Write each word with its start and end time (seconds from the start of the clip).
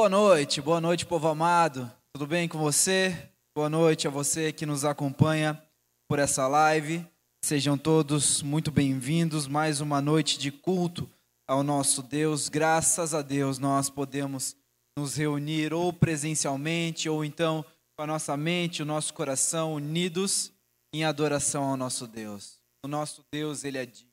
Boa 0.00 0.08
noite, 0.08 0.62
boa 0.62 0.80
noite, 0.80 1.04
povo 1.04 1.28
amado. 1.28 1.92
Tudo 2.14 2.26
bem 2.26 2.48
com 2.48 2.56
você? 2.56 3.30
Boa 3.54 3.68
noite 3.68 4.08
a 4.08 4.10
você 4.10 4.50
que 4.50 4.64
nos 4.64 4.82
acompanha 4.82 5.62
por 6.08 6.18
essa 6.18 6.48
live. 6.48 7.06
Sejam 7.44 7.76
todos 7.76 8.40
muito 8.40 8.70
bem-vindos. 8.70 9.46
Mais 9.46 9.82
uma 9.82 10.00
noite 10.00 10.38
de 10.38 10.50
culto 10.50 11.06
ao 11.46 11.62
nosso 11.62 12.02
Deus. 12.02 12.48
Graças 12.48 13.12
a 13.12 13.20
Deus 13.20 13.58
nós 13.58 13.90
podemos 13.90 14.56
nos 14.98 15.16
reunir 15.16 15.74
ou 15.74 15.92
presencialmente 15.92 17.06
ou 17.06 17.22
então 17.22 17.62
com 17.94 18.02
a 18.02 18.06
nossa 18.06 18.34
mente, 18.38 18.82
o 18.82 18.86
nosso 18.86 19.12
coração 19.12 19.74
unidos 19.74 20.50
em 20.94 21.04
adoração 21.04 21.64
ao 21.64 21.76
nosso 21.76 22.06
Deus. 22.06 22.58
O 22.82 22.88
nosso 22.88 23.22
Deus, 23.30 23.64
ele 23.64 23.76
é 23.76 23.84
digno. 23.84 24.10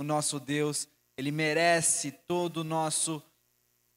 O 0.00 0.02
nosso 0.02 0.40
Deus, 0.40 0.88
ele 1.14 1.30
merece 1.30 2.10
todo 2.26 2.62
o 2.62 2.64
nosso 2.64 3.22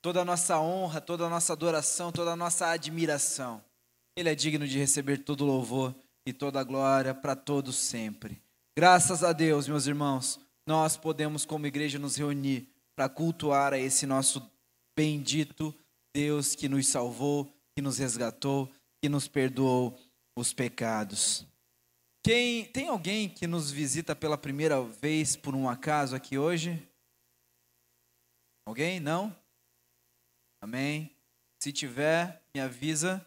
toda 0.03 0.21
a 0.21 0.25
nossa 0.25 0.59
honra, 0.59 0.99
toda 0.99 1.25
a 1.25 1.29
nossa 1.29 1.53
adoração, 1.53 2.11
toda 2.11 2.33
a 2.33 2.35
nossa 2.35 2.67
admiração. 2.67 3.63
Ele 4.17 4.29
é 4.29 4.35
digno 4.35 4.67
de 4.67 4.77
receber 4.77 5.19
todo 5.19 5.45
louvor 5.45 5.95
e 6.25 6.33
toda 6.33 6.59
a 6.59 6.63
glória 6.63 7.15
para 7.15 7.37
todos 7.37 7.77
sempre. 7.77 8.43
Graças 8.77 9.23
a 9.23 9.31
Deus, 9.31 9.65
meus 9.65 9.87
irmãos, 9.87 10.41
nós 10.67 10.97
podemos 10.97 11.45
como 11.45 11.67
igreja 11.67 11.97
nos 11.97 12.17
reunir 12.17 12.67
para 12.93 13.07
cultuar 13.07 13.71
a 13.71 13.79
esse 13.79 14.05
nosso 14.05 14.45
bendito 14.93 15.73
Deus 16.13 16.53
que 16.53 16.67
nos 16.67 16.85
salvou, 16.85 17.49
que 17.73 17.81
nos 17.81 17.97
resgatou, 17.97 18.69
que 19.01 19.07
nos 19.07 19.29
perdoou 19.29 19.97
os 20.35 20.51
pecados. 20.51 21.47
Quem 22.21 22.65
tem 22.65 22.89
alguém 22.89 23.29
que 23.29 23.47
nos 23.47 23.71
visita 23.71 24.13
pela 24.13 24.37
primeira 24.37 24.83
vez 24.83 25.37
por 25.37 25.55
um 25.55 25.69
acaso 25.69 26.13
aqui 26.13 26.37
hoje? 26.37 26.85
Alguém? 28.65 28.99
Não? 28.99 29.42
Amém? 30.63 31.13
Se 31.61 31.73
tiver, 31.73 32.41
me 32.55 32.61
avisa. 32.61 33.21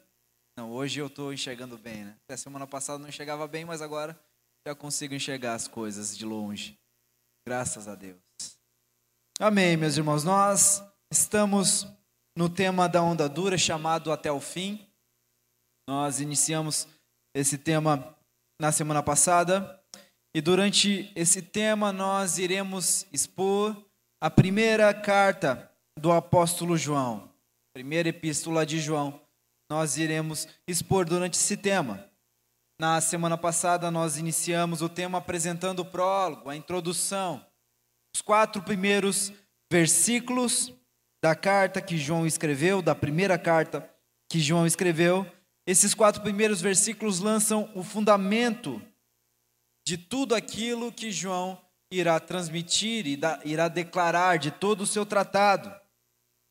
Não, 0.56 0.70
hoje 0.70 1.00
eu 1.00 1.06
estou 1.06 1.34
enxergando 1.34 1.76
bem, 1.76 2.02
né? 2.02 2.16
Até 2.24 2.34
semana 2.34 2.66
passada 2.66 2.98
não 2.98 3.10
enxergava 3.10 3.46
bem, 3.46 3.62
mas 3.62 3.82
agora 3.82 4.18
já 4.66 4.74
consigo 4.74 5.12
enxergar 5.12 5.52
as 5.52 5.68
coisas 5.68 6.16
de 6.16 6.24
longe. 6.24 6.78
Graças 7.46 7.88
a 7.88 7.94
Deus. 7.94 8.16
Amém, 9.38 9.76
meus 9.76 9.98
irmãos. 9.98 10.24
Nós 10.24 10.82
estamos 11.12 11.86
no 12.34 12.48
tema 12.48 12.88
da 12.88 13.02
onda 13.02 13.28
dura 13.28 13.58
chamado 13.58 14.10
Até 14.10 14.32
o 14.32 14.40
Fim. 14.40 14.90
Nós 15.86 16.20
iniciamos 16.20 16.88
esse 17.34 17.58
tema 17.58 18.16
na 18.58 18.72
semana 18.72 19.02
passada 19.02 19.78
e 20.34 20.40
durante 20.40 21.12
esse 21.14 21.42
tema 21.42 21.92
nós 21.92 22.38
iremos 22.38 23.06
expor 23.12 23.76
a 24.22 24.30
primeira 24.30 24.94
carta 24.94 25.70
do 25.98 26.12
apóstolo 26.12 26.76
João, 26.76 27.30
primeira 27.72 28.10
epístola 28.10 28.66
de 28.66 28.78
João, 28.78 29.18
nós 29.70 29.96
iremos 29.96 30.46
expor 30.68 31.06
durante 31.06 31.34
esse 31.34 31.56
tema. 31.56 32.08
Na 32.78 33.00
semana 33.00 33.38
passada 33.38 33.90
nós 33.90 34.18
iniciamos 34.18 34.82
o 34.82 34.88
tema 34.88 35.18
apresentando 35.18 35.80
o 35.80 35.84
prólogo, 35.84 36.50
a 36.50 36.56
introdução, 36.56 37.44
os 38.14 38.20
quatro 38.20 38.62
primeiros 38.62 39.32
versículos 39.72 40.72
da 41.24 41.34
carta 41.34 41.80
que 41.80 41.96
João 41.96 42.26
escreveu, 42.26 42.82
da 42.82 42.94
primeira 42.94 43.38
carta 43.38 43.90
que 44.30 44.38
João 44.38 44.66
escreveu. 44.66 45.26
Esses 45.66 45.94
quatro 45.94 46.22
primeiros 46.22 46.60
versículos 46.60 47.20
lançam 47.20 47.70
o 47.74 47.82
fundamento 47.82 48.80
de 49.86 49.96
tudo 49.96 50.34
aquilo 50.34 50.92
que 50.92 51.10
João 51.10 51.58
irá 51.90 52.20
transmitir 52.20 53.06
e 53.06 53.18
irá 53.44 53.68
declarar 53.68 54.38
de 54.38 54.50
todo 54.50 54.82
o 54.82 54.86
seu 54.86 55.06
tratado. 55.06 55.85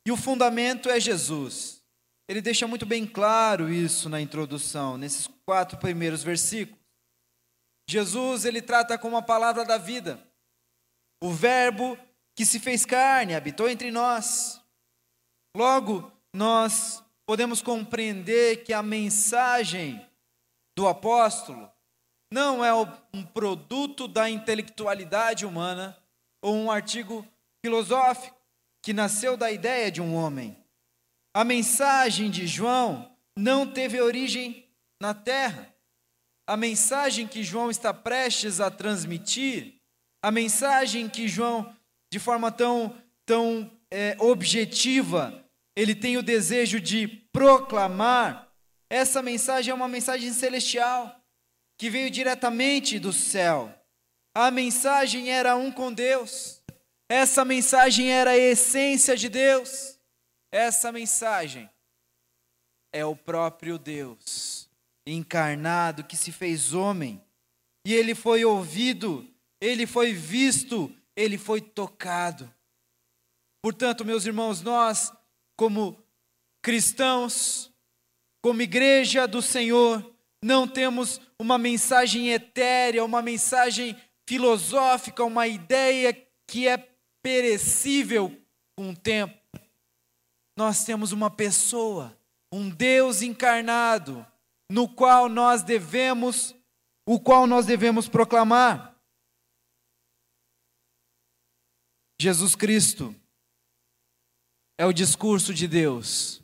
E 0.06 0.12
o 0.12 0.16
fundamento 0.16 0.88
é 0.88 1.00
Jesus. 1.00 1.82
Ele 2.28 2.40
deixa 2.40 2.68
muito 2.68 2.86
bem 2.86 3.04
claro 3.04 3.68
isso 3.68 4.08
na 4.08 4.20
introdução, 4.20 4.96
nesses 4.96 5.28
quatro 5.44 5.76
primeiros 5.78 6.22
versículos. 6.22 6.80
Jesus, 7.90 8.44
ele 8.44 8.62
trata 8.62 8.96
como 8.96 9.16
a 9.16 9.22
palavra 9.22 9.64
da 9.64 9.78
vida. 9.78 10.24
O 11.20 11.32
verbo 11.32 11.98
que 12.36 12.44
se 12.44 12.60
fez 12.60 12.84
carne, 12.84 13.34
habitou 13.34 13.68
entre 13.68 13.90
nós. 13.90 14.60
Logo, 15.56 16.12
nós 16.32 17.02
podemos 17.26 17.60
compreender 17.62 18.62
que 18.62 18.72
a 18.72 18.82
mensagem 18.82 20.06
do 20.76 20.86
apóstolo 20.86 21.68
não 22.32 22.64
é 22.64 22.72
um 23.12 23.24
produto 23.24 24.06
da 24.06 24.28
intelectualidade 24.28 25.46
humana 25.46 25.96
ou 26.42 26.54
um 26.54 26.70
artigo 26.70 27.26
filosófico 27.64 28.35
que 28.86 28.92
nasceu 28.92 29.36
da 29.36 29.50
ideia 29.50 29.90
de 29.90 30.00
um 30.00 30.14
homem. 30.14 30.56
A 31.34 31.42
mensagem 31.42 32.30
de 32.30 32.46
João 32.46 33.10
não 33.36 33.66
teve 33.66 34.00
origem 34.00 34.64
na 35.02 35.12
terra. 35.12 35.74
A 36.46 36.56
mensagem 36.56 37.26
que 37.26 37.42
João 37.42 37.68
está 37.68 37.92
prestes 37.92 38.60
a 38.60 38.70
transmitir, 38.70 39.74
a 40.22 40.30
mensagem 40.30 41.08
que 41.08 41.26
João, 41.26 41.74
de 42.12 42.20
forma 42.20 42.52
tão, 42.52 42.96
tão 43.26 43.68
é, 43.90 44.16
objetiva, 44.20 45.44
ele 45.74 45.92
tem 45.92 46.16
o 46.16 46.22
desejo 46.22 46.78
de 46.80 47.08
proclamar, 47.32 48.48
essa 48.88 49.20
mensagem 49.20 49.72
é 49.72 49.74
uma 49.74 49.88
mensagem 49.88 50.32
celestial, 50.32 51.20
que 51.76 51.90
veio 51.90 52.08
diretamente 52.08 53.00
do 53.00 53.12
céu. 53.12 53.68
A 54.32 54.48
mensagem 54.52 55.32
era 55.32 55.56
um 55.56 55.72
com 55.72 55.92
Deus. 55.92 56.55
Essa 57.08 57.44
mensagem 57.44 58.10
era 58.10 58.30
a 58.30 58.36
essência 58.36 59.16
de 59.16 59.28
Deus. 59.28 59.98
Essa 60.50 60.90
mensagem 60.90 61.70
é 62.92 63.04
o 63.04 63.14
próprio 63.14 63.78
Deus 63.78 64.68
encarnado 65.06 66.02
que 66.02 66.16
se 66.16 66.32
fez 66.32 66.74
homem. 66.74 67.22
E 67.86 67.94
ele 67.94 68.14
foi 68.14 68.44
ouvido, 68.44 69.28
ele 69.60 69.86
foi 69.86 70.12
visto, 70.12 70.92
ele 71.14 71.38
foi 71.38 71.60
tocado. 71.60 72.52
Portanto, 73.62 74.04
meus 74.04 74.26
irmãos, 74.26 74.60
nós, 74.62 75.12
como 75.56 76.02
cristãos, 76.62 77.72
como 78.42 78.62
igreja 78.62 79.26
do 79.28 79.40
Senhor, 79.40 80.12
não 80.42 80.66
temos 80.66 81.20
uma 81.38 81.58
mensagem 81.58 82.32
etérea, 82.32 83.04
uma 83.04 83.22
mensagem 83.22 83.96
filosófica, 84.28 85.22
uma 85.24 85.46
ideia 85.46 86.12
que 86.46 86.66
é 86.66 86.95
perecível 87.26 88.30
com 88.76 88.90
o 88.90 88.96
tempo. 88.96 89.36
Nós 90.56 90.84
temos 90.84 91.10
uma 91.10 91.28
pessoa, 91.28 92.16
um 92.52 92.70
Deus 92.70 93.20
encarnado, 93.20 94.24
no 94.70 94.88
qual 94.88 95.28
nós 95.28 95.64
devemos, 95.64 96.54
o 97.04 97.18
qual 97.18 97.48
nós 97.48 97.66
devemos 97.66 98.08
proclamar. 98.08 98.96
Jesus 102.20 102.54
Cristo 102.54 103.12
é 104.78 104.86
o 104.86 104.92
discurso 104.92 105.52
de 105.52 105.66
Deus 105.66 106.40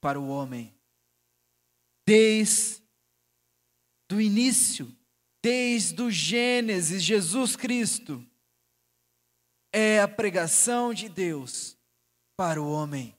para 0.00 0.18
o 0.18 0.26
homem. 0.26 0.74
Desde 2.04 2.82
o 4.10 4.20
início, 4.20 4.92
desde 5.40 6.02
o 6.02 6.10
Gênesis, 6.10 7.00
Jesus 7.00 7.54
Cristo 7.54 8.27
é 9.72 10.00
a 10.00 10.08
pregação 10.08 10.94
de 10.94 11.08
Deus 11.08 11.76
para 12.36 12.60
o 12.60 12.70
homem. 12.70 13.16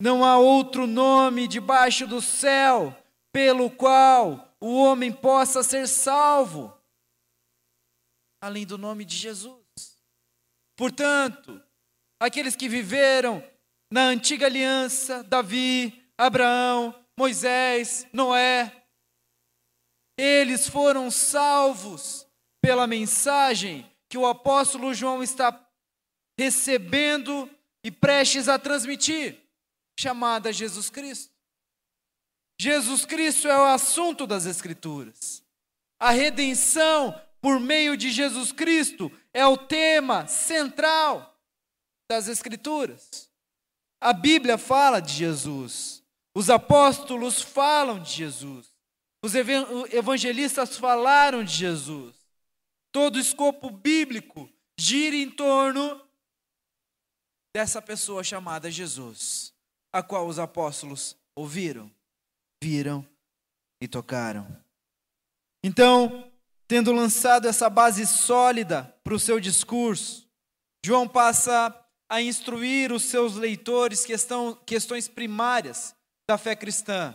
Não 0.00 0.24
há 0.24 0.38
outro 0.38 0.86
nome 0.86 1.48
debaixo 1.48 2.06
do 2.06 2.20
céu 2.20 2.96
pelo 3.32 3.70
qual 3.70 4.54
o 4.60 4.76
homem 4.76 5.12
possa 5.12 5.62
ser 5.62 5.86
salvo, 5.86 6.76
além 8.40 8.66
do 8.66 8.78
nome 8.78 9.04
de 9.04 9.16
Jesus. 9.16 9.64
Portanto, 10.76 11.62
aqueles 12.20 12.54
que 12.54 12.68
viveram 12.68 13.42
na 13.90 14.02
antiga 14.02 14.46
aliança, 14.46 15.22
Davi, 15.24 16.04
Abraão, 16.18 16.94
Moisés, 17.18 18.06
Noé, 18.12 18.86
eles 20.18 20.68
foram 20.68 21.10
salvos 21.10 22.26
pela 22.60 22.86
mensagem 22.86 23.90
que 24.16 24.18
o 24.18 24.26
apóstolo 24.26 24.94
João 24.94 25.22
está 25.22 25.62
recebendo 26.38 27.50
e 27.84 27.90
prestes 27.90 28.48
a 28.48 28.58
transmitir, 28.58 29.38
chamada 30.00 30.50
Jesus 30.50 30.88
Cristo. 30.88 31.34
Jesus 32.58 33.04
Cristo 33.04 33.46
é 33.46 33.58
o 33.58 33.66
assunto 33.66 34.26
das 34.26 34.46
Escrituras. 34.46 35.44
A 36.00 36.12
redenção 36.12 37.14
por 37.42 37.60
meio 37.60 37.94
de 37.94 38.10
Jesus 38.10 38.52
Cristo 38.52 39.12
é 39.34 39.46
o 39.46 39.58
tema 39.58 40.26
central 40.26 41.38
das 42.10 42.26
Escrituras. 42.26 43.30
A 44.00 44.14
Bíblia 44.14 44.56
fala 44.56 44.98
de 44.98 45.12
Jesus, 45.12 46.02
os 46.34 46.48
apóstolos 46.48 47.42
falam 47.42 48.00
de 48.00 48.12
Jesus, 48.12 48.72
os 49.22 49.34
evangelistas 49.34 50.78
falaram 50.78 51.44
de 51.44 51.52
Jesus. 51.52 52.25
Todo 52.96 53.16
o 53.16 53.20
escopo 53.20 53.68
bíblico 53.68 54.48
gira 54.74 55.14
em 55.14 55.30
torno 55.30 56.00
dessa 57.54 57.82
pessoa 57.82 58.24
chamada 58.24 58.70
Jesus, 58.70 59.52
a 59.92 60.02
qual 60.02 60.26
os 60.26 60.38
apóstolos 60.38 61.14
ouviram, 61.34 61.92
viram 62.64 63.06
e 63.82 63.86
tocaram. 63.86 64.48
Então, 65.62 66.32
tendo 66.66 66.90
lançado 66.90 67.46
essa 67.46 67.68
base 67.68 68.06
sólida 68.06 68.84
para 69.04 69.12
o 69.12 69.20
seu 69.20 69.38
discurso, 69.38 70.26
João 70.82 71.06
passa 71.06 71.78
a 72.08 72.22
instruir 72.22 72.92
os 72.92 73.02
seus 73.02 73.34
leitores 73.34 74.06
questões 74.64 75.06
primárias 75.06 75.94
da 76.26 76.38
fé 76.38 76.56
cristã, 76.56 77.14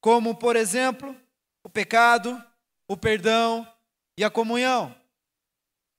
como, 0.00 0.36
por 0.36 0.54
exemplo, 0.54 1.12
o 1.64 1.68
pecado, 1.68 2.40
o 2.86 2.96
perdão 2.96 3.66
e 4.16 4.22
a 4.22 4.30
comunhão. 4.30 4.96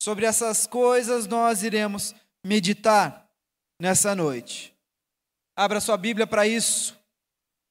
Sobre 0.01 0.25
essas 0.25 0.65
coisas 0.65 1.27
nós 1.27 1.61
iremos 1.61 2.15
meditar 2.45 3.29
nessa 3.79 4.15
noite. 4.15 4.73
Abra 5.55 5.81
sua 5.81 5.97
Bíblia 5.97 6.25
para 6.25 6.47
isso. 6.47 6.97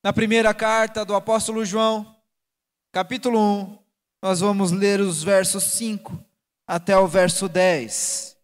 Na 0.04 0.12
primeira 0.12 0.52
carta 0.52 1.04
do 1.04 1.14
apóstolo 1.14 1.64
João, 1.64 2.14
capítulo 2.92 3.38
1, 3.40 3.78
nós 4.22 4.40
vamos 4.40 4.72
ler 4.72 5.00
os 5.00 5.22
versos 5.22 5.64
5 5.64 6.22
até 6.66 6.98
o 6.98 7.08
verso 7.08 7.48
10. 7.48 8.36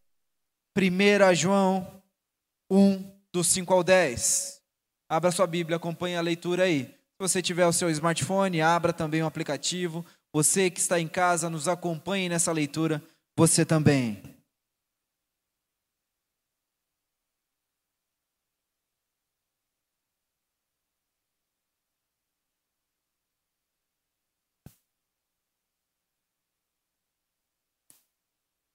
1 0.77 1.35
João 1.35 2.03
1, 2.71 3.13
do 3.33 3.45
5 3.45 3.73
ao 3.73 3.85
10. 3.85 4.63
Abra 5.11 5.31
sua 5.31 5.47
Bíblia, 5.47 5.77
acompanhe 5.77 6.17
a 6.17 6.23
leitura 6.23 6.65
aí. 6.65 6.87
Se 6.87 7.19
você 7.19 7.43
tiver 7.43 7.67
o 7.67 7.73
seu 7.73 7.91
smartphone, 7.91 8.63
abra 8.63 8.93
também 8.93 9.23
o 9.23 9.27
aplicativo. 9.27 10.05
Você 10.33 10.71
que 10.71 10.81
está 10.81 10.99
em 10.99 11.07
casa, 11.07 11.51
nos 11.51 11.69
acompanhe 11.69 12.29
nessa 12.29 12.51
leitura, 12.51 13.03
você 13.37 13.65
também. 13.65 14.23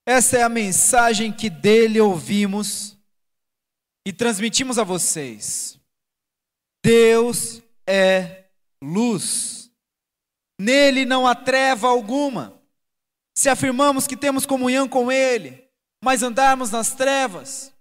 Essa 0.06 0.38
é 0.38 0.42
a 0.42 0.48
mensagem 0.48 1.32
que 1.32 1.48
dele 1.48 2.00
ouvimos 2.00 2.98
e 4.04 4.12
transmitimos 4.12 4.76
a 4.76 4.82
vocês. 4.82 5.78
Deus 6.84 7.62
é 7.86 8.46
luz. 8.82 9.70
Nele 10.60 11.04
não 11.04 11.28
há 11.28 11.34
treva 11.34 11.86
alguma. 11.86 12.59
Se 13.34 13.48
afirmamos 13.48 14.06
que 14.06 14.16
temos 14.16 14.46
comunhão 14.46 14.88
com 14.88 15.10
Ele, 15.10 15.68
mas 16.02 16.22
andarmos 16.22 16.70
nas 16.70 16.94
trevas, 16.94 17.72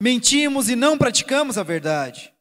mentimos 0.00 0.68
e 0.68 0.76
não 0.76 0.98
praticamos 0.98 1.58
a 1.58 1.62
verdade. 1.62 2.32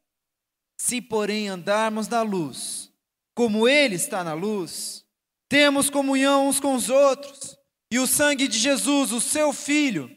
Se, 0.80 1.02
porém, 1.02 1.50
andarmos 1.50 2.08
na 2.08 2.22
luz, 2.22 2.92
como 3.36 3.68
Ele 3.68 3.96
está 3.96 4.24
na 4.24 4.34
luz, 4.34 5.06
temos 5.50 5.90
comunhão 5.90 6.48
uns 6.48 6.60
com 6.60 6.76
os 6.76 6.90
outros, 6.90 7.58
e 7.92 8.00
o 8.00 8.08
sangue 8.08 8.48
de 8.48 8.58
Jesus, 8.58 9.12
o 9.12 9.20
Seu 9.20 9.52
Filho, 9.52 10.16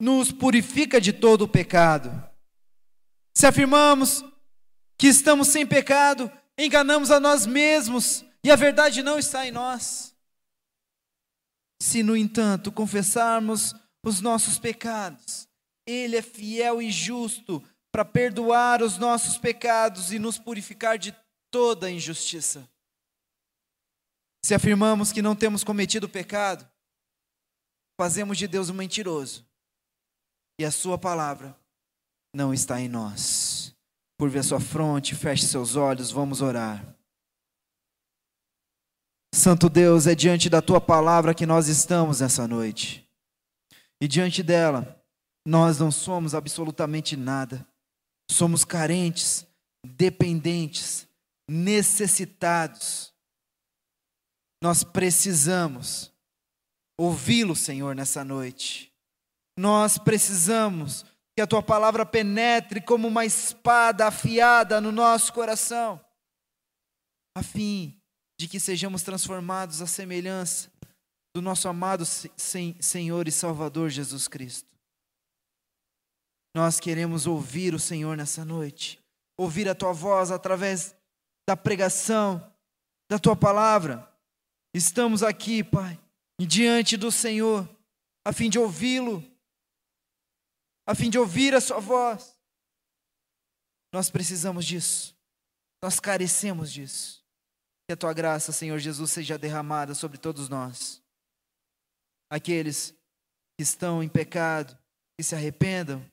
nos 0.00 0.32
purifica 0.32 1.00
de 1.00 1.12
todo 1.12 1.42
o 1.42 1.48
pecado. 1.48 2.10
Se 3.36 3.46
afirmamos 3.46 4.24
que 4.98 5.08
estamos 5.08 5.48
sem 5.48 5.66
pecado, 5.66 6.30
enganamos 6.58 7.10
a 7.10 7.18
nós 7.18 7.46
mesmos 7.46 8.24
e 8.42 8.50
a 8.50 8.56
verdade 8.56 9.02
não 9.02 9.18
está 9.18 9.46
em 9.46 9.50
nós. 9.50 10.13
Se, 11.84 12.02
no 12.02 12.16
entanto, 12.16 12.72
confessarmos 12.72 13.74
os 14.02 14.22
nossos 14.22 14.58
pecados, 14.58 15.46
Ele 15.86 16.16
é 16.16 16.22
fiel 16.22 16.80
e 16.80 16.90
justo 16.90 17.62
para 17.92 18.06
perdoar 18.06 18.82
os 18.82 18.96
nossos 18.96 19.36
pecados 19.36 20.10
e 20.10 20.18
nos 20.18 20.38
purificar 20.38 20.96
de 20.96 21.14
toda 21.50 21.90
injustiça. 21.90 22.66
Se 24.42 24.54
afirmamos 24.54 25.12
que 25.12 25.20
não 25.20 25.36
temos 25.36 25.62
cometido 25.62 26.08
pecado, 26.08 26.66
fazemos 28.00 28.38
de 28.38 28.48
Deus 28.48 28.70
um 28.70 28.74
mentiroso 28.74 29.46
e 30.58 30.64
a 30.64 30.70
Sua 30.70 30.96
palavra 30.96 31.54
não 32.34 32.54
está 32.54 32.80
em 32.80 32.88
nós. 32.88 33.76
Curve 34.18 34.38
a 34.38 34.42
sua 34.42 34.58
fronte, 34.58 35.14
feche 35.14 35.46
seus 35.46 35.76
olhos, 35.76 36.10
vamos 36.10 36.40
orar. 36.40 36.93
Santo 39.34 39.68
Deus, 39.68 40.06
é 40.06 40.14
diante 40.14 40.48
da 40.48 40.62
tua 40.62 40.80
palavra 40.80 41.34
que 41.34 41.44
nós 41.44 41.66
estamos 41.66 42.20
nessa 42.20 42.46
noite. 42.46 43.04
E 44.00 44.06
diante 44.06 44.44
dela, 44.44 45.04
nós 45.44 45.80
não 45.80 45.90
somos 45.90 46.36
absolutamente 46.36 47.16
nada. 47.16 47.66
Somos 48.30 48.64
carentes, 48.64 49.44
dependentes, 49.84 51.08
necessitados. 51.50 53.12
Nós 54.62 54.84
precisamos 54.84 56.12
ouvi-lo, 56.96 57.56
Senhor, 57.56 57.92
nessa 57.92 58.24
noite. 58.24 58.92
Nós 59.58 59.98
precisamos 59.98 61.04
que 61.36 61.42
a 61.42 61.46
tua 61.46 61.62
palavra 61.62 62.06
penetre 62.06 62.80
como 62.80 63.08
uma 63.08 63.24
espada 63.24 64.06
afiada 64.06 64.80
no 64.80 64.92
nosso 64.92 65.32
coração, 65.32 66.00
a 67.36 67.42
fim 67.42 68.00
de 68.38 68.48
que 68.48 68.58
sejamos 68.58 69.02
transformados 69.02 69.80
à 69.80 69.86
semelhança 69.86 70.70
do 71.34 71.42
nosso 71.42 71.68
amado 71.68 72.04
Senhor 72.04 73.28
e 73.28 73.32
Salvador 73.32 73.90
Jesus 73.90 74.28
Cristo. 74.28 74.68
Nós 76.54 76.78
queremos 76.78 77.26
ouvir 77.26 77.74
o 77.74 77.78
Senhor 77.78 78.16
nessa 78.16 78.44
noite, 78.44 79.00
ouvir 79.36 79.68
a 79.68 79.74
tua 79.74 79.92
voz 79.92 80.30
através 80.30 80.94
da 81.48 81.56
pregação 81.56 82.52
da 83.10 83.18
tua 83.18 83.34
palavra. 83.34 84.08
Estamos 84.72 85.22
aqui, 85.22 85.62
Pai, 85.62 86.00
diante 86.40 86.96
do 86.96 87.10
Senhor, 87.10 87.68
a 88.24 88.32
fim 88.32 88.48
de 88.48 88.58
ouvi-lo 88.58 89.22
a 90.86 90.94
fim 90.94 91.08
de 91.08 91.18
ouvir 91.18 91.54
a 91.54 91.60
Sua 91.60 91.80
voz. 91.80 92.36
Nós 93.92 94.10
precisamos 94.10 94.66
disso, 94.66 95.16
nós 95.82 96.00
carecemos 96.00 96.72
disso. 96.72 97.23
Que 97.86 97.92
a 97.92 97.96
Tua 97.96 98.12
graça, 98.12 98.52
Senhor 98.52 98.78
Jesus, 98.78 99.10
seja 99.10 99.36
derramada 99.36 99.94
sobre 99.94 100.18
todos 100.18 100.48
nós. 100.48 101.02
Aqueles 102.30 102.94
que 103.56 103.62
estão 103.62 104.02
em 104.02 104.08
pecado, 104.08 104.76
que 105.16 105.22
se 105.22 105.34
arrependam. 105.34 106.04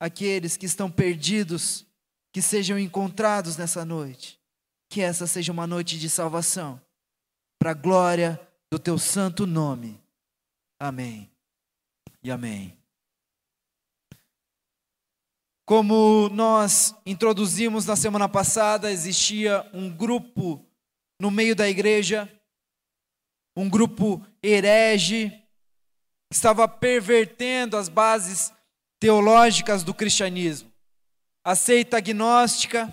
Aqueles 0.00 0.56
que 0.56 0.66
estão 0.66 0.90
perdidos, 0.90 1.86
que 2.32 2.40
sejam 2.40 2.78
encontrados 2.78 3.56
nessa 3.56 3.84
noite. 3.84 4.40
Que 4.88 5.02
essa 5.02 5.26
seja 5.26 5.52
uma 5.52 5.66
noite 5.66 5.98
de 5.98 6.08
salvação, 6.08 6.80
para 7.58 7.72
a 7.72 7.74
glória 7.74 8.40
do 8.70 8.78
Teu 8.78 8.98
santo 8.98 9.46
nome. 9.46 10.00
Amém 10.80 11.30
e 12.22 12.30
amém. 12.30 12.76
Como 15.66 16.30
nós 16.30 16.94
introduzimos 17.04 17.84
na 17.84 17.94
semana 17.94 18.28
passada, 18.28 18.90
existia 18.90 19.68
um 19.74 19.90
grupo 19.90 20.64
no 21.20 21.30
meio 21.30 21.54
da 21.56 21.68
igreja, 21.68 22.30
um 23.56 23.68
grupo 23.68 24.24
herege, 24.42 25.32
estava 26.30 26.68
pervertendo 26.68 27.76
as 27.76 27.88
bases 27.88 28.52
teológicas 29.00 29.82
do 29.82 29.92
cristianismo. 29.92 30.72
A 31.44 31.54
seita 31.54 31.96
agnóstica 31.96 32.92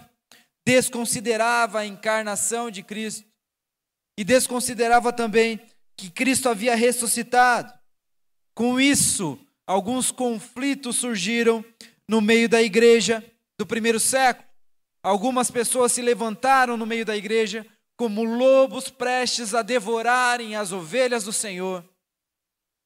desconsiderava 0.66 1.80
a 1.80 1.86
encarnação 1.86 2.72
de 2.72 2.82
Cristo 2.82 3.28
e 4.18 4.24
desconsiderava 4.24 5.14
também 5.14 5.60
que 5.96 6.10
Cristo 6.10 6.50
havia 6.50 6.76
ressuscitado. 6.76 7.72
Com 8.56 8.80
isso, 8.80 9.38
alguns 9.68 10.12
conflitos 10.12 10.96
surgiram 10.96 11.64
no 12.08 12.22
meio 12.22 12.48
da 12.48 12.62
igreja 12.62 13.24
do 13.60 13.66
primeiro 13.66 14.00
século. 14.00 14.48
Algumas 15.04 15.52
pessoas 15.52 15.92
se 15.92 16.02
levantaram 16.02 16.78
no 16.78 16.86
meio 16.86 17.06
da 17.06 17.16
igreja 17.16 17.66
como 17.98 18.24
lobos 18.24 18.90
prestes 18.90 19.54
a 19.54 19.62
devorarem 19.62 20.56
as 20.56 20.72
ovelhas 20.72 21.24
do 21.24 21.34
Senhor 21.34 21.84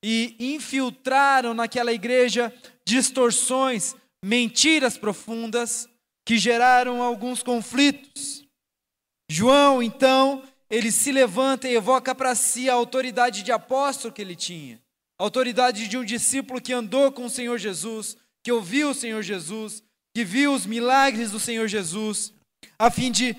e 0.03 0.35
infiltraram 0.39 1.53
naquela 1.53 1.91
igreja 1.91 2.53
distorções, 2.87 3.95
mentiras 4.23 4.97
profundas 4.97 5.87
que 6.25 6.37
geraram 6.37 7.01
alguns 7.01 7.43
conflitos. 7.43 8.45
João, 9.29 9.81
então, 9.81 10.43
ele 10.69 10.91
se 10.91 11.11
levanta 11.11 11.67
e 11.67 11.75
evoca 11.75 12.13
para 12.13 12.35
si 12.35 12.69
a 12.69 12.73
autoridade 12.73 13.43
de 13.43 13.51
apóstolo 13.51 14.13
que 14.13 14.21
ele 14.21 14.35
tinha, 14.35 14.79
a 15.19 15.23
autoridade 15.23 15.87
de 15.87 15.97
um 15.97 16.05
discípulo 16.05 16.61
que 16.61 16.73
andou 16.73 17.11
com 17.11 17.25
o 17.25 17.29
Senhor 17.29 17.57
Jesus, 17.57 18.15
que 18.43 18.51
ouviu 18.51 18.91
o 18.91 18.95
Senhor 18.95 19.21
Jesus, 19.21 19.83
que 20.15 20.23
viu 20.23 20.53
os 20.53 20.65
milagres 20.65 21.31
do 21.31 21.39
Senhor 21.39 21.67
Jesus, 21.67 22.33
a 22.77 22.89
fim 22.89 23.11
de 23.11 23.35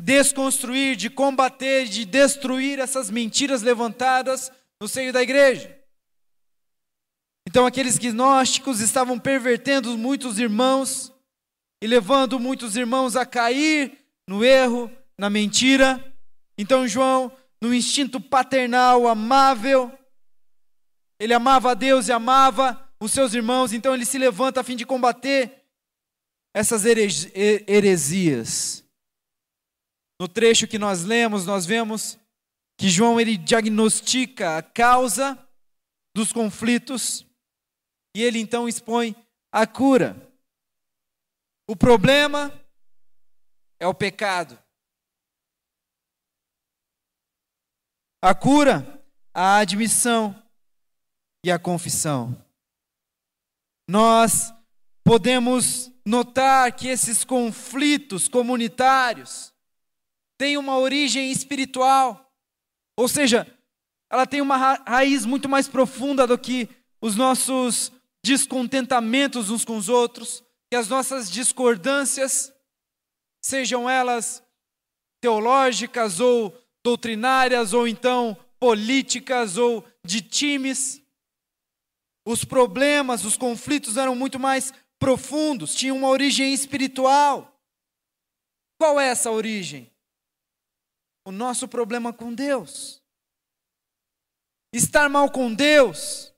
desconstruir, 0.00 0.96
de 0.96 1.08
combater, 1.08 1.86
de 1.86 2.04
destruir 2.04 2.78
essas 2.78 3.10
mentiras 3.10 3.62
levantadas 3.62 4.50
no 4.80 4.88
seio 4.88 5.12
da 5.12 5.22
igreja. 5.22 5.78
Então 7.46 7.66
aqueles 7.66 7.98
gnósticos 7.98 8.80
estavam 8.80 9.18
pervertendo 9.18 9.96
muitos 9.98 10.38
irmãos 10.38 11.12
e 11.82 11.86
levando 11.86 12.38
muitos 12.38 12.76
irmãos 12.76 13.16
a 13.16 13.26
cair 13.26 13.98
no 14.28 14.44
erro, 14.44 14.90
na 15.18 15.28
mentira. 15.28 16.14
Então 16.56 16.86
João, 16.86 17.32
no 17.60 17.74
instinto 17.74 18.20
paternal, 18.20 19.08
amável, 19.08 19.92
ele 21.20 21.34
amava 21.34 21.72
a 21.72 21.74
Deus 21.74 22.08
e 22.08 22.12
amava 22.12 22.88
os 23.00 23.12
seus 23.12 23.34
irmãos, 23.34 23.72
então 23.72 23.94
ele 23.94 24.04
se 24.04 24.18
levanta 24.18 24.60
a 24.60 24.64
fim 24.64 24.76
de 24.76 24.86
combater 24.86 25.64
essas 26.54 26.84
heresias. 26.84 28.81
No 30.22 30.28
trecho 30.28 30.68
que 30.68 30.78
nós 30.78 31.02
lemos, 31.02 31.46
nós 31.46 31.66
vemos 31.66 32.16
que 32.78 32.88
João 32.88 33.20
ele 33.20 33.36
diagnostica 33.36 34.56
a 34.56 34.62
causa 34.62 35.36
dos 36.14 36.32
conflitos 36.32 37.26
e 38.14 38.22
ele 38.22 38.38
então 38.38 38.68
expõe 38.68 39.16
a 39.50 39.66
cura. 39.66 40.32
O 41.68 41.74
problema 41.74 42.56
é 43.80 43.86
o 43.88 43.92
pecado. 43.92 44.56
A 48.22 48.32
cura, 48.32 49.04
a 49.34 49.56
admissão 49.56 50.40
e 51.44 51.50
a 51.50 51.58
confissão. 51.58 52.40
Nós 53.90 54.54
podemos 55.02 55.90
notar 56.06 56.76
que 56.76 56.86
esses 56.86 57.24
conflitos 57.24 58.28
comunitários 58.28 59.51
têm 60.42 60.58
uma 60.58 60.76
origem 60.76 61.30
espiritual, 61.30 62.28
ou 62.98 63.06
seja, 63.06 63.46
ela 64.10 64.26
tem 64.26 64.40
uma 64.40 64.56
ra 64.56 64.82
raiz 64.84 65.24
muito 65.24 65.48
mais 65.48 65.68
profunda 65.68 66.26
do 66.26 66.36
que 66.36 66.68
os 67.00 67.14
nossos 67.14 67.92
descontentamentos 68.24 69.50
uns 69.50 69.64
com 69.64 69.76
os 69.76 69.88
outros, 69.88 70.42
que 70.68 70.76
as 70.76 70.88
nossas 70.88 71.30
discordâncias, 71.30 72.52
sejam 73.40 73.88
elas 73.88 74.42
teológicas 75.22 76.18
ou 76.18 76.52
doutrinárias, 76.84 77.72
ou 77.72 77.86
então 77.86 78.36
políticas 78.58 79.56
ou 79.56 79.86
de 80.04 80.20
times, 80.20 81.00
os 82.26 82.44
problemas, 82.44 83.24
os 83.24 83.36
conflitos 83.36 83.96
eram 83.96 84.16
muito 84.16 84.40
mais 84.40 84.74
profundos, 84.98 85.72
tinham 85.72 85.96
uma 85.96 86.08
origem 86.08 86.52
espiritual. 86.52 87.56
Qual 88.80 88.98
é 88.98 89.06
essa 89.06 89.30
origem? 89.30 89.91
O 91.24 91.30
nosso 91.30 91.68
problema 91.68 92.12
com 92.12 92.34
Deus. 92.34 93.02
Estar 94.72 95.08
mal 95.08 95.30
com 95.30 95.52
Deus, 95.52 96.32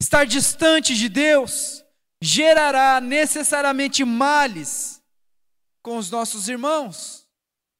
estar 0.00 0.26
distante 0.26 0.94
de 0.94 1.08
Deus, 1.08 1.82
gerará 2.20 3.00
necessariamente 3.00 4.04
males 4.04 5.02
com 5.82 5.96
os 5.96 6.10
nossos 6.10 6.48
irmãos. 6.48 7.26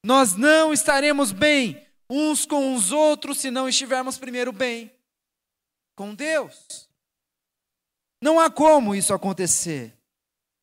Nós 0.04 0.36
não 0.36 0.72
estaremos 0.72 1.32
bem 1.32 1.86
uns 2.08 2.46
com 2.46 2.74
os 2.74 2.92
outros 2.92 3.38
se 3.38 3.50
não 3.50 3.68
estivermos 3.68 4.16
primeiro 4.16 4.52
bem 4.52 4.90
com 5.96 6.14
Deus. 6.14 6.88
Não 8.22 8.38
há 8.38 8.50
como 8.50 8.94
isso 8.94 9.12
acontecer. 9.12 9.92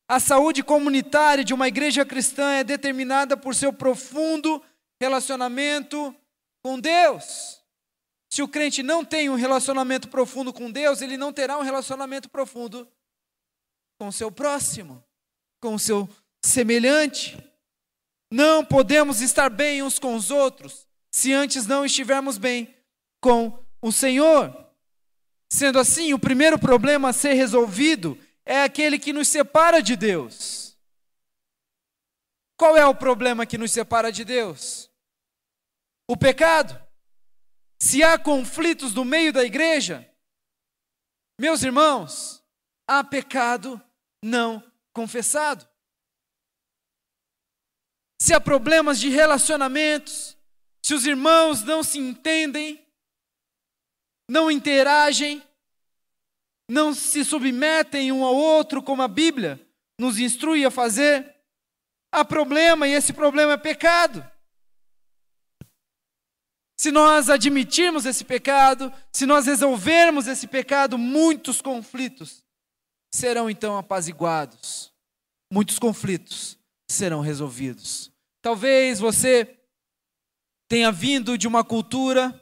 A 0.08 0.20
saúde 0.20 0.62
comunitária 0.62 1.44
de 1.44 1.54
uma 1.54 1.68
igreja 1.68 2.04
cristã 2.04 2.52
é 2.54 2.64
determinada 2.64 3.36
por 3.36 3.54
seu 3.54 3.72
profundo 3.72 4.62
relacionamento 5.00 6.14
com 6.62 6.78
Deus. 6.78 7.60
Se 8.30 8.42
o 8.42 8.48
crente 8.48 8.82
não 8.82 9.04
tem 9.04 9.28
um 9.30 9.36
relacionamento 9.36 10.08
profundo 10.08 10.52
com 10.52 10.70
Deus, 10.70 11.00
ele 11.00 11.16
não 11.16 11.32
terá 11.32 11.58
um 11.58 11.62
relacionamento 11.62 12.28
profundo 12.28 12.88
com 13.98 14.08
o 14.08 14.12
seu 14.12 14.30
próximo, 14.30 15.04
com 15.60 15.74
o 15.74 15.78
seu 15.78 16.08
semelhante. 16.44 17.38
Não 18.32 18.64
podemos 18.64 19.20
estar 19.20 19.48
bem 19.48 19.82
uns 19.82 19.98
com 19.98 20.16
os 20.16 20.30
outros 20.30 20.86
se 21.10 21.32
antes 21.32 21.66
não 21.66 21.84
estivermos 21.84 22.38
bem 22.38 22.74
com 23.20 23.56
o 23.80 23.92
Senhor. 23.92 24.52
Sendo 25.48 25.78
assim, 25.78 26.12
o 26.12 26.18
primeiro 26.18 26.58
problema 26.58 27.10
a 27.10 27.12
ser 27.12 27.34
resolvido 27.34 28.18
é 28.44 28.62
aquele 28.62 28.98
que 28.98 29.12
nos 29.12 29.28
separa 29.28 29.80
de 29.80 29.94
Deus. 29.94 30.63
Qual 32.56 32.76
é 32.76 32.86
o 32.86 32.94
problema 32.94 33.46
que 33.46 33.58
nos 33.58 33.72
separa 33.72 34.12
de 34.12 34.24
Deus? 34.24 34.90
O 36.08 36.16
pecado. 36.16 36.80
Se 37.80 38.02
há 38.02 38.18
conflitos 38.18 38.94
no 38.94 39.04
meio 39.04 39.32
da 39.32 39.44
igreja, 39.44 40.08
meus 41.38 41.62
irmãos, 41.62 42.42
há 42.88 43.02
pecado 43.02 43.82
não 44.22 44.62
confessado. 44.92 45.68
Se 48.22 48.32
há 48.32 48.40
problemas 48.40 49.00
de 49.00 49.08
relacionamentos, 49.08 50.36
se 50.82 50.94
os 50.94 51.04
irmãos 51.04 51.62
não 51.62 51.82
se 51.82 51.98
entendem, 51.98 52.86
não 54.30 54.50
interagem, 54.50 55.42
não 56.70 56.94
se 56.94 57.24
submetem 57.24 58.12
um 58.12 58.24
ao 58.24 58.34
outro, 58.34 58.82
como 58.82 59.02
a 59.02 59.08
Bíblia 59.08 59.60
nos 59.98 60.18
instrui 60.18 60.64
a 60.64 60.70
fazer, 60.70 61.33
há 62.14 62.24
problema 62.24 62.86
e 62.86 62.92
esse 62.92 63.12
problema 63.12 63.52
é 63.54 63.56
pecado. 63.56 64.24
Se 66.78 66.90
nós 66.90 67.28
admitirmos 67.28 68.06
esse 68.06 68.24
pecado, 68.24 68.92
se 69.12 69.26
nós 69.26 69.46
resolvermos 69.46 70.26
esse 70.26 70.46
pecado, 70.46 70.96
muitos 70.96 71.60
conflitos 71.60 72.44
serão 73.12 73.48
então 73.48 73.76
apaziguados, 73.76 74.92
muitos 75.52 75.78
conflitos 75.78 76.58
serão 76.90 77.20
resolvidos. 77.20 78.12
Talvez 78.42 78.98
você 79.00 79.58
tenha 80.68 80.90
vindo 80.90 81.38
de 81.38 81.46
uma 81.46 81.64
cultura 81.64 82.40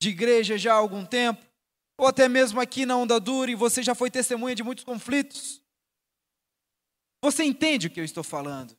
de 0.00 0.10
igreja 0.10 0.58
já 0.58 0.72
há 0.72 0.76
algum 0.76 1.04
tempo, 1.04 1.44
ou 1.98 2.06
até 2.06 2.28
mesmo 2.28 2.60
aqui 2.60 2.84
na 2.84 2.96
Onda 2.96 3.18
Dura, 3.18 3.50
e 3.50 3.54
você 3.54 3.82
já 3.82 3.94
foi 3.94 4.10
testemunha 4.10 4.54
de 4.54 4.62
muitos 4.62 4.84
conflitos. 4.84 5.62
Você 7.22 7.44
entende 7.44 7.86
o 7.86 7.90
que 7.90 8.00
eu 8.00 8.04
estou 8.04 8.22
falando? 8.22 8.76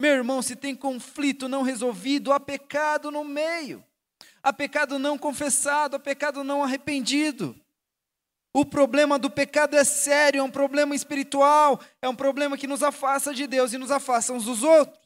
Meu 0.00 0.12
irmão, 0.12 0.42
se 0.42 0.56
tem 0.56 0.74
conflito 0.74 1.48
não 1.48 1.62
resolvido, 1.62 2.32
há 2.32 2.40
pecado 2.40 3.10
no 3.10 3.22
meio, 3.22 3.84
há 4.42 4.52
pecado 4.52 4.98
não 4.98 5.16
confessado, 5.16 5.94
há 5.94 6.00
pecado 6.00 6.42
não 6.42 6.62
arrependido. 6.62 7.54
O 8.54 8.66
problema 8.66 9.18
do 9.18 9.30
pecado 9.30 9.76
é 9.76 9.84
sério, 9.84 10.40
é 10.40 10.42
um 10.42 10.50
problema 10.50 10.94
espiritual, 10.94 11.80
é 12.02 12.08
um 12.08 12.16
problema 12.16 12.58
que 12.58 12.66
nos 12.66 12.82
afasta 12.82 13.32
de 13.32 13.46
Deus 13.46 13.72
e 13.72 13.78
nos 13.78 13.90
afasta 13.90 14.32
uns 14.32 14.44
dos 14.44 14.62
outros. 14.62 15.00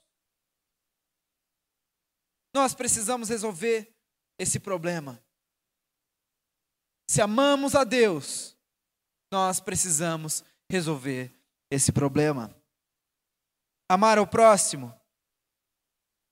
Nós 2.54 2.74
precisamos 2.74 3.28
resolver 3.28 3.94
esse 4.38 4.58
problema. 4.58 5.22
Se 7.06 7.20
amamos 7.20 7.74
a 7.74 7.84
Deus, 7.84 8.56
nós 9.30 9.60
precisamos 9.60 10.42
resolver 10.68 11.35
esse 11.70 11.92
problema. 11.92 12.54
Amar 13.88 14.18
ao 14.18 14.26
próximo 14.26 14.94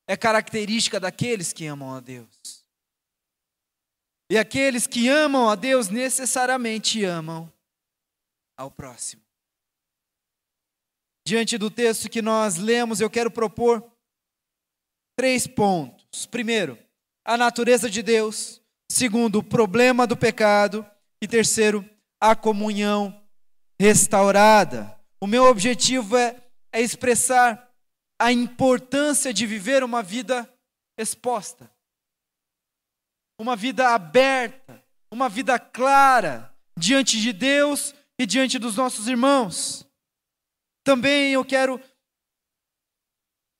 é 0.06 0.16
característica 0.16 1.00
daqueles 1.00 1.52
que 1.52 1.66
amam 1.66 1.94
a 1.94 2.00
Deus. 2.00 2.64
E 4.30 4.38
aqueles 4.38 4.86
que 4.86 5.08
amam 5.08 5.48
a 5.48 5.54
Deus 5.54 5.88
necessariamente 5.88 7.04
amam 7.04 7.52
ao 8.56 8.70
próximo. 8.70 9.22
Diante 11.26 11.56
do 11.56 11.70
texto 11.70 12.10
que 12.10 12.20
nós 12.20 12.56
lemos, 12.56 13.00
eu 13.00 13.08
quero 13.08 13.30
propor 13.30 13.84
três 15.16 15.46
pontos. 15.46 16.26
Primeiro, 16.26 16.78
a 17.24 17.36
natureza 17.36 17.88
de 17.88 18.02
Deus. 18.02 18.60
Segundo, 18.90 19.38
o 19.38 19.42
problema 19.42 20.06
do 20.06 20.16
pecado. 20.16 20.86
E 21.22 21.26
terceiro, 21.26 21.88
a 22.20 22.36
comunhão 22.36 23.22
restaurada. 23.80 24.94
O 25.25 25.26
meu 25.26 25.45
objetivo 25.45 26.19
é, 26.19 26.38
é 26.71 26.83
expressar 26.83 27.75
a 28.21 28.31
importância 28.31 29.33
de 29.33 29.47
viver 29.47 29.83
uma 29.83 30.02
vida 30.02 30.47
exposta, 30.99 31.75
uma 33.40 33.57
vida 33.57 33.95
aberta, 33.95 34.85
uma 35.11 35.31
vida 35.31 35.59
clara 35.59 36.54
diante 36.76 37.19
de 37.19 37.33
Deus 37.33 37.95
e 38.21 38.26
diante 38.26 38.59
dos 38.59 38.76
nossos 38.76 39.09
irmãos. 39.09 39.88
Também 40.85 41.33
eu 41.33 41.43
quero 41.43 41.81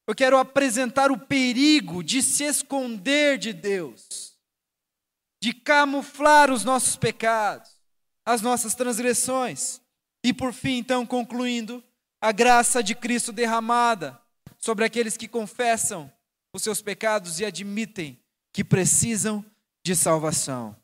eu 0.06 0.14
quero 0.14 0.37
apresentar 0.37 1.11
o 1.11 1.18
perigo 1.18 2.04
de 2.04 2.21
se 2.21 2.44
esconder 2.44 3.38
de 3.38 3.54
Deus, 3.54 4.38
de 5.42 5.54
camuflar 5.54 6.50
os 6.50 6.62
nossos 6.62 6.94
pecados, 6.94 7.80
as 8.23 8.42
nossas 8.42 8.75
transgressões. 8.75 9.83
E 10.24 10.32
por 10.32 10.54
fim, 10.54 10.78
então, 10.78 11.04
concluindo, 11.04 11.84
a 12.18 12.32
graça 12.32 12.82
de 12.82 12.94
Cristo 12.94 13.30
derramada 13.30 14.18
sobre 14.58 14.86
aqueles 14.86 15.14
que 15.18 15.28
confessam 15.28 16.10
os 16.54 16.62
seus 16.62 16.80
pecados 16.80 17.38
e 17.38 17.44
admitem 17.44 18.18
que 18.50 18.64
precisam 18.64 19.44
de 19.84 19.94
salvação. 19.94 20.74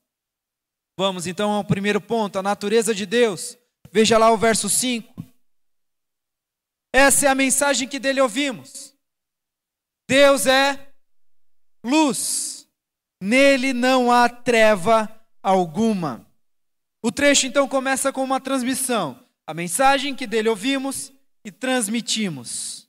Vamos 0.98 1.26
então 1.26 1.50
ao 1.52 1.64
primeiro 1.64 1.98
ponto, 1.98 2.38
a 2.38 2.42
natureza 2.42 2.94
de 2.94 3.06
Deus. 3.06 3.56
Veja 3.90 4.18
lá 4.18 4.30
o 4.30 4.36
verso 4.36 4.68
5. 4.68 5.24
Essa 6.92 7.26
é 7.26 7.28
a 7.30 7.34
mensagem 7.34 7.88
que 7.88 7.98
dele 7.98 8.20
ouvimos. 8.20 8.94
Deus 10.06 10.46
é 10.46 10.92
luz, 11.82 12.68
nele 13.22 13.72
não 13.72 14.12
há 14.12 14.28
treva 14.28 15.08
alguma. 15.42 16.26
O 17.02 17.10
trecho 17.10 17.46
então 17.46 17.66
começa 17.66 18.12
com 18.12 18.22
uma 18.22 18.40
transmissão, 18.40 19.18
a 19.50 19.54
mensagem 19.54 20.14
que 20.14 20.28
dele 20.28 20.48
ouvimos 20.48 21.12
e 21.44 21.50
transmitimos. 21.50 22.88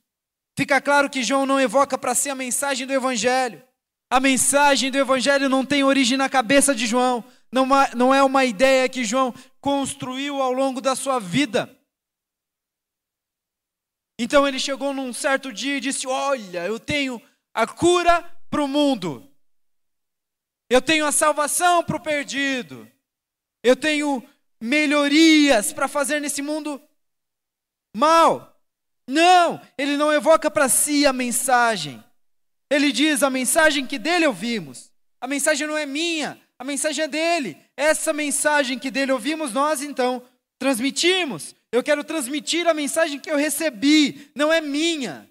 Fica 0.56 0.80
claro 0.80 1.10
que 1.10 1.24
João 1.24 1.44
não 1.44 1.60
evoca 1.60 1.98
para 1.98 2.14
si 2.14 2.30
a 2.30 2.36
mensagem 2.36 2.86
do 2.86 2.92
Evangelho. 2.92 3.60
A 4.08 4.20
mensagem 4.20 4.88
do 4.88 4.96
Evangelho 4.96 5.48
não 5.48 5.66
tem 5.66 5.82
origem 5.82 6.16
na 6.16 6.28
cabeça 6.28 6.72
de 6.72 6.86
João, 6.86 7.24
não 7.50 8.14
é 8.14 8.22
uma 8.22 8.44
ideia 8.44 8.88
que 8.88 9.04
João 9.04 9.34
construiu 9.60 10.40
ao 10.40 10.52
longo 10.52 10.80
da 10.80 10.94
sua 10.94 11.18
vida. 11.18 11.76
Então 14.16 14.46
ele 14.46 14.60
chegou 14.60 14.94
num 14.94 15.12
certo 15.12 15.52
dia 15.52 15.78
e 15.78 15.80
disse: 15.80 16.06
Olha, 16.06 16.64
eu 16.64 16.78
tenho 16.78 17.20
a 17.52 17.66
cura 17.66 18.22
para 18.48 18.62
o 18.62 18.68
mundo, 18.68 19.28
eu 20.70 20.80
tenho 20.80 21.06
a 21.06 21.10
salvação 21.10 21.82
para 21.82 21.96
o 21.96 22.00
perdido, 22.00 22.88
eu 23.64 23.74
tenho 23.74 24.22
melhorias 24.62 25.72
para 25.72 25.88
fazer 25.88 26.20
nesse 26.20 26.40
mundo 26.40 26.80
mal. 27.96 28.56
Não, 29.08 29.60
ele 29.76 29.96
não 29.96 30.12
evoca 30.12 30.48
para 30.48 30.68
si 30.68 31.04
a 31.04 31.12
mensagem. 31.12 32.02
Ele 32.70 32.92
diz 32.92 33.24
a 33.24 33.28
mensagem 33.28 33.84
que 33.84 33.98
dele 33.98 34.24
ouvimos. 34.24 34.92
A 35.20 35.26
mensagem 35.26 35.66
não 35.66 35.76
é 35.76 35.84
minha, 35.84 36.40
a 36.56 36.62
mensagem 36.64 37.04
é 37.04 37.08
dele. 37.08 37.58
Essa 37.76 38.12
mensagem 38.12 38.78
que 38.78 38.90
dele 38.90 39.10
ouvimos, 39.10 39.52
nós 39.52 39.82
então 39.82 40.22
transmitimos. 40.58 41.56
Eu 41.72 41.82
quero 41.82 42.04
transmitir 42.04 42.68
a 42.68 42.74
mensagem 42.74 43.18
que 43.18 43.30
eu 43.30 43.36
recebi, 43.36 44.30
não 44.34 44.52
é 44.52 44.60
minha. 44.60 45.28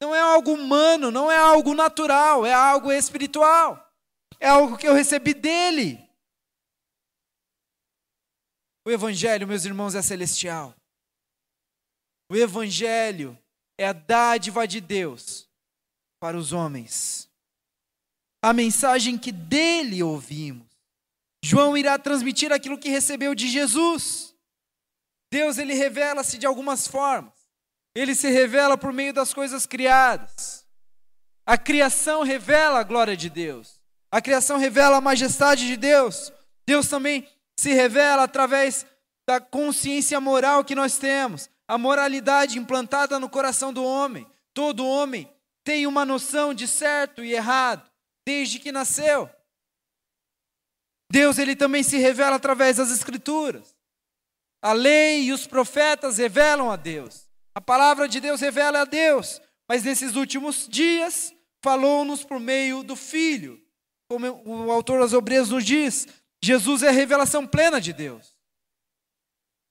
Não 0.00 0.14
é 0.14 0.20
algo 0.20 0.52
humano, 0.52 1.10
não 1.10 1.30
é 1.30 1.36
algo 1.36 1.74
natural, 1.74 2.46
é 2.46 2.52
algo 2.52 2.92
espiritual. 2.92 3.92
É 4.38 4.48
algo 4.48 4.78
que 4.78 4.86
eu 4.86 4.94
recebi 4.94 5.34
dele. 5.34 6.07
O 8.88 8.90
Evangelho, 8.90 9.46
meus 9.46 9.66
irmãos, 9.66 9.94
é 9.94 10.00
celestial. 10.00 10.74
O 12.32 12.34
Evangelho 12.34 13.38
é 13.76 13.86
a 13.86 13.92
dádiva 13.92 14.66
de 14.66 14.80
Deus 14.80 15.46
para 16.18 16.38
os 16.38 16.54
homens. 16.54 17.28
A 18.42 18.54
mensagem 18.54 19.18
que 19.18 19.30
dele 19.30 20.02
ouvimos. 20.02 20.66
João 21.44 21.76
irá 21.76 21.98
transmitir 21.98 22.50
aquilo 22.50 22.78
que 22.78 22.88
recebeu 22.88 23.34
de 23.34 23.46
Jesus. 23.48 24.34
Deus 25.30 25.58
ele 25.58 25.74
revela-se 25.74 26.38
de 26.38 26.46
algumas 26.46 26.86
formas. 26.88 27.34
Ele 27.94 28.14
se 28.14 28.30
revela 28.30 28.78
por 28.78 28.90
meio 28.90 29.12
das 29.12 29.34
coisas 29.34 29.66
criadas. 29.66 30.66
A 31.44 31.58
criação 31.58 32.22
revela 32.22 32.78
a 32.78 32.84
glória 32.84 33.14
de 33.14 33.28
Deus. 33.28 33.82
A 34.10 34.22
criação 34.22 34.56
revela 34.56 34.96
a 34.96 35.02
majestade 35.02 35.66
de 35.66 35.76
Deus. 35.76 36.32
Deus 36.66 36.88
também 36.88 37.28
se 37.58 37.72
revela 37.72 38.22
através 38.22 38.86
da 39.26 39.40
consciência 39.40 40.20
moral 40.20 40.64
que 40.64 40.76
nós 40.76 40.96
temos, 40.96 41.50
a 41.66 41.76
moralidade 41.76 42.56
implantada 42.56 43.18
no 43.18 43.28
coração 43.28 43.72
do 43.72 43.84
homem. 43.84 44.24
Todo 44.54 44.86
homem 44.86 45.28
tem 45.64 45.84
uma 45.84 46.04
noção 46.04 46.54
de 46.54 46.68
certo 46.68 47.22
e 47.24 47.32
errado 47.32 47.90
desde 48.24 48.60
que 48.60 48.70
nasceu. 48.70 49.28
Deus 51.10 51.36
ele 51.36 51.56
também 51.56 51.82
se 51.82 51.96
revela 51.98 52.36
através 52.36 52.76
das 52.76 52.90
escrituras. 52.90 53.76
A 54.62 54.72
lei 54.72 55.24
e 55.24 55.32
os 55.32 55.46
profetas 55.46 56.18
revelam 56.18 56.70
a 56.70 56.76
Deus. 56.76 57.28
A 57.54 57.60
palavra 57.60 58.06
de 58.06 58.20
Deus 58.20 58.40
revela 58.40 58.82
a 58.82 58.84
Deus, 58.84 59.40
mas 59.68 59.82
nesses 59.82 60.14
últimos 60.14 60.68
dias 60.68 61.34
falou-nos 61.60 62.22
por 62.22 62.38
meio 62.38 62.84
do 62.84 62.94
Filho. 62.94 63.60
Como 64.08 64.42
o 64.44 64.70
autor 64.70 65.00
das 65.00 65.12
Obreiras 65.12 65.50
nos 65.50 65.64
diz, 65.64 66.06
Jesus 66.42 66.82
é 66.82 66.88
a 66.88 66.92
revelação 66.92 67.46
plena 67.46 67.80
de 67.80 67.92
Deus. 67.92 68.36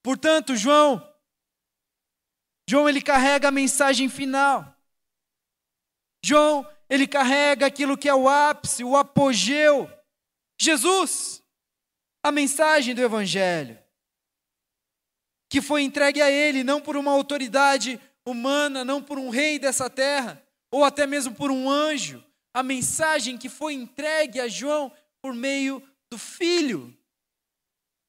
Portanto, 0.02 0.56
João, 0.56 1.02
João 2.68 2.88
ele 2.88 3.00
carrega 3.00 3.48
a 3.48 3.52
mensagem 3.52 4.08
final. 4.08 4.76
João, 6.24 6.68
ele 6.88 7.06
carrega 7.06 7.66
aquilo 7.66 7.96
que 7.96 8.08
é 8.08 8.14
o 8.14 8.28
ápice, 8.28 8.84
o 8.84 8.96
apogeu. 8.96 9.90
Jesus, 10.60 11.42
a 12.22 12.32
mensagem 12.32 12.94
do 12.94 13.00
evangelho, 13.00 13.78
que 15.48 15.62
foi 15.62 15.82
entregue 15.82 16.20
a 16.20 16.30
ele 16.30 16.64
não 16.64 16.80
por 16.80 16.96
uma 16.96 17.12
autoridade 17.12 18.00
humana, 18.26 18.84
não 18.84 19.02
por 19.02 19.18
um 19.18 19.30
rei 19.30 19.58
dessa 19.58 19.88
terra, 19.88 20.42
ou 20.70 20.84
até 20.84 21.06
mesmo 21.06 21.34
por 21.34 21.50
um 21.50 21.70
anjo, 21.70 22.22
a 22.52 22.62
mensagem 22.62 23.38
que 23.38 23.48
foi 23.48 23.72
entregue 23.72 24.40
a 24.40 24.48
João 24.48 24.92
por 25.22 25.34
meio 25.34 25.82
do 26.10 26.18
Filho. 26.18 26.96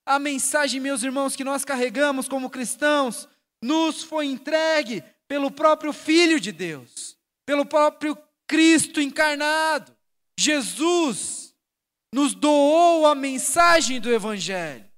A 0.06 0.18
mensagem, 0.18 0.80
meus 0.80 1.04
irmãos, 1.04 1.36
que 1.36 1.44
nós 1.44 1.64
carregamos 1.64 2.28
como 2.28 2.50
cristãos, 2.50 3.28
nos 3.62 4.04
foi 4.04 4.26
entregue 4.26 5.04
pelo 5.28 5.52
próprio 5.52 5.94
Filho 5.94 6.40
de 6.40 6.52
Deus, 6.52 7.18
pelo 7.46 7.66
próprio 7.66 8.18
Cristo 8.48 9.00
encarnado. 9.00 9.96
Jesus 10.40 11.54
nos 12.14 12.34
doou 12.34 13.06
a 13.06 13.14
mensagem 13.14 14.00
do 14.00 14.12
Evangelho. 14.12 14.90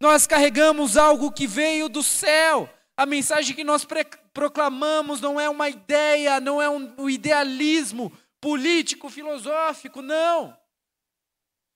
Nós 0.00 0.26
carregamos 0.26 0.96
algo 0.96 1.32
que 1.32 1.46
veio 1.46 1.88
do 1.88 2.02
céu. 2.02 2.72
A 2.96 3.06
mensagem 3.06 3.56
que 3.56 3.64
nós 3.64 3.86
proclamamos 4.32 5.20
não 5.20 5.40
é 5.40 5.48
uma 5.48 5.68
ideia, 5.68 6.38
não 6.38 6.60
é 6.60 6.68
um 6.68 7.08
idealismo 7.08 8.12
político, 8.40 9.08
filosófico, 9.08 10.02
não 10.02 10.61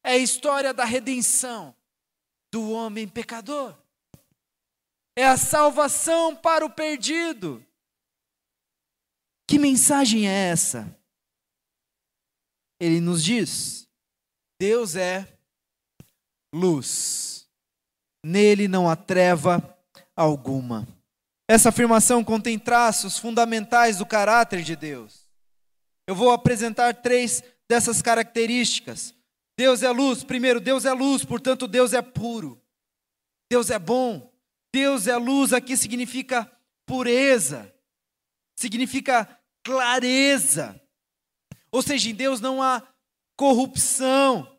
é 0.07 0.13
a 0.13 0.19
história 0.19 0.73
da 0.73 0.85
redenção 0.85 1.75
do 2.53 2.71
homem 2.71 3.09
pecador. 3.09 3.77
É 5.17 5.27
a 5.27 5.37
salvação 5.37 6.37
para 6.37 6.65
o 6.65 6.71
perdido. 6.71 7.65
Que 9.49 9.59
mensagem 9.59 10.29
é 10.29 10.51
essa? 10.51 10.97
Ele 12.79 13.01
nos 13.01 13.25
diz: 13.25 13.89
Deus 14.61 14.95
é 14.95 15.27
luz, 16.55 17.49
nele 18.25 18.69
não 18.69 18.89
há 18.89 18.95
treva 18.95 19.77
alguma. 20.15 20.87
Essa 21.49 21.71
afirmação 21.71 22.23
contém 22.23 22.59
traços 22.59 23.19
fundamentais 23.19 23.99
do 23.99 24.07
caráter 24.07 24.63
de 24.63 24.77
Deus. 24.77 25.27
Eu 26.07 26.15
vou 26.15 26.31
apresentar 26.31 26.95
três 26.95 27.43
dessas 27.69 28.01
características 28.01 29.16
Deus 29.57 29.83
é 29.83 29.91
luz. 29.91 30.23
Primeiro, 30.23 30.61
Deus 30.61 30.85
é 30.85 30.93
luz, 30.93 31.25
portanto, 31.25 31.67
Deus 31.67 31.93
é 31.93 32.03
puro. 32.03 32.61
Deus 33.51 33.71
é 33.71 33.79
bom. 33.79 34.33
Deus 34.73 35.07
é 35.07 35.17
luz 35.17 35.55
aqui 35.55 35.75
significa 35.75 36.51
pureza, 36.85 37.75
significa 38.55 39.27
clareza. 39.65 40.79
Ou 41.73 41.81
seja, 41.83 42.11
em 42.11 42.15
Deus 42.15 42.41
não 42.41 42.63
há 42.63 42.87
corrupção, 43.37 44.59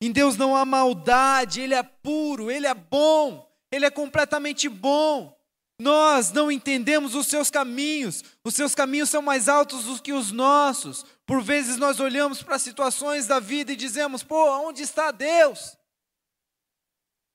em 0.00 0.12
Deus 0.12 0.36
não 0.36 0.54
há 0.54 0.64
maldade, 0.64 1.60
Ele 1.60 1.74
é 1.74 1.82
puro, 1.82 2.50
Ele 2.50 2.66
é 2.66 2.74
bom, 2.74 3.50
Ele 3.72 3.86
é 3.86 3.90
completamente 3.90 4.68
bom. 4.68 5.33
Nós 5.84 6.32
não 6.32 6.50
entendemos 6.50 7.14
os 7.14 7.26
seus 7.26 7.50
caminhos, 7.50 8.24
os 8.42 8.54
seus 8.54 8.74
caminhos 8.74 9.10
são 9.10 9.20
mais 9.20 9.50
altos 9.50 9.84
do 9.84 10.00
que 10.00 10.14
os 10.14 10.32
nossos. 10.32 11.04
Por 11.26 11.42
vezes 11.42 11.76
nós 11.76 12.00
olhamos 12.00 12.42
para 12.42 12.58
situações 12.58 13.26
da 13.26 13.38
vida 13.38 13.70
e 13.70 13.76
dizemos: 13.76 14.22
pô, 14.22 14.50
onde 14.66 14.82
está 14.82 15.10
Deus? 15.10 15.76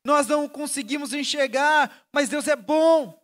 Nós 0.03 0.25
não 0.25 0.49
conseguimos 0.49 1.13
enxergar, 1.13 2.03
mas 2.11 2.27
Deus 2.27 2.47
é 2.47 2.55
bom, 2.55 3.23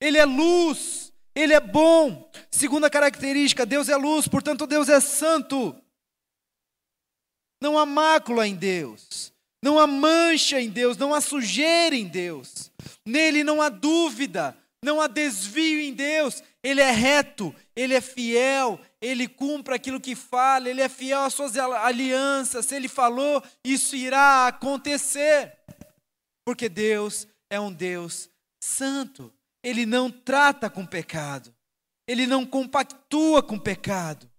Ele 0.00 0.16
é 0.16 0.24
luz, 0.24 1.12
Ele 1.34 1.52
é 1.52 1.60
bom. 1.60 2.26
Segunda 2.50 2.88
característica: 2.88 3.66
Deus 3.66 3.90
é 3.90 3.96
luz, 3.98 4.26
portanto, 4.26 4.66
Deus 4.66 4.88
é 4.88 4.98
santo. 4.98 5.78
Não 7.60 7.78
há 7.78 7.84
mácula 7.84 8.48
em 8.48 8.56
Deus, 8.56 9.30
não 9.62 9.78
há 9.78 9.86
mancha 9.86 10.60
em 10.60 10.70
Deus, 10.70 10.96
não 10.96 11.12
há 11.12 11.20
sujeira 11.20 11.94
em 11.94 12.06
Deus. 12.06 12.70
Nele 13.06 13.44
não 13.44 13.60
há 13.60 13.68
dúvida, 13.68 14.56
não 14.82 15.00
há 15.00 15.06
desvio 15.06 15.80
em 15.80 15.92
Deus. 15.92 16.42
Ele 16.62 16.80
é 16.80 16.90
reto, 16.90 17.54
ele 17.76 17.94
é 17.94 18.00
fiel, 18.00 18.80
ele 19.00 19.28
cumpre 19.28 19.74
aquilo 19.74 20.00
que 20.00 20.14
fala, 20.14 20.68
ele 20.68 20.80
é 20.80 20.88
fiel 20.88 21.22
às 21.22 21.34
suas 21.34 21.56
alianças. 21.56 22.66
Se 22.66 22.74
ele 22.74 22.88
falou, 22.88 23.42
isso 23.64 23.94
irá 23.96 24.46
acontecer. 24.46 25.58
Porque 26.44 26.68
Deus 26.68 27.26
é 27.50 27.60
um 27.60 27.72
Deus 27.72 28.30
santo. 28.62 29.32
Ele 29.62 29.84
não 29.84 30.10
trata 30.10 30.70
com 30.70 30.86
pecado. 30.86 31.54
Ele 32.06 32.26
não 32.26 32.46
compactua 32.46 33.42
com 33.42 33.58
pecado. 33.58 34.30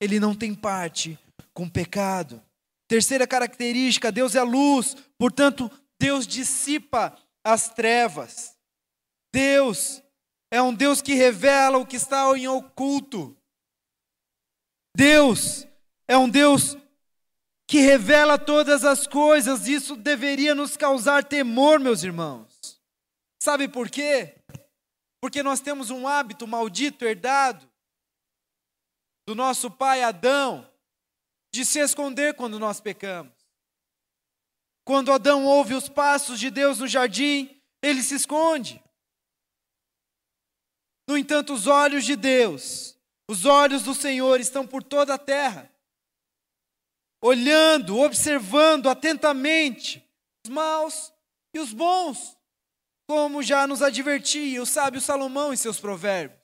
Ele 0.00 0.20
não 0.20 0.34
tem 0.34 0.54
parte 0.54 1.18
com 1.52 1.68
pecado. 1.68 2.42
Terceira 2.88 3.26
característica: 3.26 4.10
Deus 4.10 4.34
é 4.34 4.42
luz, 4.42 4.96
portanto, 5.18 5.70
Deus 6.00 6.26
dissipa 6.26 7.16
as 7.44 7.68
trevas. 7.68 8.56
Deus 9.32 10.02
é 10.50 10.60
um 10.62 10.74
Deus 10.74 11.02
que 11.02 11.14
revela 11.14 11.78
o 11.78 11.86
que 11.86 11.96
está 11.96 12.26
em 12.36 12.48
oculto. 12.48 13.36
Deus 14.96 15.66
é 16.08 16.16
um 16.16 16.28
Deus 16.28 16.76
que 17.68 17.80
revela 17.80 18.38
todas 18.38 18.84
as 18.84 19.06
coisas. 19.06 19.68
Isso 19.68 19.94
deveria 19.94 20.54
nos 20.54 20.76
causar 20.76 21.22
temor, 21.22 21.78
meus 21.78 22.02
irmãos. 22.02 22.80
Sabe 23.40 23.68
por 23.68 23.90
quê? 23.90 24.36
Porque 25.20 25.42
nós 25.42 25.60
temos 25.60 25.90
um 25.90 26.08
hábito 26.08 26.46
maldito 26.46 27.04
herdado 27.04 27.68
do 29.26 29.34
nosso 29.34 29.70
pai 29.70 30.02
Adão 30.02 30.67
de 31.52 31.64
se 31.64 31.78
esconder 31.78 32.34
quando 32.34 32.58
nós 32.58 32.80
pecamos. 32.80 33.32
Quando 34.84 35.12
Adão 35.12 35.44
ouve 35.44 35.74
os 35.74 35.88
passos 35.88 36.40
de 36.40 36.50
Deus 36.50 36.78
no 36.78 36.86
jardim, 36.86 37.60
ele 37.82 38.02
se 38.02 38.14
esconde. 38.14 38.82
No 41.08 41.16
entanto, 41.16 41.54
os 41.54 41.66
olhos 41.66 42.04
de 42.04 42.16
Deus, 42.16 42.98
os 43.28 43.44
olhos 43.44 43.82
do 43.82 43.94
Senhor 43.94 44.40
estão 44.40 44.66
por 44.66 44.82
toda 44.82 45.14
a 45.14 45.18
terra, 45.18 45.70
olhando, 47.22 47.98
observando 47.98 48.88
atentamente 48.88 50.06
os 50.44 50.50
maus 50.50 51.12
e 51.54 51.58
os 51.58 51.72
bons, 51.72 52.36
como 53.08 53.42
já 53.42 53.66
nos 53.66 53.82
advertia 53.82 54.62
o 54.62 54.66
sábio 54.66 55.00
Salomão 55.00 55.52
em 55.52 55.56
seus 55.56 55.80
provérbios. 55.80 56.38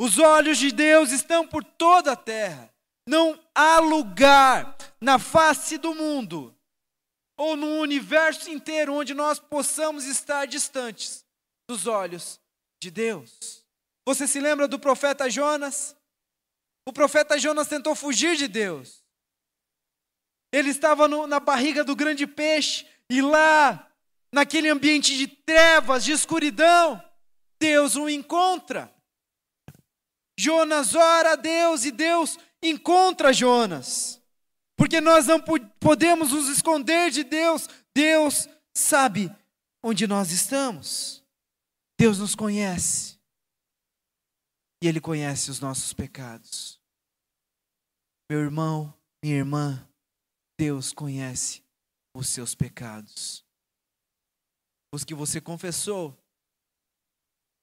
Os 0.00 0.18
olhos 0.18 0.58
de 0.58 0.72
Deus 0.72 1.10
estão 1.12 1.46
por 1.46 1.62
toda 1.62 2.12
a 2.12 2.16
terra. 2.16 2.71
Não 3.12 3.38
há 3.54 3.78
lugar 3.78 4.74
na 4.98 5.18
face 5.18 5.76
do 5.76 5.94
mundo 5.94 6.56
ou 7.36 7.54
no 7.54 7.66
universo 7.78 8.48
inteiro 8.48 8.94
onde 8.94 9.12
nós 9.12 9.38
possamos 9.38 10.06
estar 10.06 10.46
distantes 10.46 11.22
dos 11.68 11.86
olhos 11.86 12.40
de 12.82 12.90
Deus. 12.90 13.66
Você 14.08 14.26
se 14.26 14.40
lembra 14.40 14.66
do 14.66 14.78
profeta 14.78 15.28
Jonas? 15.28 15.94
O 16.88 16.92
profeta 16.92 17.38
Jonas 17.38 17.68
tentou 17.68 17.94
fugir 17.94 18.34
de 18.34 18.48
Deus. 18.48 19.04
Ele 20.50 20.70
estava 20.70 21.06
no, 21.06 21.26
na 21.26 21.38
barriga 21.38 21.84
do 21.84 21.94
grande 21.94 22.26
peixe 22.26 22.86
e 23.10 23.20
lá, 23.20 23.92
naquele 24.32 24.70
ambiente 24.70 25.18
de 25.18 25.26
trevas, 25.26 26.02
de 26.02 26.12
escuridão, 26.12 26.98
Deus 27.60 27.94
o 27.94 28.08
encontra. 28.08 28.90
Jonas 30.40 30.94
ora 30.94 31.32
a 31.32 31.36
Deus 31.36 31.84
e 31.84 31.90
Deus 31.90 32.38
encontra 32.62 33.32
Jonas. 33.32 34.20
Porque 34.76 35.00
nós 35.00 35.26
não 35.26 35.40
podemos 35.78 36.32
nos 36.32 36.48
esconder 36.48 37.10
de 37.10 37.24
Deus. 37.24 37.68
Deus 37.94 38.48
sabe 38.74 39.34
onde 39.82 40.06
nós 40.06 40.30
estamos. 40.30 41.22
Deus 41.98 42.18
nos 42.18 42.34
conhece. 42.34 43.18
E 44.82 44.88
Ele 44.88 45.00
conhece 45.00 45.50
os 45.50 45.60
nossos 45.60 45.92
pecados. 45.92 46.80
Meu 48.30 48.40
irmão, 48.40 48.92
minha 49.22 49.36
irmã, 49.36 49.88
Deus 50.58 50.92
conhece 50.92 51.62
os 52.14 52.28
seus 52.28 52.54
pecados. 52.54 53.44
Os 54.92 55.04
que 55.04 55.14
você 55.14 55.40
confessou 55.40 56.18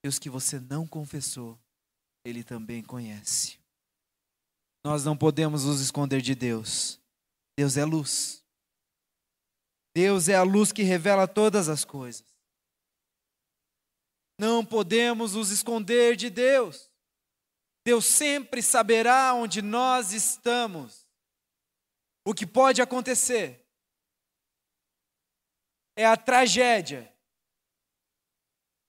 e 0.04 0.08
os 0.08 0.18
que 0.18 0.30
você 0.30 0.60
não 0.60 0.88
confessou, 0.88 1.60
Ele 2.24 2.44
também 2.44 2.82
conhece. 2.82 3.59
Nós 4.84 5.04
não 5.04 5.18
podemos 5.18 5.66
nos 5.66 5.82
esconder 5.82 6.22
de 6.22 6.34
Deus. 6.34 7.00
Deus 7.58 7.76
é 7.76 7.84
luz. 7.84 8.44
Deus 9.94 10.30
é 10.30 10.36
a 10.36 10.44
luz 10.44 10.72
que 10.72 10.84
revela 10.84 11.28
todas 11.28 11.68
as 11.68 11.84
coisas. 11.84 12.26
Não 14.40 14.66
podemos 14.66 15.34
nos 15.34 15.50
esconder 15.50 16.16
de 16.16 16.30
Deus. 16.30 16.90
Deus 17.86 18.06
sempre 18.06 18.62
saberá 18.62 19.34
onde 19.34 19.62
nós 19.62 20.14
estamos. 20.14 21.06
O 22.26 22.34
que 22.34 22.48
pode 22.48 22.82
acontecer 22.82 23.68
é 25.98 26.06
a 26.06 26.16
tragédia 26.16 27.14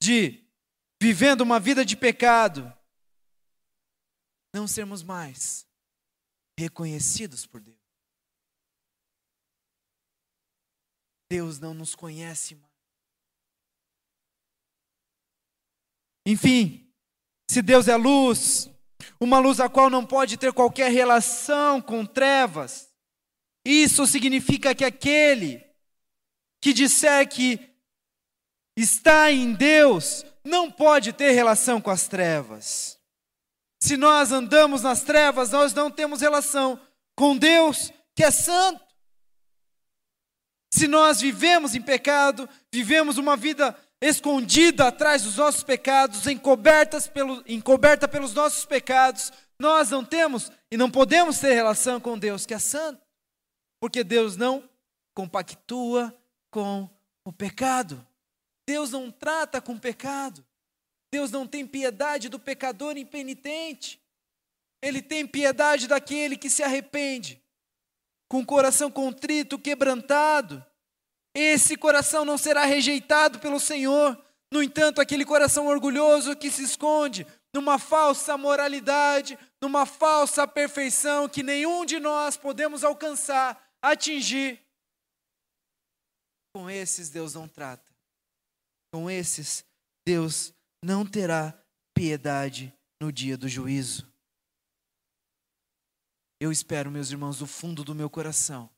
de, 0.00 0.46
vivendo 1.03 1.40
uma 1.40 1.59
vida 1.59 1.85
de 1.85 1.96
pecado, 1.96 2.72
não 4.55 4.68
sermos 4.68 5.03
mais 5.03 5.69
reconhecidos 6.61 7.46
por 7.46 7.61
Deus. 7.61 7.79
Deus 11.31 11.59
não 11.59 11.73
nos 11.73 11.94
conhece 11.94 12.55
mais. 12.55 12.70
Enfim, 16.27 16.92
se 17.51 17.62
Deus 17.62 17.88
é 17.88 17.96
luz, 17.96 18.70
uma 19.18 19.38
luz 19.38 19.59
a 19.59 19.68
qual 19.68 19.88
não 19.88 20.05
pode 20.05 20.37
ter 20.37 20.53
qualquer 20.53 20.90
relação 20.92 21.81
com 21.81 22.05
trevas, 22.05 22.92
isso 23.64 24.07
significa 24.07 24.75
que 24.75 24.85
aquele 24.85 25.66
que 26.61 26.75
disser 26.75 27.27
que 27.27 27.75
está 28.77 29.33
em 29.33 29.55
Deus 29.55 30.27
não 30.44 30.70
pode 30.70 31.12
ter 31.12 31.31
relação 31.31 31.81
com 31.81 31.90
as 31.90 32.07
trevas. 32.07 33.00
Se 33.83 33.97
nós 33.97 34.31
andamos 34.31 34.83
nas 34.83 35.03
trevas, 35.03 35.51
nós 35.51 35.73
não 35.73 35.90
temos 35.90 36.21
relação 36.21 36.81
com 37.16 37.37
Deus, 37.37 37.93
que 38.14 38.23
é 38.23 38.31
santo. 38.31 38.85
Se 40.73 40.87
nós 40.87 41.21
vivemos 41.21 41.75
em 41.75 41.83
pecado, 41.83 42.49
vivemos 42.73 43.19
uma 43.19 43.37
vida 43.37 43.77
escondida 44.01 44.88
atrás 44.88 45.23
dos 45.23 45.37
nossos 45.37 45.62
pecados, 45.62 46.27
encobertas 46.27 47.07
pelo, 47.07 47.43
encoberta 47.47 48.09
pelos 48.09 48.33
nossos 48.33 48.64
pecados, 48.64 49.33
nós 49.59 49.90
não 49.90 50.05
temos 50.05 50.51
e 50.71 50.77
não 50.77 50.90
podemos 50.90 51.38
ter 51.38 51.53
relação 51.53 52.01
com 52.01 52.19
Deus, 52.19 52.47
que 52.47 52.55
é 52.55 52.59
santo, 52.59 53.03
porque 53.79 54.03
Deus 54.03 54.37
não 54.37 54.69
compactua 55.14 56.16
com 56.51 56.88
o 57.25 57.33
pecado. 57.33 58.07
Deus 58.66 58.90
não 58.90 59.11
trata 59.11 59.61
com 59.61 59.75
o 59.75 59.81
pecado. 59.81 60.45
Deus 61.12 61.31
não 61.31 61.46
tem 61.46 61.66
piedade 61.66 62.29
do 62.29 62.38
pecador 62.38 62.96
impenitente. 62.96 64.01
Ele 64.83 65.03
tem 65.03 65.27
piedade 65.27 65.87
daquele 65.87 66.37
que 66.37 66.49
se 66.49 66.62
arrepende, 66.62 67.42
com 68.29 68.40
o 68.40 68.46
coração 68.46 68.90
contrito, 68.90 69.59
quebrantado. 69.59 70.64
Esse 71.35 71.77
coração 71.77 72.25
não 72.25 72.38
será 72.38 72.64
rejeitado 72.64 73.38
pelo 73.38 73.61
Senhor. 73.61 74.18
No 74.53 74.62
entanto, 74.62 75.01
aquele 75.01 75.25
coração 75.25 75.66
orgulhoso 75.66 76.37
que 76.37 76.51
se 76.51 76.62
esconde 76.64 77.27
numa 77.53 77.79
falsa 77.79 78.37
moralidade, 78.37 79.38
numa 79.61 79.85
falsa 79.85 80.46
perfeição 80.46 81.29
que 81.29 81.42
nenhum 81.42 81.85
de 81.85 81.99
nós 81.99 82.37
podemos 82.37 82.85
alcançar, 82.85 83.61
atingir. 83.83 84.61
Com 86.55 86.70
esses 86.70 87.11
Deus 87.11 87.35
não 87.35 87.46
trata. 87.46 87.92
Com 88.92 89.11
esses 89.11 89.64
Deus 90.07 90.53
não 90.83 91.05
terá 91.05 91.53
piedade 91.95 92.73
no 93.01 93.12
dia 93.12 93.37
do 93.37 93.49
juízo. 93.49 94.11
Eu 96.40 96.51
espero, 96.51 96.90
meus 96.90 97.11
irmãos, 97.11 97.38
do 97.38 97.47
fundo 97.47 97.85
do 97.85 97.95
meu 97.95 98.09
coração, 98.09 98.71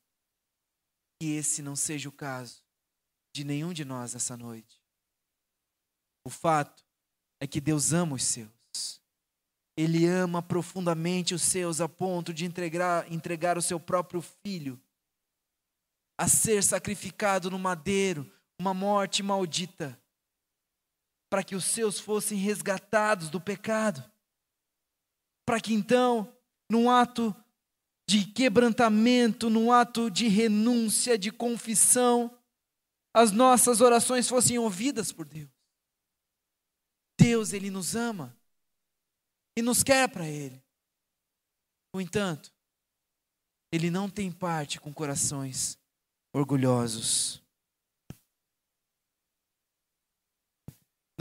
que 1.21 1.31
esse 1.31 1.63
não 1.63 1.77
seja 1.77 2.09
o 2.09 2.13
caso 2.13 2.63
de 3.35 3.45
nenhum 3.45 3.73
de 3.73 3.85
nós 3.85 4.15
essa 4.15 4.37
noite. 4.37 4.83
O 6.25 6.31
fato 6.31 6.85
é 7.41 7.47
que 7.47 7.61
Deus 7.61 7.93
ama 7.93 8.17
os 8.17 8.25
seus. 8.25 9.01
Ele 9.77 10.07
ama 10.07 10.43
profundamente 10.43 11.35
os 11.35 11.43
seus 11.43 11.81
a 11.81 11.89
ponto 11.89 12.35
de 12.35 12.45
entregar, 12.45 13.11
entregar 13.11 13.57
o 13.57 13.63
seu 13.63 13.81
próprio 13.81 14.21
filho 14.21 14.81
a 16.19 16.29
ser 16.29 16.63
sacrificado 16.63 17.51
no 17.51 17.59
madeiro, 17.59 18.31
uma 18.61 18.75
morte 18.75 19.23
maldita 19.23 19.99
para 21.33 21.43
que 21.43 21.57
os 21.57 21.65
seus 21.65 21.99
fossem 21.99 22.37
resgatados 22.37 23.31
do 23.31 23.41
pecado. 23.41 24.05
Para 25.47 25.59
que 25.59 25.73
então, 25.73 26.31
num 26.71 26.91
ato 26.91 27.35
de 28.07 28.27
quebrantamento, 28.27 29.49
num 29.49 29.73
ato 29.73 30.11
de 30.11 30.29
renúncia, 30.29 31.17
de 31.17 31.33
confissão, 31.33 32.39
as 33.15 33.33
nossas 33.33 33.81
orações 33.81 34.29
fossem 34.29 34.59
ouvidas 34.59 35.11
por 35.11 35.25
Deus. 35.25 35.49
Deus, 37.19 37.55
Ele 37.55 37.71
nos 37.71 37.97
ama 37.97 38.39
e 39.57 39.63
nos 39.63 39.83
quer 39.83 40.11
para 40.11 40.29
Ele. 40.29 40.63
No 41.95 42.01
entanto, 42.03 42.53
Ele 43.73 43.91
não 43.91 44.11
tem 44.11 44.31
parte 44.31 44.79
com 44.79 44.93
corações 44.93 45.79
orgulhosos. 46.31 47.42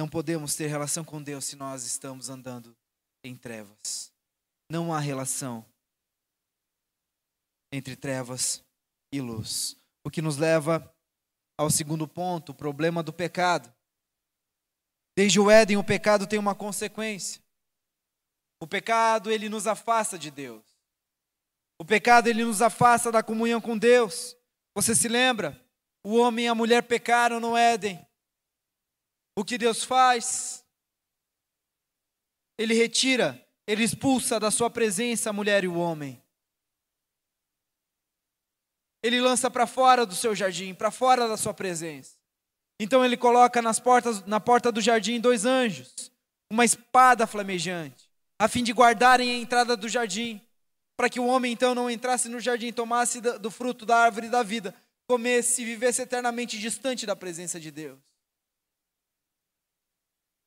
Não 0.02 0.10
podemos 0.10 0.56
ter 0.56 0.66
relação 0.66 1.06
com 1.06 1.22
Deus 1.22 1.46
se 1.46 1.56
nós 1.56 1.86
estamos 1.86 2.28
andando 2.28 2.76
em 3.24 3.36
trevas. 3.36 4.12
Não 4.68 4.92
há 4.92 5.00
relação 5.00 5.64
entre 7.72 7.96
trevas 7.96 8.64
e 9.14 9.22
luz. 9.22 9.78
O 10.04 10.10
que 10.10 10.20
nos 10.20 10.38
leva 10.38 10.92
ao 11.56 11.70
segundo 11.70 12.08
ponto, 12.08 12.52
o 12.52 12.56
problema 12.56 13.04
do 13.04 13.14
pecado. 13.14 13.72
Desde 15.16 15.40
o 15.40 15.52
Éden, 15.52 15.78
o 15.78 15.84
pecado 15.84 16.26
tem 16.26 16.40
uma 16.40 16.56
consequência. 16.56 17.40
O 18.60 18.66
pecado, 18.66 19.30
ele 19.30 19.50
nos 19.50 19.68
afasta 19.68 20.18
de 20.18 20.32
Deus. 20.32 20.64
O 21.80 21.86
pecado, 21.86 22.28
ele 22.28 22.44
nos 22.44 22.60
afasta 22.60 23.12
da 23.12 23.22
comunhão 23.22 23.62
com 23.62 23.78
Deus. 23.78 24.36
Você 24.74 24.96
se 24.96 25.08
lembra? 25.08 25.64
O 26.04 26.18
homem 26.18 26.46
e 26.46 26.48
a 26.48 26.56
mulher 26.56 26.82
pecaram 26.82 27.40
no 27.40 27.56
Éden. 27.56 28.04
O 29.36 29.46
que 29.46 29.58
Deus 29.58 29.84
faz? 29.84 30.66
Ele 32.58 32.74
retira, 32.74 33.44
ele 33.66 33.84
expulsa 33.84 34.40
da 34.40 34.52
sua 34.52 34.70
presença 34.70 35.30
a 35.30 35.34
mulher 35.34 35.64
e 35.64 35.68
o 35.68 35.76
homem. 35.76 36.22
Ele 39.04 39.20
lança 39.20 39.50
para 39.50 39.66
fora 39.66 40.06
do 40.06 40.16
seu 40.16 40.36
jardim, 40.36 40.74
para 40.74 40.92
fora 40.92 41.28
da 41.28 41.38
sua 41.38 41.54
presença. 41.54 42.18
Então 42.80 43.04
ele 43.04 43.18
coloca 43.18 43.62
nas 43.62 43.80
portas, 43.80 44.24
na 44.26 44.40
porta 44.40 44.72
do 44.72 44.82
jardim 44.82 45.20
dois 45.20 45.46
anjos, 45.46 46.12
uma 46.50 46.66
espada 46.66 47.26
flamejante, 47.26 48.10
a 48.38 48.48
fim 48.48 48.64
de 48.64 48.74
guardarem 48.74 49.32
a 49.32 49.38
entrada 49.38 49.78
do 49.78 49.88
jardim, 49.88 50.42
para 50.98 51.10
que 51.10 51.20
o 51.20 51.26
homem 51.26 51.54
então 51.54 51.74
não 51.74 51.90
entrasse 51.90 52.28
no 52.28 52.40
jardim, 52.40 52.72
tomasse 52.72 53.22
do 53.22 53.50
fruto 53.50 53.86
da 53.86 53.98
árvore 53.98 54.30
da 54.30 54.44
vida, 54.44 54.76
comesse 55.08 55.62
e 55.62 55.66
vivesse 55.66 56.02
eternamente 56.02 56.60
distante 56.60 57.06
da 57.06 57.16
presença 57.16 57.60
de 57.60 57.72
Deus. 57.72 58.11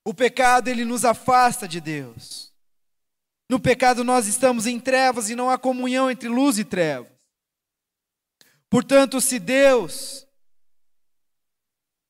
O 0.05 0.13
pecado 0.13 0.69
ele 0.69 0.85
nos 0.85 1.05
afasta 1.05 1.67
de 1.67 1.81
Deus. 1.81 2.53
No 3.49 3.59
pecado 3.59 4.05
nós 4.05 4.27
estamos 4.27 4.67
em 4.67 4.79
trevas 4.79 5.31
e 5.31 5.35
não 5.35 5.49
há 5.49 5.59
comunhão 5.59 6.11
entre 6.11 6.29
luz 6.29 6.59
e 6.59 6.65
trevas. 6.65 7.13
Portanto, 8.69 9.21
se 9.21 9.39
Deus 9.39 10.27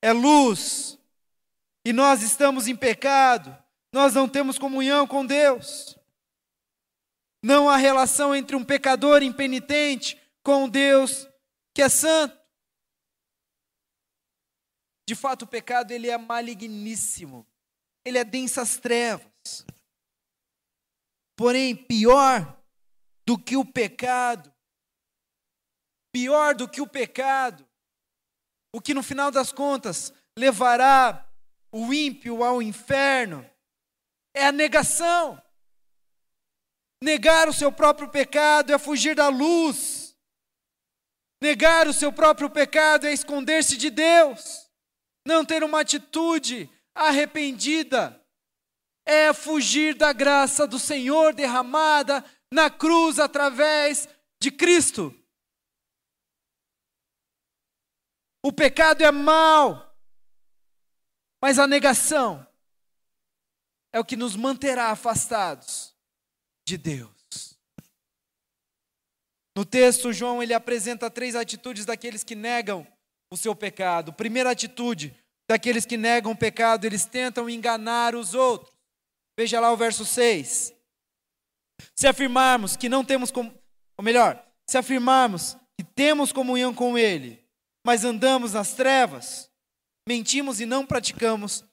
é 0.03 0.13
luz 0.13 0.99
e 1.85 1.93
nós 1.93 2.23
estamos 2.23 2.67
em 2.67 2.75
pecado, 2.75 3.57
nós 3.93 4.15
não 4.15 4.29
temos 4.29 4.59
comunhão 4.59 5.07
com 5.07 5.25
Deus. 5.25 5.97
Não 7.43 7.69
há 7.69 7.77
relação 7.77 8.35
entre 8.35 8.57
um 8.57 8.65
pecador 8.65 9.23
impenitente 9.23 10.21
com 10.43 10.69
Deus 10.69 11.29
que 11.75 11.83
é 11.83 11.89
santo. 11.89 12.37
De 15.07 15.15
fato, 15.15 15.43
o 15.43 15.47
pecado 15.47 15.93
ele 15.93 16.09
é 16.09 16.17
maligníssimo. 16.17 17.47
Ele 18.05 18.19
é 18.19 18.25
densas 18.25 18.77
trevas. 18.77 19.67
Porém, 21.37 21.75
pior 21.75 22.61
do 23.27 23.39
que 23.39 23.57
o 23.57 23.65
pecado 23.65 24.55
pior 26.15 26.55
do 26.55 26.69
que 26.69 26.81
o 26.81 26.87
pecado, 26.87 27.69
o 28.73 28.81
que 28.81 28.95
no 28.95 29.03
final 29.03 29.33
das 29.33 29.51
contas 29.51 30.15
levará 30.39 31.29
o 31.73 31.93
ímpio 31.93 32.45
ao 32.45 32.63
inferno, 32.63 33.45
é 34.33 34.47
a 34.47 34.53
negação. 34.53 35.43
Negar 37.03 37.49
o 37.49 37.53
seu 37.53 37.73
próprio 37.73 38.09
pecado 38.09 38.73
é 38.73 38.79
fugir 38.79 39.17
da 39.17 39.27
luz. 39.27 40.17
Negar 41.43 41.89
o 41.89 41.93
seu 41.93 42.13
próprio 42.13 42.49
pecado 42.49 43.09
é 43.09 43.13
esconder-se 43.13 43.77
de 43.77 43.91
Deus. 43.91 44.71
Não 45.27 45.45
ter 45.45 45.65
uma 45.65 45.81
atitude 45.81 46.71
arrependida 46.95 48.21
é 49.05 49.33
fugir 49.33 49.95
da 49.95 50.13
graça 50.13 50.67
do 50.67 50.79
Senhor 50.79 51.35
derramada 51.35 52.25
na 52.51 52.71
cruz 52.71 53.19
através 53.19 54.09
de 54.41 54.51
Cristo. 54.51 55.15
O 58.43 58.53
pecado 58.53 59.03
é 59.03 59.11
mal, 59.11 59.97
mas 61.43 61.59
a 61.59 61.67
negação 61.67 62.47
é 63.93 63.99
o 63.99 64.05
que 64.05 64.17
nos 64.17 64.37
manterá 64.37 64.91
afastados 64.91 65.95
de 66.67 66.77
Deus. 66.77 67.59
No 69.57 69.65
texto, 69.65 70.13
João 70.13 70.43
ele 70.43 70.53
apresenta 70.53 71.11
três 71.11 71.37
atitudes 71.37 71.85
daqueles 71.85 72.25
que 72.25 72.35
negam 72.35 72.87
o 73.31 73.37
seu 73.37 73.55
pecado. 73.55 74.13
Primeira 74.13 74.51
atitude 74.51 75.17
daqueles 75.49 75.85
que 75.85 75.97
negam 75.97 76.33
o 76.33 76.37
pecado, 76.37 76.85
eles 76.85 77.05
tentam 77.05 77.49
enganar 77.49 78.15
os 78.15 78.35
outros. 78.35 78.75
Veja 79.39 79.61
lá 79.61 79.73
o 79.73 79.77
verso 79.77 80.05
6. 80.05 80.75
Se 81.95 82.07
afirmarmos 82.07 82.77
que 82.77 82.89
não 82.89 83.05
temos, 83.05 83.31
com... 83.31 83.53
ou 83.97 84.05
melhor, 84.05 84.45
se 84.69 84.79
afirmarmos 84.79 85.57
que 85.77 85.85
temos 85.85 86.33
comunhão 86.33 86.73
com 86.73 86.97
Ele, 86.97 87.45
mas 87.85 88.05
andamos 88.05 88.53
nas 88.53 88.75
trevas, 88.75 89.51
mentimos 90.09 90.61
e 90.61 90.67
não 90.67 90.87
praticamos 90.87 91.65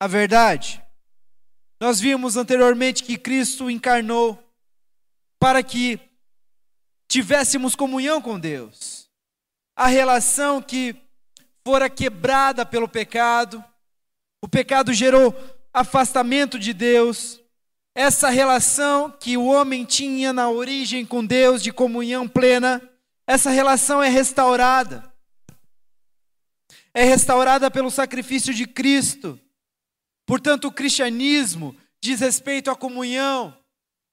a 0.00 0.06
verdade. 0.06 0.82
Nós 1.80 1.98
vimos 1.98 2.36
anteriormente 2.36 3.02
que 3.02 3.18
Cristo 3.18 3.70
encarnou 3.70 4.38
para 5.38 5.62
que 5.62 5.98
tivéssemos 7.08 7.74
comunhão 7.74 8.20
com 8.20 8.38
Deus. 8.38 9.10
A 9.76 9.86
relação 9.86 10.62
que 10.62 10.94
fora 11.64 11.90
quebrada 11.90 12.64
pelo 12.64 12.88
pecado, 12.88 13.62
o 14.42 14.48
pecado 14.48 14.92
gerou 14.92 15.34
afastamento 15.72 16.58
de 16.58 16.72
Deus. 16.72 17.40
Essa 17.94 18.30
relação 18.30 19.10
que 19.10 19.36
o 19.36 19.46
homem 19.46 19.84
tinha 19.84 20.32
na 20.32 20.48
origem 20.48 21.04
com 21.04 21.24
Deus, 21.24 21.62
de 21.62 21.72
comunhão 21.72 22.28
plena, 22.28 22.80
essa 23.26 23.50
relação 23.50 24.02
é 24.02 24.08
restaurada 24.08 25.10
é 26.94 27.04
restaurada 27.04 27.70
pelo 27.70 27.90
sacrifício 27.90 28.52
de 28.52 28.66
Cristo. 28.66 29.38
Portanto, 30.26 30.66
o 30.66 30.72
cristianismo 30.72 31.76
diz 32.00 32.20
respeito 32.20 32.70
à 32.70 32.76
comunhão 32.76 33.56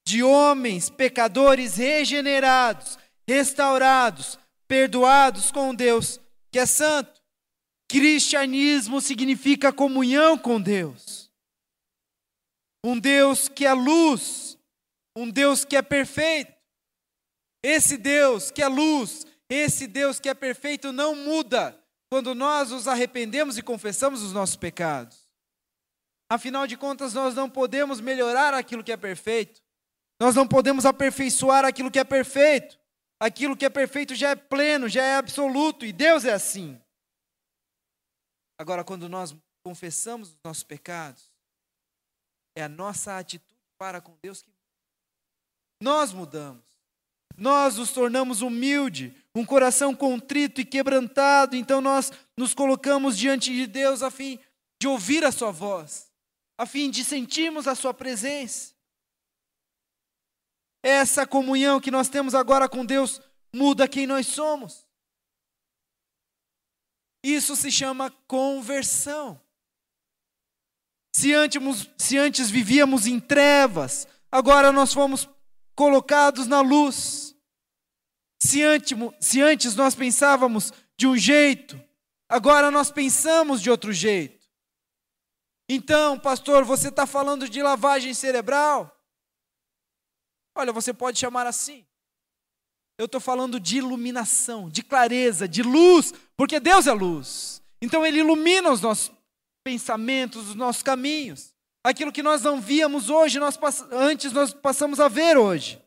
de 0.06 0.22
homens 0.22 0.88
pecadores 0.88 1.76
regenerados, 1.76 2.98
restaurados, 3.26 4.38
perdoados 4.66 5.50
com 5.50 5.74
Deus, 5.74 6.20
que 6.50 6.58
é 6.58 6.66
santo. 6.66 7.17
Cristianismo 7.88 9.00
significa 9.00 9.72
comunhão 9.72 10.36
com 10.36 10.60
Deus. 10.60 11.30
Um 12.84 12.98
Deus 12.98 13.48
que 13.48 13.64
é 13.64 13.72
luz, 13.72 14.58
um 15.16 15.30
Deus 15.30 15.64
que 15.64 15.74
é 15.74 15.82
perfeito. 15.82 16.52
Esse 17.62 17.96
Deus 17.96 18.50
que 18.50 18.62
é 18.62 18.68
luz, 18.68 19.26
esse 19.48 19.86
Deus 19.86 20.20
que 20.20 20.28
é 20.28 20.34
perfeito 20.34 20.92
não 20.92 21.14
muda 21.16 21.78
quando 22.10 22.34
nós 22.34 22.70
nos 22.70 22.86
arrependemos 22.86 23.58
e 23.58 23.62
confessamos 23.62 24.22
os 24.22 24.32
nossos 24.32 24.56
pecados. 24.56 25.28
Afinal 26.30 26.66
de 26.66 26.76
contas, 26.76 27.14
nós 27.14 27.34
não 27.34 27.48
podemos 27.48 28.00
melhorar 28.00 28.52
aquilo 28.52 28.84
que 28.84 28.92
é 28.92 28.96
perfeito. 28.96 29.62
Nós 30.20 30.34
não 30.34 30.46
podemos 30.46 30.84
aperfeiçoar 30.84 31.64
aquilo 31.64 31.90
que 31.90 31.98
é 31.98 32.04
perfeito. 32.04 32.78
Aquilo 33.18 33.56
que 33.56 33.64
é 33.64 33.70
perfeito 33.70 34.14
já 34.14 34.30
é 34.30 34.36
pleno, 34.36 34.88
já 34.88 35.02
é 35.02 35.16
absoluto, 35.16 35.84
e 35.84 35.92
Deus 35.92 36.24
é 36.24 36.32
assim. 36.32 36.80
Agora, 38.58 38.82
quando 38.82 39.08
nós 39.08 39.34
confessamos 39.62 40.30
os 40.30 40.38
nossos 40.44 40.64
pecados, 40.64 41.30
é 42.56 42.62
a 42.64 42.68
nossa 42.68 43.16
atitude 43.16 43.48
para 43.78 44.00
com 44.00 44.16
Deus 44.20 44.42
que 44.42 44.50
nós 45.80 46.12
mudamos. 46.12 46.64
Nós 47.36 47.76
nos 47.76 47.92
tornamos 47.92 48.42
humilde, 48.42 49.14
um 49.32 49.44
coração 49.44 49.94
contrito 49.94 50.60
e 50.60 50.64
quebrantado, 50.64 51.54
então 51.54 51.80
nós 51.80 52.10
nos 52.36 52.52
colocamos 52.52 53.16
diante 53.16 53.52
de 53.52 53.64
Deus 53.64 54.02
a 54.02 54.10
fim 54.10 54.40
de 54.80 54.88
ouvir 54.88 55.24
a 55.24 55.30
Sua 55.30 55.52
voz, 55.52 56.10
a 56.58 56.66
fim 56.66 56.90
de 56.90 57.04
sentirmos 57.04 57.68
a 57.68 57.76
Sua 57.76 57.94
presença. 57.94 58.74
Essa 60.82 61.24
comunhão 61.24 61.80
que 61.80 61.92
nós 61.92 62.08
temos 62.08 62.34
agora 62.34 62.68
com 62.68 62.84
Deus 62.84 63.20
muda 63.54 63.86
quem 63.86 64.04
nós 64.04 64.26
somos. 64.26 64.87
Isso 67.22 67.56
se 67.56 67.70
chama 67.70 68.10
conversão. 68.26 69.40
Se 71.14 71.34
antes, 71.34 71.60
se 71.96 72.16
antes 72.16 72.50
vivíamos 72.50 73.06
em 73.06 73.18
trevas, 73.18 74.06
agora 74.30 74.70
nós 74.70 74.92
fomos 74.92 75.28
colocados 75.74 76.46
na 76.46 76.60
luz. 76.60 77.34
Se 78.40 78.62
antes, 78.62 78.96
se 79.20 79.40
antes 79.40 79.74
nós 79.74 79.94
pensávamos 79.94 80.72
de 80.96 81.06
um 81.06 81.16
jeito, 81.16 81.80
agora 82.28 82.70
nós 82.70 82.90
pensamos 82.90 83.60
de 83.60 83.70
outro 83.70 83.92
jeito. 83.92 84.46
Então, 85.68 86.18
pastor, 86.18 86.64
você 86.64 86.88
está 86.88 87.06
falando 87.06 87.48
de 87.48 87.62
lavagem 87.62 88.14
cerebral? 88.14 88.94
Olha, 90.54 90.72
você 90.72 90.94
pode 90.94 91.18
chamar 91.18 91.46
assim. 91.46 91.87
Eu 92.98 93.06
estou 93.06 93.20
falando 93.20 93.60
de 93.60 93.78
iluminação, 93.78 94.68
de 94.68 94.82
clareza, 94.82 95.46
de 95.46 95.62
luz, 95.62 96.12
porque 96.36 96.58
Deus 96.58 96.88
é 96.88 96.92
luz. 96.92 97.62
Então 97.80 98.04
Ele 98.04 98.18
ilumina 98.18 98.72
os 98.72 98.80
nossos 98.80 99.12
pensamentos, 99.64 100.48
os 100.48 100.54
nossos 100.56 100.82
caminhos. 100.82 101.54
Aquilo 101.84 102.12
que 102.12 102.24
nós 102.24 102.42
não 102.42 102.60
víamos 102.60 103.08
hoje, 103.08 103.38
nós 103.38 103.56
antes 103.92 104.32
nós 104.32 104.52
passamos 104.52 104.98
a 104.98 105.06
ver 105.06 105.38
hoje. 105.38 105.80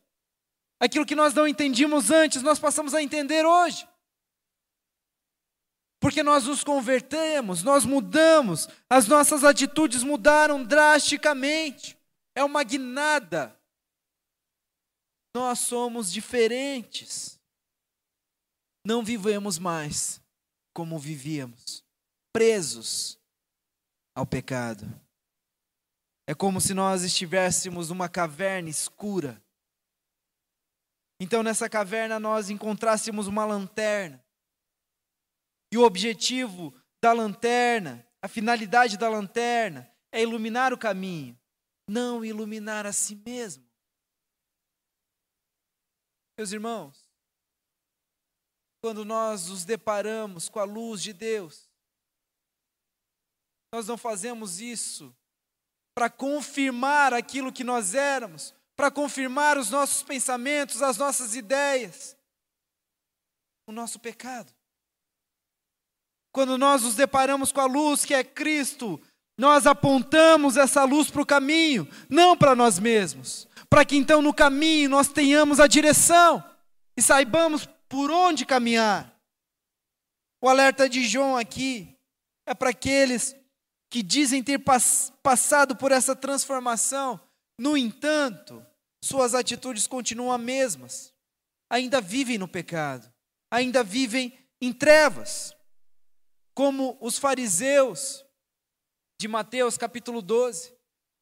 Aquilo 0.79 1.05
que 1.05 1.15
nós 1.15 1.33
não 1.33 1.45
entendíamos 1.45 2.09
antes, 2.09 2.41
nós 2.41 2.57
passamos 2.57 2.95
a 2.95 3.03
entender 3.03 3.45
hoje. 3.45 3.85
Porque 5.99 6.23
nós 6.23 6.45
nos 6.47 6.63
convertemos, 6.63 7.61
nós 7.61 7.85
mudamos, 7.85 8.67
as 8.89 9.05
nossas 9.05 9.43
atitudes 9.43 10.01
mudaram 10.01 10.63
drasticamente. 10.63 11.95
É 12.33 12.43
uma 12.43 12.63
guinada. 12.63 13.55
Nós 15.35 15.59
somos 15.59 16.11
diferentes. 16.11 17.39
Não 18.85 19.03
vivemos 19.03 19.57
mais 19.57 20.21
como 20.73 20.97
vivíamos, 20.97 21.83
presos 22.33 23.19
ao 24.15 24.25
pecado. 24.25 24.85
É 26.27 26.33
como 26.33 26.61
se 26.61 26.73
nós 26.73 27.03
estivéssemos 27.03 27.89
numa 27.89 28.07
caverna 28.07 28.69
escura. 28.69 29.41
Então, 31.19 31.43
nessa 31.43 31.69
caverna, 31.69 32.19
nós 32.19 32.49
encontrássemos 32.49 33.27
uma 33.27 33.45
lanterna. 33.45 34.23
E 35.71 35.77
o 35.77 35.83
objetivo 35.83 36.73
da 37.01 37.13
lanterna, 37.13 38.05
a 38.21 38.27
finalidade 38.27 38.97
da 38.97 39.07
lanterna, 39.07 39.89
é 40.11 40.21
iluminar 40.21 40.73
o 40.73 40.77
caminho, 40.77 41.39
não 41.87 42.25
iluminar 42.25 42.85
a 42.85 42.91
si 42.91 43.15
mesmo. 43.15 43.70
Meus 46.41 46.53
irmãos, 46.53 47.07
quando 48.83 49.05
nós 49.05 49.49
nos 49.49 49.63
deparamos 49.63 50.49
com 50.49 50.59
a 50.59 50.63
luz 50.63 50.99
de 50.99 51.13
Deus, 51.13 51.69
nós 53.71 53.87
não 53.87 53.95
fazemos 53.95 54.59
isso 54.59 55.15
para 55.93 56.09
confirmar 56.09 57.13
aquilo 57.13 57.53
que 57.53 57.63
nós 57.63 57.93
éramos, 57.93 58.55
para 58.75 58.89
confirmar 58.89 59.55
os 59.55 59.69
nossos 59.69 60.01
pensamentos, 60.01 60.81
as 60.81 60.97
nossas 60.97 61.35
ideias, 61.35 62.17
o 63.67 63.71
nosso 63.71 63.99
pecado. 63.99 64.51
Quando 66.33 66.57
nós 66.57 66.81
nos 66.81 66.95
deparamos 66.95 67.51
com 67.51 67.61
a 67.61 67.67
luz 67.67 68.03
que 68.03 68.15
é 68.15 68.23
Cristo, 68.23 68.99
nós 69.37 69.67
apontamos 69.67 70.57
essa 70.57 70.85
luz 70.85 71.11
para 71.11 71.21
o 71.21 71.25
caminho, 71.25 71.87
não 72.09 72.35
para 72.35 72.55
nós 72.55 72.79
mesmos, 72.79 73.47
para 73.71 73.85
que 73.85 73.95
então 73.95 74.21
no 74.21 74.33
caminho 74.33 74.89
nós 74.89 75.07
tenhamos 75.07 75.57
a 75.61 75.65
direção 75.65 76.43
e 76.97 77.01
saibamos 77.01 77.65
por 77.87 78.11
onde 78.11 78.45
caminhar. 78.45 79.17
O 80.41 80.49
alerta 80.49 80.89
de 80.89 81.07
João 81.07 81.37
aqui 81.37 81.97
é 82.45 82.53
para 82.53 82.71
aqueles 82.71 83.33
que 83.89 84.03
dizem 84.03 84.43
ter 84.43 84.59
pass 84.59 85.13
passado 85.23 85.73
por 85.73 85.93
essa 85.93 86.13
transformação, 86.13 87.17
no 87.57 87.77
entanto, 87.77 88.65
suas 89.01 89.33
atitudes 89.33 89.87
continuam 89.87 90.33
as 90.33 90.41
mesmas, 90.41 91.13
ainda 91.69 92.01
vivem 92.01 92.37
no 92.37 92.49
pecado, 92.49 93.09
ainda 93.49 93.83
vivem 93.83 94.37
em 94.59 94.73
trevas 94.73 95.55
como 96.53 96.97
os 96.99 97.17
fariseus 97.17 98.25
de 99.19 99.29
Mateus 99.29 99.77
capítulo 99.77 100.21
12. 100.21 100.73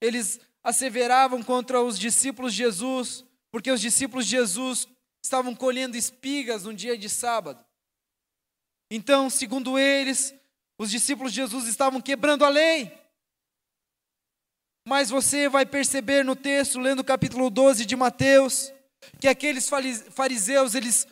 Eles 0.02 0.40
asseveravam 0.64 1.42
contra 1.42 1.82
os 1.82 1.98
discípulos 1.98 2.54
de 2.54 2.60
Jesus, 2.60 3.26
porque 3.52 3.72
os 3.72 3.82
discípulos 3.82 4.26
de 4.26 4.32
Jesus 4.32 4.88
estavam 5.24 5.56
colhendo 5.56 5.98
espigas 5.98 6.64
no 6.64 6.74
dia 6.74 6.98
de 6.98 7.10
sábado. 7.10 7.64
Então, 8.92 9.30
segundo 9.30 9.78
eles, 9.78 10.34
os 10.78 10.90
discípulos 10.90 11.32
de 11.32 11.38
Jesus 11.38 11.68
estavam 11.68 12.02
quebrando 12.02 12.44
a 12.44 12.50
lei. 12.50 12.92
Mas 14.88 15.10
você 15.10 15.48
vai 15.48 15.66
perceber 15.66 16.24
no 16.24 16.36
texto, 16.36 16.80
lendo 16.80 17.00
o 17.00 17.04
capítulo 17.04 17.50
12 17.50 17.86
de 17.86 17.96
Mateus, 17.96 18.72
que 19.20 19.28
aqueles 19.28 19.70
fariseus, 20.10 20.74
eles 20.74 21.08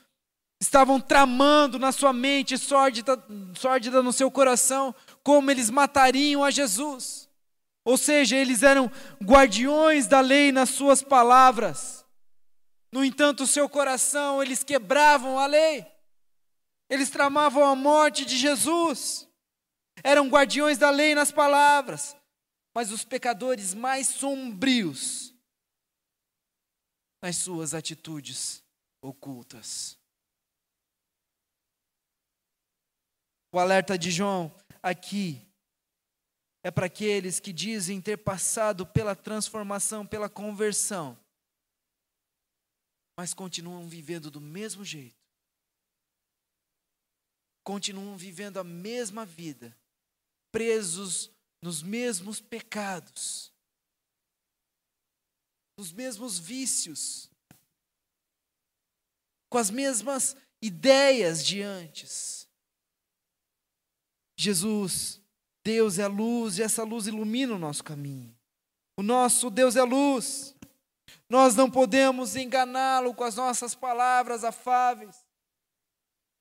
estavam 0.60 1.00
tramando 1.00 1.78
na 1.78 1.92
sua 1.92 2.12
mente, 2.12 2.58
sórdida, 2.58 3.24
sórdida 3.56 4.02
no 4.02 4.12
seu 4.12 4.32
coração, 4.32 4.96
como 5.22 5.52
eles 5.52 5.70
matariam 5.70 6.44
a 6.44 6.50
Jesus. 6.50 7.27
Ou 7.88 7.98
seja, 7.98 8.36
eles 8.36 8.64
eram 8.64 8.92
guardiões 9.24 10.08
da 10.08 10.20
lei 10.20 10.52
nas 10.52 10.72
suas 10.72 11.02
palavras. 11.02 12.06
No 12.92 13.02
entanto, 13.02 13.44
o 13.44 13.48
seu 13.48 13.70
coração, 13.70 14.44
eles 14.44 14.62
quebravam 14.62 15.40
a 15.40 15.46
lei. 15.46 15.90
Eles 16.90 17.10
tramavam 17.10 17.64
a 17.64 17.78
morte 17.78 18.26
de 18.26 18.36
Jesus. 18.36 19.26
Eram 20.04 20.28
guardiões 20.28 20.78
da 20.78 20.90
lei 20.90 21.16
nas 21.16 21.32
palavras. 21.32 22.14
Mas 22.76 22.92
os 22.92 23.06
pecadores 23.06 23.74
mais 23.74 24.08
sombrios 24.08 25.34
nas 27.22 27.38
suas 27.38 27.74
atitudes 27.74 28.62
ocultas. 29.02 29.98
O 33.50 33.58
alerta 33.58 33.98
de 33.98 34.12
João 34.12 34.54
aqui 34.84 35.47
é 36.68 36.72
para 36.72 36.88
aqueles 36.88 37.40
que 37.40 37.54
dizem 37.54 38.02
ter 38.02 38.18
passado 38.18 38.86
pela 38.86 39.16
transformação, 39.16 40.06
pela 40.06 40.28
conversão, 40.28 41.18
mas 43.18 43.34
continuam 43.34 43.88
vivendo 43.88 44.30
do 44.30 44.42
mesmo 44.42 44.84
jeito. 44.84 45.16
Continuam 47.64 48.18
vivendo 48.18 48.58
a 48.58 48.66
mesma 48.66 49.26
vida, 49.26 49.78
presos 50.52 51.32
nos 51.62 51.82
mesmos 51.82 52.42
pecados, 52.42 53.50
nos 55.78 55.94
mesmos 55.94 56.38
vícios, 56.38 57.30
com 59.50 59.58
as 59.58 59.70
mesmas 59.70 60.36
ideias 60.62 61.46
de 61.46 61.62
antes. 61.62 62.46
Jesus, 64.38 65.22
Deus 65.68 66.00
é 66.00 66.08
luz 66.08 66.58
e 66.58 66.64
essa 66.64 66.82
luz 66.86 67.08
ilumina 67.08 67.54
o 67.54 67.60
nosso 67.60 67.84
caminho. 67.84 68.34
O 68.96 69.04
nosso 69.04 69.50
Deus 69.50 69.76
é 69.76 69.84
luz. 69.84 70.56
Nós 71.30 71.58
não 71.58 71.70
podemos 71.70 72.38
enganá-lo 72.38 73.14
com 73.14 73.26
as 73.26 73.36
nossas 73.36 73.76
palavras 73.76 74.46
afáveis, 74.46 75.26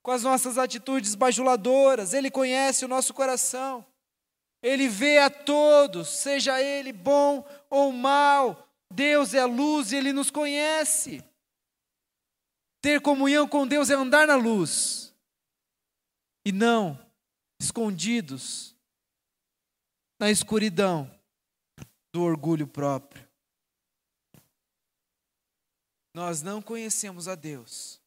com 0.00 0.12
as 0.12 0.22
nossas 0.22 0.56
atitudes 0.58 1.16
bajuladoras. 1.16 2.14
Ele 2.14 2.30
conhece 2.30 2.84
o 2.84 2.88
nosso 2.88 3.12
coração. 3.12 3.84
Ele 4.62 4.86
vê 4.86 5.18
a 5.18 5.28
todos, 5.28 6.06
seja 6.06 6.62
ele 6.62 6.92
bom 6.92 7.44
ou 7.68 7.90
mal. 7.90 8.68
Deus 8.94 9.34
é 9.34 9.44
luz 9.44 9.90
e 9.90 9.96
ele 9.96 10.12
nos 10.12 10.30
conhece. 10.30 11.20
Ter 12.80 13.00
comunhão 13.00 13.48
com 13.48 13.66
Deus 13.66 13.90
é 13.90 13.94
andar 13.94 14.24
na 14.28 14.36
luz. 14.36 15.12
E 16.46 16.52
não 16.52 16.96
escondidos 17.60 18.75
na 20.18 20.30
escuridão 20.30 21.10
do 22.12 22.22
orgulho 22.22 22.66
próprio. 22.66 23.26
Nós 26.14 26.40
não 26.40 26.62
conhecemos 26.62 27.28
a 27.28 27.34
Deus 27.34 28.00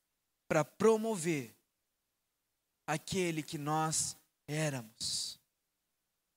para 0.47 0.65
promover 0.65 1.55
aquele 2.87 3.43
que 3.43 3.57
nós 3.57 4.17
éramos. 4.47 5.39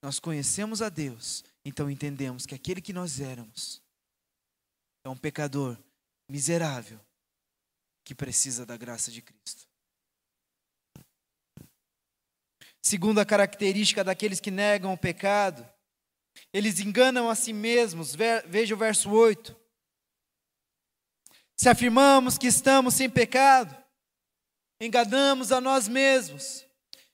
Nós 0.03 0.21
conhecemos 0.21 0.83
a 0.83 0.91
Deus, 0.91 1.43
então 1.65 1.91
entendemos 1.91 2.45
que 2.45 2.55
aquele 2.55 2.83
que 2.83 2.93
nós 2.93 3.21
éramos 3.21 3.81
é 5.05 5.09
um 5.09 5.17
pecador 5.17 5.79
miserável 6.29 7.01
que 8.05 8.15
precisa 8.15 8.67
da 8.67 8.77
graça 8.77 9.11
de 9.11 9.23
Cristo. 9.23 9.72
Segunda 12.83 13.25
característica 13.25 14.03
daqueles 14.03 14.41
que 14.41 14.51
negam 14.51 14.93
o 14.93 14.99
pecado, 14.99 15.67
eles 16.53 16.81
enganam 16.81 17.31
a 17.31 17.35
si 17.37 17.53
mesmos. 17.53 18.15
Veja 18.47 18.75
o 18.75 18.79
verso 18.79 19.11
8. 19.11 19.57
Se 21.57 21.69
afirmamos 21.69 22.37
que 22.37 22.49
estamos 22.49 22.95
sem 22.95 23.09
pecado, 23.09 23.77
enganamos 24.81 25.53
a 25.53 25.61
nós 25.61 25.87
mesmos, 25.87 26.67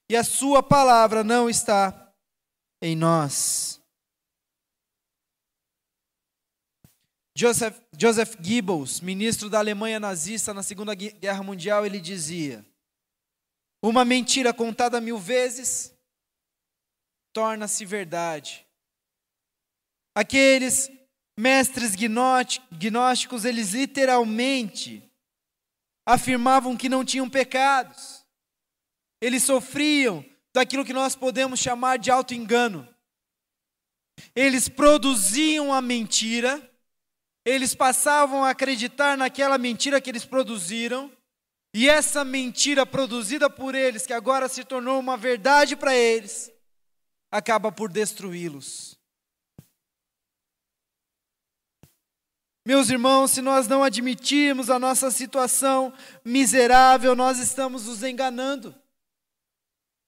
e 0.09 0.17
a 0.17 0.25
Sua 0.25 0.63
palavra 0.63 1.23
não 1.23 1.51
está 1.51 2.15
em 2.81 2.97
nós. 2.97 3.79
Joseph, 7.37 7.79
Joseph 7.97 8.37
Goebbels, 8.37 9.01
ministro 9.01 9.51
da 9.51 9.59
Alemanha 9.59 10.01
nazista 10.01 10.55
na 10.55 10.63
Segunda 10.63 10.95
Guerra 10.95 11.43
Mundial, 11.43 11.85
ele 11.85 12.01
dizia: 12.01 12.65
uma 13.83 14.05
mentira 14.05 14.53
contada 14.53 15.01
mil 15.01 15.19
vezes 15.19 15.95
torna-se 17.33 17.85
verdade. 17.85 18.67
Aqueles 20.15 20.91
mestres 21.39 21.95
gnósticos, 21.95 23.45
eles 23.45 23.73
literalmente 23.73 25.09
afirmavam 26.05 26.77
que 26.77 26.89
não 26.89 27.05
tinham 27.05 27.31
pecados. 27.31 28.27
Eles 29.21 29.45
sofriam 29.45 30.25
daquilo 30.53 30.85
que 30.85 30.93
nós 30.93 31.15
podemos 31.15 31.61
chamar 31.61 31.99
de 31.99 32.11
auto-engano. 32.11 32.89
Eles 34.35 34.69
produziam 34.69 35.73
a 35.73 35.81
mentira, 35.81 36.69
eles 37.45 37.75
passavam 37.75 38.45
a 38.45 38.51
acreditar 38.51 39.17
naquela 39.17 39.57
mentira 39.57 40.01
que 40.01 40.11
eles 40.11 40.25
produziram, 40.25 41.13
E 41.75 41.89
essa 41.89 42.25
mentira 42.25 42.87
produzida 42.87 43.51
por 43.51 43.75
eles, 43.75 44.07
que 44.07 44.13
agora 44.13 44.49
se 44.49 44.65
tornou 44.65 44.99
uma 44.99 45.17
verdade 45.17 45.77
para 45.77 45.95
eles, 45.95 46.51
acaba 47.31 47.71
por 47.71 47.93
destruí-los. 47.93 48.99
Meus 52.69 52.91
irmãos, 52.91 53.31
se 53.31 53.41
nós 53.41 53.67
não 53.67 53.83
admitirmos 53.83 54.69
a 54.69 54.79
nossa 54.79 55.11
situação 55.11 55.93
miserável, 56.23 57.17
nós 57.17 57.39
estamos 57.39 57.87
nos 57.87 58.03
enganando. 58.03 58.75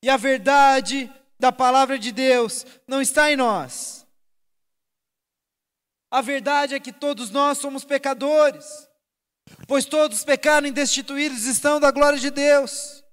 E 0.02 0.10
a 0.10 0.16
verdade 0.16 1.10
da 1.38 1.50
palavra 1.50 1.98
de 1.98 2.12
Deus 2.12 2.66
não 2.86 3.00
está 3.00 3.32
em 3.32 3.36
nós. 3.36 4.06
A 6.10 6.20
verdade 6.20 6.74
é 6.74 6.80
que 6.80 6.92
todos 6.92 7.30
nós 7.30 7.56
somos 7.56 7.84
pecadores, 7.84 8.89
pois 9.66 9.84
todos 9.84 10.24
pecaram 10.24 10.66
e 10.66 10.72
destituídos 10.72 11.44
estão 11.44 11.78
da 11.78 11.90
glória 11.90 12.18
de 12.18 12.30
Deus. 12.30 13.04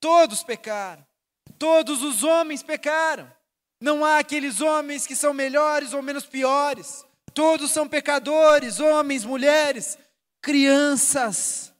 Todos 0.00 0.42
pecaram, 0.42 1.06
todos 1.58 2.02
os 2.02 2.22
homens 2.22 2.62
pecaram. 2.62 3.32
Não 3.80 4.04
há 4.04 4.18
aqueles 4.18 4.60
homens 4.60 5.06
que 5.06 5.16
são 5.16 5.34
melhores 5.34 5.92
ou 5.92 6.02
menos 6.02 6.24
piores. 6.24 7.04
Todos 7.34 7.70
são 7.70 7.88
pecadores, 7.88 8.80
homens, 8.80 9.24
mulheres, 9.24 9.98
crianças. 10.40 11.72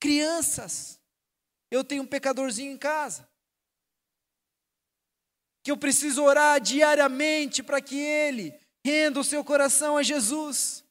Crianças. 0.00 0.98
Eu 1.70 1.84
tenho 1.84 2.02
um 2.02 2.06
pecadorzinho 2.06 2.72
em 2.72 2.78
casa. 2.78 3.28
Que 5.62 5.70
eu 5.70 5.76
preciso 5.76 6.24
orar 6.24 6.60
diariamente 6.60 7.62
para 7.62 7.80
que 7.80 7.96
ele 7.96 8.58
renda 8.84 9.20
o 9.20 9.24
seu 9.24 9.44
coração 9.44 9.96
a 9.96 10.02
Jesus. 10.02 10.84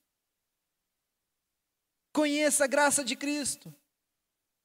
Conheça 2.13 2.65
a 2.65 2.67
graça 2.67 3.03
de 3.03 3.15
Cristo. 3.15 3.73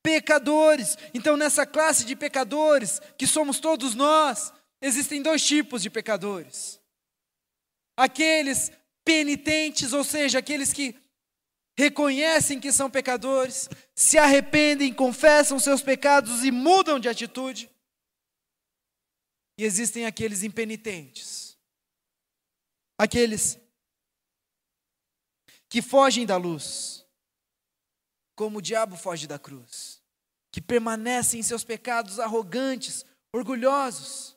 Pecadores. 0.03 0.97
Então, 1.13 1.37
nessa 1.37 1.67
classe 1.67 2.05
de 2.05 2.15
pecadores, 2.15 3.01
que 3.19 3.27
somos 3.27 3.59
todos 3.61 3.95
nós, 3.95 4.53
existem 4.81 5.23
dois 5.23 5.45
tipos 5.45 5.83
de 5.83 5.91
pecadores 5.91 6.81
aqueles 7.97 8.71
penitentes, 9.05 9.93
ou 9.93 10.05
seja, 10.05 10.39
aqueles 10.39 10.73
que 10.73 10.95
reconhecem 11.79 12.61
que 12.61 12.73
são 12.73 12.91
pecadores, 12.91 13.69
se 13.95 14.19
arrependem, 14.19 14.93
confessam 14.93 15.59
seus 15.59 15.83
pecados 15.83 16.45
e 16.45 16.51
mudam 16.51 16.99
de 16.99 17.09
atitude. 17.09 17.71
E 19.59 19.65
existem 19.65 20.05
aqueles 20.05 20.43
impenitentes, 20.43 21.46
aqueles 22.99 23.59
que 25.69 25.83
fogem 25.83 26.25
da 26.25 26.37
luz, 26.37 27.07
como 28.35 28.59
o 28.59 28.63
diabo 28.63 28.97
foge 28.97 29.27
da 29.27 29.39
cruz, 29.39 30.03
que 30.53 30.61
permanecem 30.61 31.41
em 31.41 31.43
seus 31.43 31.65
pecados 31.65 32.21
arrogantes, 32.21 33.05
orgulhosos 33.33 34.37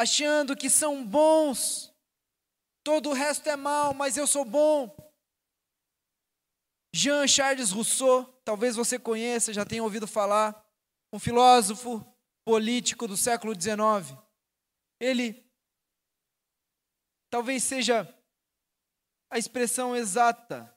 achando 0.00 0.56
que 0.56 0.70
são 0.70 1.04
bons, 1.04 1.92
todo 2.82 3.10
o 3.10 3.12
resto 3.12 3.48
é 3.48 3.56
mal, 3.56 3.92
mas 3.92 4.16
eu 4.16 4.26
sou 4.26 4.44
bom. 4.46 4.96
Jean 6.94 7.26
Charles 7.26 7.70
Rousseau, 7.70 8.24
talvez 8.44 8.76
você 8.76 8.98
conheça, 8.98 9.52
já 9.52 9.64
tenha 9.64 9.82
ouvido 9.82 10.06
falar, 10.06 10.66
um 11.12 11.18
filósofo 11.18 12.04
político 12.44 13.06
do 13.06 13.16
século 13.16 13.54
XIX. 13.54 14.18
Ele 14.98 15.44
talvez 17.30 17.62
seja 17.62 18.12
a 19.30 19.38
expressão 19.38 19.96
exata, 19.96 20.76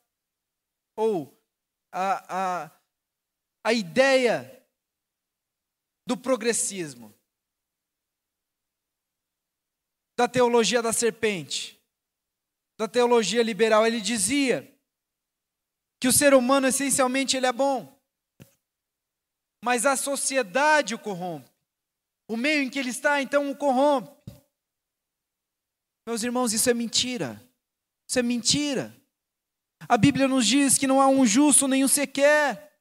ou 0.96 1.36
a, 1.92 2.64
a, 2.64 2.72
a 3.64 3.74
ideia 3.74 4.64
do 6.08 6.16
progressismo. 6.16 7.14
da 10.16 10.28
teologia 10.28 10.82
da 10.82 10.94
serpente, 10.94 11.80
da 12.78 12.88
teologia 12.88 13.42
liberal. 13.42 13.86
Ele 13.86 14.00
dizia 14.00 14.72
que 16.00 16.08
o 16.08 16.14
ser 16.14 16.34
humano 16.34 16.68
essencialmente 16.68 17.36
ele 17.36 17.48
é 17.48 17.52
bom, 17.52 18.00
mas 19.64 19.86
a 19.86 19.96
sociedade 19.96 20.94
o 20.94 21.00
corrompe. 21.00 21.52
O 22.28 22.38
meio 22.38 22.64
em 22.64 22.70
que 22.70 22.80
ele 22.80 22.90
está, 22.90 23.22
então, 23.22 23.52
o 23.52 23.56
corrompe. 23.56 24.12
Meus 26.06 26.24
irmãos, 26.24 26.54
isso 26.54 26.70
é 26.70 26.74
mentira. 26.74 27.42
Isso 28.08 28.20
é 28.20 28.24
mentira. 28.24 28.96
A 29.88 29.98
Bíblia 29.98 30.28
nos 30.28 30.46
diz 30.46 30.78
que 30.78 30.88
não 30.88 31.02
há 31.02 31.08
um 31.08 31.26
justo 31.26 31.68
nenhum 31.68 31.88
sequer. 31.88 32.72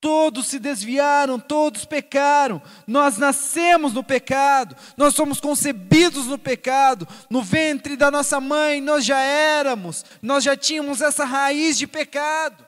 Todos 0.00 0.46
se 0.46 0.58
desviaram, 0.58 1.38
todos 1.38 1.84
pecaram. 1.84 2.60
Nós 2.86 3.16
nascemos 3.16 3.92
no 3.92 4.04
pecado, 4.04 4.76
nós 4.96 5.14
somos 5.14 5.40
concebidos 5.40 6.26
no 6.26 6.38
pecado. 6.38 7.08
No 7.30 7.42
ventre 7.42 7.96
da 7.96 8.10
nossa 8.10 8.40
mãe 8.40 8.80
nós 8.80 9.04
já 9.04 9.18
éramos, 9.18 10.04
nós 10.20 10.44
já 10.44 10.56
tínhamos 10.56 11.00
essa 11.00 11.24
raiz 11.24 11.78
de 11.78 11.86
pecado. 11.86 12.66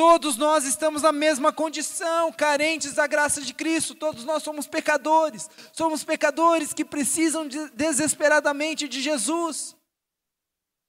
Todos 0.00 0.38
nós 0.38 0.64
estamos 0.64 1.02
na 1.02 1.12
mesma 1.12 1.52
condição, 1.52 2.32
carentes 2.32 2.94
da 2.94 3.06
graça 3.06 3.42
de 3.42 3.52
Cristo. 3.52 3.94
Todos 3.94 4.24
nós 4.24 4.42
somos 4.42 4.66
pecadores. 4.66 5.50
Somos 5.74 6.02
pecadores 6.02 6.72
que 6.72 6.86
precisam 6.86 7.46
de, 7.46 7.68
desesperadamente 7.72 8.88
de 8.88 8.98
Jesus. 9.02 9.76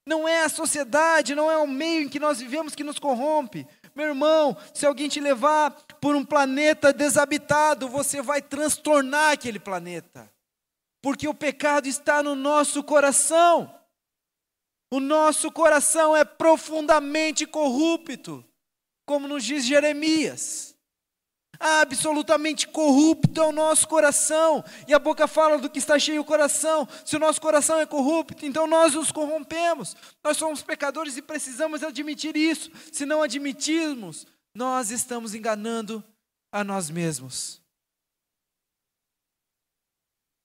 Não 0.07 0.25
é 0.25 0.45
a 0.45 0.49
sociedade, 0.49 1.35
não 1.35 1.51
é 1.51 1.57
o 1.57 1.67
meio 1.67 2.03
em 2.03 2.07
que 2.07 2.21
nós 2.21 2.39
vivemos 2.39 2.73
que 2.73 2.85
nos 2.85 2.99
corrompe. 2.99 3.67
Meu 3.93 4.05
irmão, 4.05 4.55
se 4.73 4.85
alguém 4.85 5.09
te 5.09 5.19
levar 5.19 5.71
por 5.99 6.15
um 6.15 6.23
planeta 6.23 6.93
desabitado, 6.93 7.89
você 7.89 8.21
vai 8.21 8.41
transtornar 8.41 9.33
aquele 9.33 9.59
planeta. 9.59 10.31
Porque 11.01 11.27
o 11.27 11.33
pecado 11.33 11.85
está 11.85 12.23
no 12.23 12.33
nosso 12.33 12.81
coração. 12.81 13.75
O 14.89 15.01
nosso 15.01 15.51
coração 15.51 16.15
é 16.15 16.23
profundamente 16.23 17.45
corrupto, 17.45 18.45
como 19.11 19.27
nos 19.27 19.43
diz 19.43 19.65
Jeremias 19.65 20.71
absolutamente 21.59 22.65
corrupto 22.67 23.39
é 23.39 23.45
o 23.45 23.51
nosso 23.51 23.87
coração. 23.87 24.63
E 24.87 24.93
a 24.93 24.97
boca 24.97 25.27
fala 25.27 25.59
do 25.59 25.69
que 25.69 25.77
está 25.79 25.99
cheio 25.99 26.21
o 26.21 26.25
coração. 26.25 26.87
Se 27.05 27.17
o 27.17 27.19
nosso 27.19 27.39
coração 27.39 27.77
é 27.77 27.85
corrupto, 27.85 28.45
então 28.45 28.65
nós 28.65 28.95
nos 28.95 29.11
corrompemos. 29.11 29.95
Nós 30.23 30.37
somos 30.37 30.63
pecadores 30.63 31.17
e 31.17 31.21
precisamos 31.21 31.83
admitir 31.83 32.35
isso. 32.37 32.71
Se 32.91 33.05
não 33.05 33.21
admitirmos, 33.21 34.25
nós 34.55 34.89
estamos 34.89 35.35
enganando 35.35 36.03
a 36.51 36.63
nós 36.63 36.89
mesmos. 36.89 37.61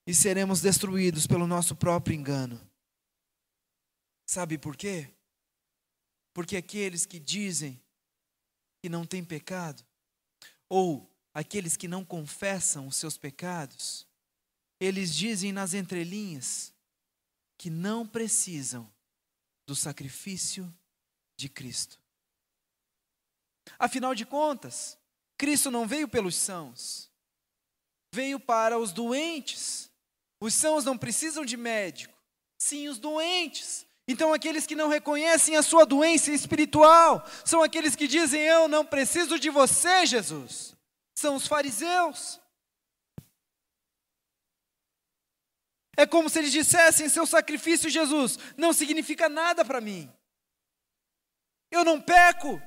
E 0.06 0.12
seremos 0.12 0.60
destruídos 0.60 1.26
pelo 1.26 1.46
nosso 1.46 1.74
próprio 1.76 2.14
engano. 2.14 2.60
Sabe 4.26 4.58
por 4.58 4.76
quê? 4.76 5.08
Porque 6.34 6.56
aqueles 6.58 7.06
que 7.06 7.18
dizem 7.18 7.80
que 8.86 8.90
não 8.90 9.04
têm 9.04 9.24
pecado, 9.24 9.84
ou 10.68 11.12
aqueles 11.34 11.76
que 11.76 11.88
não 11.88 12.04
confessam 12.04 12.86
os 12.86 12.94
seus 12.94 13.18
pecados, 13.18 14.06
eles 14.78 15.12
dizem 15.12 15.50
nas 15.50 15.74
entrelinhas 15.74 16.72
que 17.58 17.68
não 17.68 18.06
precisam 18.06 18.88
do 19.66 19.74
sacrifício 19.74 20.72
de 21.36 21.48
Cristo. 21.48 22.00
Afinal 23.76 24.14
de 24.14 24.24
contas, 24.24 24.96
Cristo 25.36 25.68
não 25.68 25.84
veio 25.84 26.06
pelos 26.06 26.36
sãos, 26.36 27.10
veio 28.14 28.38
para 28.38 28.78
os 28.78 28.92
doentes. 28.92 29.90
Os 30.38 30.54
sãos 30.54 30.84
não 30.84 30.96
precisam 30.96 31.44
de 31.44 31.56
médico, 31.56 32.16
sim 32.56 32.86
os 32.86 33.00
doentes. 33.00 33.84
Então, 34.08 34.32
aqueles 34.32 34.66
que 34.66 34.76
não 34.76 34.88
reconhecem 34.88 35.56
a 35.56 35.62
sua 35.62 35.84
doença 35.84 36.30
espiritual 36.30 37.26
são 37.44 37.62
aqueles 37.62 37.96
que 37.96 38.06
dizem: 38.06 38.40
Eu 38.40 38.68
não 38.68 38.86
preciso 38.86 39.38
de 39.38 39.50
você, 39.50 40.06
Jesus. 40.06 40.76
São 41.18 41.34
os 41.34 41.46
fariseus. 41.46 42.40
É 45.96 46.06
como 46.06 46.30
se 46.30 46.38
eles 46.38 46.52
dissessem: 46.52 47.08
Seu 47.08 47.26
sacrifício, 47.26 47.90
Jesus, 47.90 48.38
não 48.56 48.72
significa 48.72 49.28
nada 49.28 49.64
para 49.64 49.80
mim. 49.80 50.12
Eu 51.68 51.84
não 51.84 52.00
peco. 52.00 52.62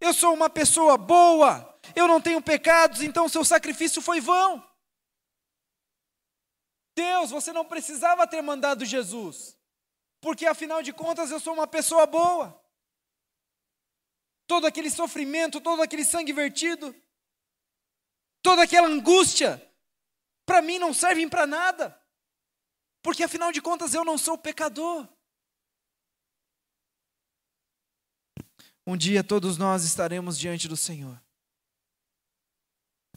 Eu 0.00 0.14
sou 0.14 0.32
uma 0.32 0.48
pessoa 0.48 0.96
boa. 0.96 1.78
Eu 1.94 2.08
não 2.08 2.22
tenho 2.22 2.40
pecados, 2.40 3.02
então 3.02 3.28
seu 3.28 3.44
sacrifício 3.44 4.00
foi 4.00 4.20
vão. 4.20 4.66
Deus, 6.96 7.30
você 7.30 7.52
não 7.52 7.64
precisava 7.64 8.26
ter 8.26 8.40
mandado 8.42 8.84
Jesus 8.84 9.57
porque 10.20 10.46
afinal 10.46 10.82
de 10.82 10.92
contas 10.92 11.30
eu 11.30 11.40
sou 11.40 11.54
uma 11.54 11.66
pessoa 11.66 12.06
boa. 12.06 12.60
Todo 14.46 14.66
aquele 14.66 14.90
sofrimento, 14.90 15.60
todo 15.60 15.82
aquele 15.82 16.04
sangue 16.04 16.32
vertido, 16.32 16.94
toda 18.42 18.62
aquela 18.62 18.88
angústia, 18.88 19.62
para 20.46 20.62
mim 20.62 20.78
não 20.78 20.94
servem 20.94 21.28
para 21.28 21.46
nada, 21.46 22.00
porque 23.02 23.22
afinal 23.22 23.52
de 23.52 23.60
contas 23.60 23.92
eu 23.94 24.04
não 24.04 24.16
sou 24.16 24.38
pecador. 24.38 25.06
um 28.88 28.96
dia 28.96 29.22
todos 29.22 29.58
nós 29.58 29.84
estaremos 29.84 30.38
diante 30.38 30.66
do 30.66 30.74
Senhor. 30.74 31.22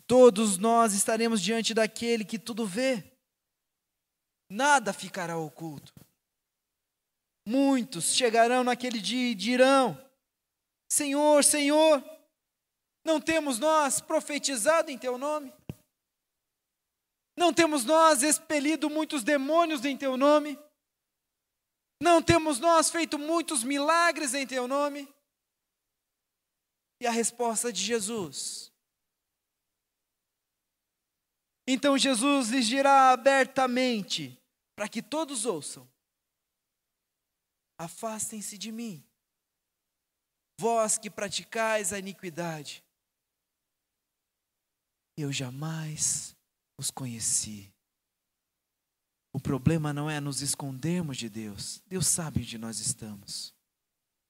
Todos 0.05 0.57
nós 0.57 0.91
estaremos 0.91 1.41
diante 1.41 1.73
daquele 1.73 2.25
que 2.25 2.37
tudo 2.37 2.67
vê. 2.67 3.17
Nada 4.49 4.91
ficará 4.91 5.37
oculto. 5.37 5.93
Muitos 7.45 8.13
chegarão 8.13 8.63
naquele 8.63 8.99
dia 8.99 9.31
e 9.31 9.35
dirão: 9.35 9.97
Senhor, 10.89 11.43
Senhor, 11.43 12.03
não 13.03 13.19
temos 13.19 13.59
nós 13.59 13.99
profetizado 13.99 14.91
em 14.91 14.97
teu 14.97 15.17
nome? 15.17 15.53
Não 17.37 17.53
temos 17.53 17.85
nós 17.85 18.23
expelido 18.23 18.89
muitos 18.89 19.23
demônios 19.23 19.83
em 19.85 19.97
teu 19.97 20.17
nome? 20.17 20.59
Não 22.01 22.21
temos 22.21 22.59
nós 22.59 22.89
feito 22.89 23.17
muitos 23.17 23.63
milagres 23.63 24.33
em 24.33 24.45
teu 24.45 24.67
nome? 24.67 25.07
E 27.01 27.07
a 27.07 27.11
resposta 27.11 27.71
de 27.71 27.81
Jesus 27.81 28.71
então 31.67 31.97
Jesus 31.97 32.49
lhes 32.49 32.67
dirá 32.67 33.11
abertamente, 33.11 34.37
para 34.75 34.89
que 34.89 35.01
todos 35.01 35.45
ouçam: 35.45 35.87
Afastem-se 37.81 38.59
de 38.59 38.71
mim, 38.71 39.03
vós 40.55 40.99
que 40.99 41.09
praticais 41.09 41.91
a 41.91 41.97
iniquidade, 41.97 42.85
eu 45.17 45.33
jamais 45.33 46.35
os 46.77 46.91
conheci. 46.91 47.73
O 49.33 49.39
problema 49.39 49.91
não 49.91 50.07
é 50.07 50.19
nos 50.19 50.43
escondermos 50.43 51.17
de 51.17 51.27
Deus, 51.27 51.81
Deus 51.87 52.05
sabe 52.05 52.41
onde 52.41 52.55
nós 52.59 52.79
estamos. 52.79 53.51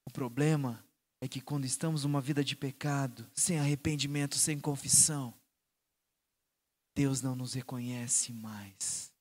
O 0.05 0.09
problema 0.09 0.81
é 1.19 1.27
que 1.27 1.41
quando 1.41 1.65
estamos 1.65 2.05
numa 2.05 2.21
vida 2.21 2.45
de 2.45 2.55
pecado, 2.55 3.29
sem 3.35 3.59
arrependimento, 3.59 4.37
sem 4.37 4.61
confissão, 4.61 5.33
Deus 6.95 7.21
não 7.21 7.35
nos 7.35 7.53
reconhece 7.53 8.31
mais. 8.31 9.11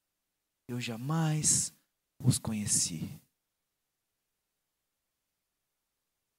Eu 0.68 0.80
jamais 0.80 1.74
os 2.22 2.38
conheci. 2.38 3.20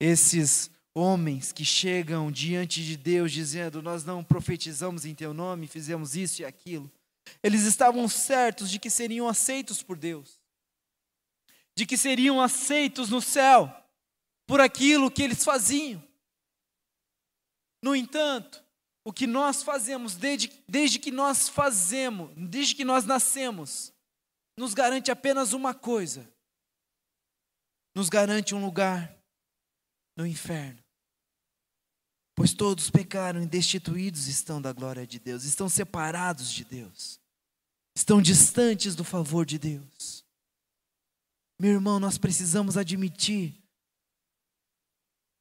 Esses 0.04 0.72
homens 0.96 1.52
que 1.52 1.64
chegam 1.64 2.32
diante 2.32 2.84
de 2.84 2.98
Deus 2.98 3.32
dizendo: 3.32 3.84
Nós 3.84 4.04
não 4.04 4.24
profetizamos 4.24 5.06
em 5.06 5.14
teu 5.14 5.32
nome, 5.32 5.68
fizemos 5.68 6.16
isso 6.16 6.42
e 6.42 6.46
aquilo. 6.46 6.92
Eles 7.44 7.62
estavam 7.66 8.10
certos 8.10 8.72
de 8.72 8.80
que 8.80 8.90
seriam 8.90 9.28
aceitos 9.28 9.84
por 9.84 9.96
Deus, 9.96 10.42
de 11.78 11.86
que 11.86 11.96
seriam 11.96 12.42
aceitos 12.42 13.12
no 13.12 13.22
céu 13.22 13.72
por 14.48 14.60
aquilo 14.60 15.12
que 15.12 15.22
eles 15.22 15.44
faziam. 15.44 16.04
No 17.80 17.96
entanto, 17.96 18.64
o 19.06 19.14
que 19.14 19.28
nós 19.28 19.62
fazemos 19.62 20.16
desde, 20.16 20.52
desde 20.68 20.98
que 20.98 21.12
nós 21.12 21.48
fazemos, 21.48 22.32
desde 22.36 22.74
que 22.74 22.84
nós 22.84 23.06
nascemos, 23.06 23.94
nos 24.58 24.74
garante 24.74 25.12
apenas 25.12 25.54
uma 25.54 25.76
coisa: 25.76 26.28
nos 27.94 28.10
garante 28.10 28.56
um 28.56 28.66
lugar 28.66 29.21
no 30.16 30.26
inferno. 30.26 30.82
Pois 32.36 32.54
todos 32.54 32.90
pecaram 32.90 33.42
e 33.42 33.46
destituídos 33.46 34.28
estão 34.28 34.62
da 34.62 34.72
glória 34.72 35.06
de 35.06 35.20
Deus, 35.20 35.44
estão 35.44 35.70
separados 35.70 36.52
de 36.52 36.64
Deus, 36.64 37.20
estão 37.96 38.22
distantes 38.22 38.96
do 38.96 39.04
favor 39.04 39.46
de 39.46 39.60
Deus. 39.60 40.26
Meu 41.60 41.74
irmão, 41.74 42.00
nós 42.00 42.18
precisamos 42.18 42.78
admitir 42.78 43.56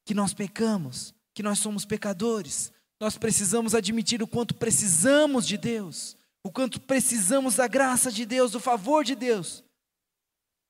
que 0.04 0.12
nós 0.12 0.34
pecamos, 0.34 1.14
que 1.32 1.42
nós 1.42 1.58
somos 1.58 1.84
pecadores, 1.84 2.72
nós 2.98 3.16
precisamos 3.16 3.74
admitir 3.74 4.22
o 4.22 4.26
quanto 4.26 4.54
precisamos 4.54 5.46
de 5.46 5.56
Deus, 5.56 6.16
o 6.42 6.50
quanto 6.50 6.80
precisamos 6.80 7.56
da 7.56 7.66
graça 7.66 8.10
de 8.12 8.26
Deus, 8.26 8.52
do 8.52 8.60
favor 8.60 9.04
de 9.04 9.14
Deus, 9.14 9.64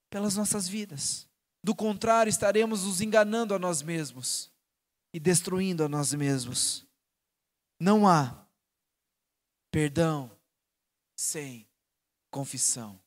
pelas 0.08 0.36
nossas 0.36 0.68
vidas. 0.68 1.29
Do 1.62 1.74
contrário, 1.74 2.30
estaremos 2.30 2.84
nos 2.84 3.00
enganando 3.00 3.54
a 3.54 3.58
nós 3.58 3.82
mesmos 3.82 4.50
e 5.12 5.20
destruindo 5.20 5.84
a 5.84 5.88
nós 5.88 6.14
mesmos. 6.14 6.86
Não 7.78 8.08
há 8.08 8.46
perdão 9.70 10.30
sem 11.16 11.66
confissão. 12.30 12.98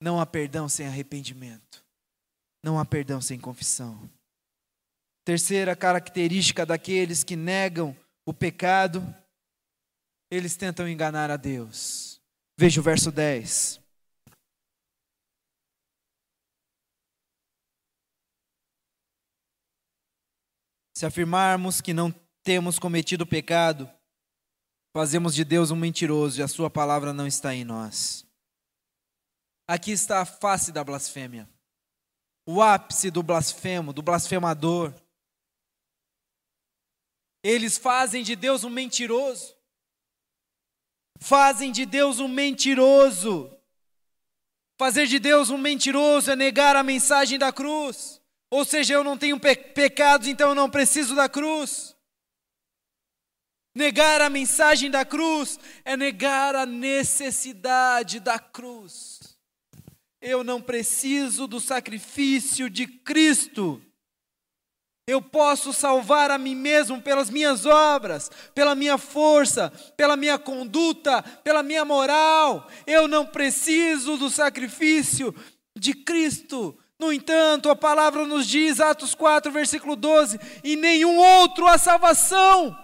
Não 0.00 0.20
há 0.20 0.26
perdão 0.26 0.68
sem 0.68 0.86
arrependimento. 0.86 1.84
Não 2.62 2.78
há 2.78 2.84
perdão 2.84 3.20
sem 3.20 3.38
confissão. 3.38 4.08
Terceira 5.24 5.76
característica 5.76 6.64
daqueles 6.64 7.22
que 7.22 7.36
negam 7.36 7.94
o 8.24 8.32
pecado, 8.32 9.02
eles 10.30 10.56
tentam 10.56 10.88
enganar 10.88 11.30
a 11.30 11.36
Deus. 11.36 12.20
Veja 12.56 12.80
o 12.80 12.84
verso 12.84 13.12
10. 13.12 13.80
Se 20.98 21.06
afirmarmos 21.06 21.80
que 21.80 21.94
não 21.94 22.12
temos 22.42 22.76
cometido 22.76 23.24
pecado, 23.24 23.88
fazemos 24.92 25.32
de 25.32 25.44
Deus 25.44 25.70
um 25.70 25.76
mentiroso 25.76 26.40
e 26.40 26.42
a 26.42 26.48
sua 26.48 26.68
palavra 26.68 27.12
não 27.12 27.24
está 27.24 27.54
em 27.54 27.62
nós. 27.62 28.26
Aqui 29.68 29.92
está 29.92 30.22
a 30.22 30.26
face 30.26 30.72
da 30.72 30.82
blasfêmia. 30.82 31.48
O 32.44 32.60
ápice 32.60 33.12
do 33.12 33.22
blasfemo, 33.22 33.92
do 33.92 34.02
blasfemador 34.02 34.92
eles 37.44 37.78
fazem 37.78 38.24
de 38.24 38.34
Deus 38.34 38.64
um 38.64 38.70
mentiroso. 38.70 39.54
Fazem 41.20 41.70
de 41.70 41.86
Deus 41.86 42.18
um 42.18 42.26
mentiroso. 42.26 43.56
Fazer 44.76 45.06
de 45.06 45.20
Deus 45.20 45.48
um 45.48 45.58
mentiroso 45.58 46.32
é 46.32 46.34
negar 46.34 46.74
a 46.74 46.82
mensagem 46.82 47.38
da 47.38 47.52
cruz. 47.52 48.17
Ou 48.50 48.64
seja, 48.64 48.94
eu 48.94 49.04
não 49.04 49.16
tenho 49.16 49.38
pe 49.38 49.54
pecados, 49.54 50.26
então 50.26 50.50
eu 50.50 50.54
não 50.54 50.70
preciso 50.70 51.14
da 51.14 51.28
cruz. 51.28 51.94
Negar 53.74 54.20
a 54.20 54.30
mensagem 54.30 54.90
da 54.90 55.04
cruz 55.04 55.58
é 55.84 55.96
negar 55.96 56.56
a 56.56 56.66
necessidade 56.66 58.18
da 58.18 58.38
cruz. 58.38 59.20
Eu 60.20 60.42
não 60.42 60.60
preciso 60.60 61.46
do 61.46 61.60
sacrifício 61.60 62.68
de 62.68 62.86
Cristo. 62.86 63.80
Eu 65.06 65.22
posso 65.22 65.72
salvar 65.72 66.30
a 66.30 66.36
mim 66.36 66.54
mesmo 66.54 67.00
pelas 67.00 67.30
minhas 67.30 67.64
obras, 67.64 68.30
pela 68.54 68.74
minha 68.74 68.98
força, 68.98 69.70
pela 69.96 70.16
minha 70.16 70.38
conduta, 70.38 71.22
pela 71.22 71.62
minha 71.62 71.84
moral. 71.84 72.68
Eu 72.86 73.06
não 73.06 73.24
preciso 73.24 74.16
do 74.16 74.28
sacrifício 74.28 75.34
de 75.78 75.94
Cristo. 75.94 76.76
No 76.98 77.12
entanto, 77.12 77.70
a 77.70 77.76
palavra 77.76 78.26
nos 78.26 78.46
diz, 78.46 78.80
Atos 78.80 79.14
4, 79.14 79.52
versículo 79.52 79.94
12: 79.94 80.38
e 80.64 80.74
nenhum 80.74 81.16
outro 81.16 81.66
a 81.66 81.78
salvação, 81.78 82.76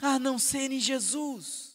a 0.00 0.18
não 0.18 0.38
ser 0.38 0.72
em 0.72 0.80
Jesus. 0.80 1.68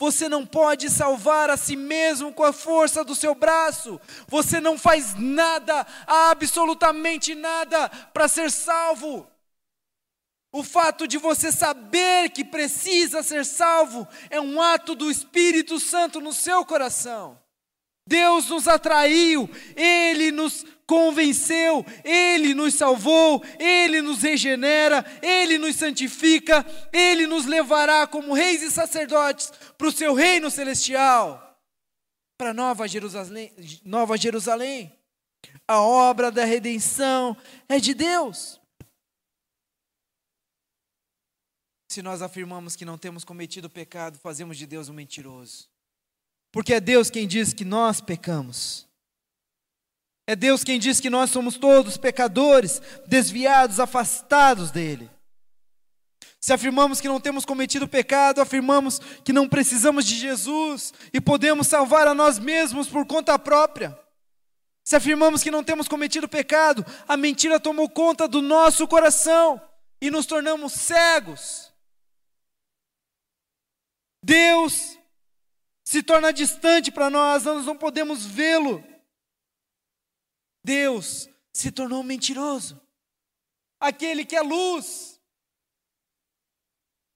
Você 0.00 0.28
não 0.28 0.46
pode 0.46 0.88
salvar 0.88 1.50
a 1.50 1.56
si 1.56 1.74
mesmo 1.74 2.32
com 2.32 2.44
a 2.44 2.52
força 2.52 3.02
do 3.02 3.16
seu 3.16 3.34
braço. 3.34 4.00
Você 4.28 4.60
não 4.60 4.78
faz 4.78 5.14
nada, 5.16 5.84
absolutamente 6.06 7.34
nada, 7.34 7.88
para 7.88 8.28
ser 8.28 8.48
salvo. 8.48 9.28
O 10.52 10.62
fato 10.62 11.06
de 11.08 11.18
você 11.18 11.50
saber 11.50 12.30
que 12.30 12.44
precisa 12.44 13.24
ser 13.24 13.44
salvo 13.44 14.06
é 14.30 14.40
um 14.40 14.62
ato 14.62 14.94
do 14.94 15.10
Espírito 15.10 15.80
Santo 15.80 16.20
no 16.20 16.32
seu 16.32 16.64
coração. 16.64 17.38
Deus 18.08 18.48
nos 18.48 18.66
atraiu, 18.66 19.48
Ele 19.76 20.32
nos 20.32 20.64
convenceu, 20.86 21.84
Ele 22.02 22.54
nos 22.54 22.74
salvou, 22.74 23.44
Ele 23.58 24.00
nos 24.00 24.22
regenera, 24.22 25.04
Ele 25.22 25.58
nos 25.58 25.76
santifica, 25.76 26.64
Ele 26.90 27.26
nos 27.26 27.44
levará 27.44 28.06
como 28.06 28.32
reis 28.32 28.62
e 28.62 28.70
sacerdotes 28.70 29.52
para 29.76 29.86
o 29.86 29.92
seu 29.92 30.14
reino 30.14 30.50
celestial, 30.50 31.60
para 32.38 32.54
Nova 32.54 32.88
Jerusalém, 32.88 33.52
Nova 33.84 34.16
Jerusalém. 34.16 34.98
A 35.66 35.82
obra 35.82 36.32
da 36.32 36.46
redenção 36.46 37.36
é 37.68 37.78
de 37.78 37.92
Deus. 37.92 38.58
Se 41.90 42.00
nós 42.00 42.22
afirmamos 42.22 42.74
que 42.74 42.86
não 42.86 42.96
temos 42.96 43.24
cometido 43.24 43.68
pecado, 43.68 44.18
fazemos 44.18 44.56
de 44.56 44.66
Deus 44.66 44.88
um 44.88 44.94
mentiroso. 44.94 45.68
Porque 46.50 46.74
é 46.74 46.80
Deus 46.80 47.10
quem 47.10 47.26
diz 47.26 47.52
que 47.52 47.64
nós 47.64 48.00
pecamos. 48.00 48.86
É 50.26 50.36
Deus 50.36 50.62
quem 50.62 50.78
diz 50.78 51.00
que 51.00 51.08
nós 51.08 51.30
somos 51.30 51.56
todos 51.56 51.96
pecadores, 51.96 52.82
desviados, 53.06 53.80
afastados 53.80 54.70
dele. 54.70 55.10
Se 56.40 56.52
afirmamos 56.52 57.00
que 57.00 57.08
não 57.08 57.20
temos 57.20 57.44
cometido 57.44 57.88
pecado, 57.88 58.40
afirmamos 58.40 58.98
que 59.24 59.32
não 59.32 59.48
precisamos 59.48 60.04
de 60.04 60.14
Jesus 60.14 60.92
e 61.12 61.20
podemos 61.20 61.66
salvar 61.66 62.06
a 62.06 62.14
nós 62.14 62.38
mesmos 62.38 62.88
por 62.88 63.06
conta 63.06 63.38
própria. 63.38 63.98
Se 64.84 64.94
afirmamos 64.94 65.42
que 65.42 65.50
não 65.50 65.64
temos 65.64 65.88
cometido 65.88 66.28
pecado, 66.28 66.84
a 67.06 67.16
mentira 67.16 67.58
tomou 67.58 67.88
conta 67.88 68.28
do 68.28 68.40
nosso 68.40 68.86
coração 68.86 69.60
e 70.00 70.10
nos 70.10 70.26
tornamos 70.26 70.72
cegos. 70.72 71.72
Deus 74.22 74.97
se 75.88 76.02
torna 76.02 76.34
distante 76.34 76.92
para 76.92 77.08
nós, 77.08 77.44
nós 77.44 77.64
não 77.64 77.74
podemos 77.74 78.26
vê-lo. 78.26 78.84
Deus 80.62 81.30
se 81.50 81.72
tornou 81.72 82.02
mentiroso. 82.02 82.78
Aquele 83.80 84.22
que 84.26 84.36
é 84.36 84.42
luz, 84.42 85.18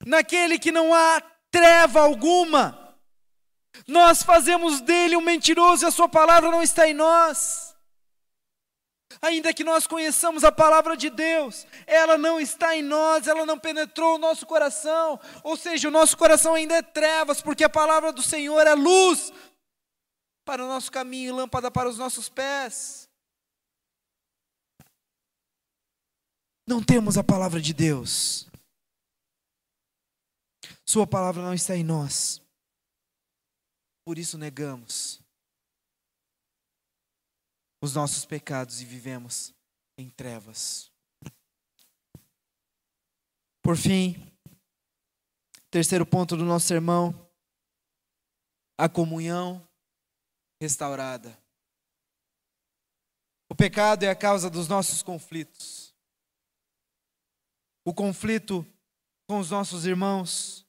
naquele 0.06 0.58
que 0.58 0.72
não 0.72 0.94
há 0.94 1.20
treva 1.50 2.00
alguma. 2.00 2.96
Nós 3.86 4.22
fazemos 4.22 4.80
dele 4.80 5.16
um 5.16 5.20
mentiroso 5.20 5.84
e 5.84 5.88
a 5.88 5.90
sua 5.90 6.08
palavra 6.08 6.50
não 6.50 6.62
está 6.62 6.88
em 6.88 6.94
nós. 6.94 7.71
Ainda 9.20 9.52
que 9.52 9.64
nós 9.64 9.86
conheçamos 9.86 10.44
a 10.44 10.52
palavra 10.52 10.96
de 10.96 11.10
Deus, 11.10 11.66
ela 11.86 12.16
não 12.16 12.40
está 12.40 12.76
em 12.76 12.82
nós, 12.82 13.26
ela 13.26 13.44
não 13.44 13.58
penetrou 13.58 14.16
o 14.16 14.18
nosso 14.18 14.46
coração. 14.46 15.20
Ou 15.42 15.56
seja, 15.56 15.88
o 15.88 15.90
nosso 15.90 16.16
coração 16.16 16.54
ainda 16.54 16.74
é 16.74 16.82
trevas, 16.82 17.42
porque 17.42 17.64
a 17.64 17.68
palavra 17.68 18.12
do 18.12 18.22
Senhor 18.22 18.66
é 18.66 18.74
luz 18.74 19.32
para 20.44 20.64
o 20.64 20.68
nosso 20.68 20.90
caminho 20.90 21.28
e 21.28 21.32
lâmpada 21.32 21.70
para 21.70 21.88
os 21.88 21.98
nossos 21.98 22.28
pés. 22.28 23.08
Não 26.66 26.82
temos 26.82 27.18
a 27.18 27.24
palavra 27.24 27.60
de 27.60 27.74
Deus. 27.74 28.48
Sua 30.84 31.06
palavra 31.06 31.42
não 31.42 31.54
está 31.54 31.76
em 31.76 31.84
nós 31.84 32.42
por 34.04 34.18
isso 34.18 34.36
negamos 34.36 35.21
os 37.82 37.94
nossos 37.94 38.24
pecados 38.24 38.80
e 38.80 38.84
vivemos 38.84 39.52
em 39.98 40.08
trevas. 40.08 40.88
Por 43.60 43.76
fim, 43.76 44.32
terceiro 45.68 46.06
ponto 46.06 46.36
do 46.36 46.44
nosso 46.44 46.68
sermão, 46.68 47.28
a 48.78 48.88
comunhão 48.88 49.66
restaurada. 50.60 51.36
O 53.48 53.54
pecado 53.54 54.04
é 54.04 54.08
a 54.08 54.16
causa 54.16 54.48
dos 54.48 54.68
nossos 54.68 55.02
conflitos. 55.02 55.92
O 57.84 57.92
conflito 57.92 58.64
com 59.26 59.40
os 59.40 59.50
nossos 59.50 59.84
irmãos, 59.86 60.64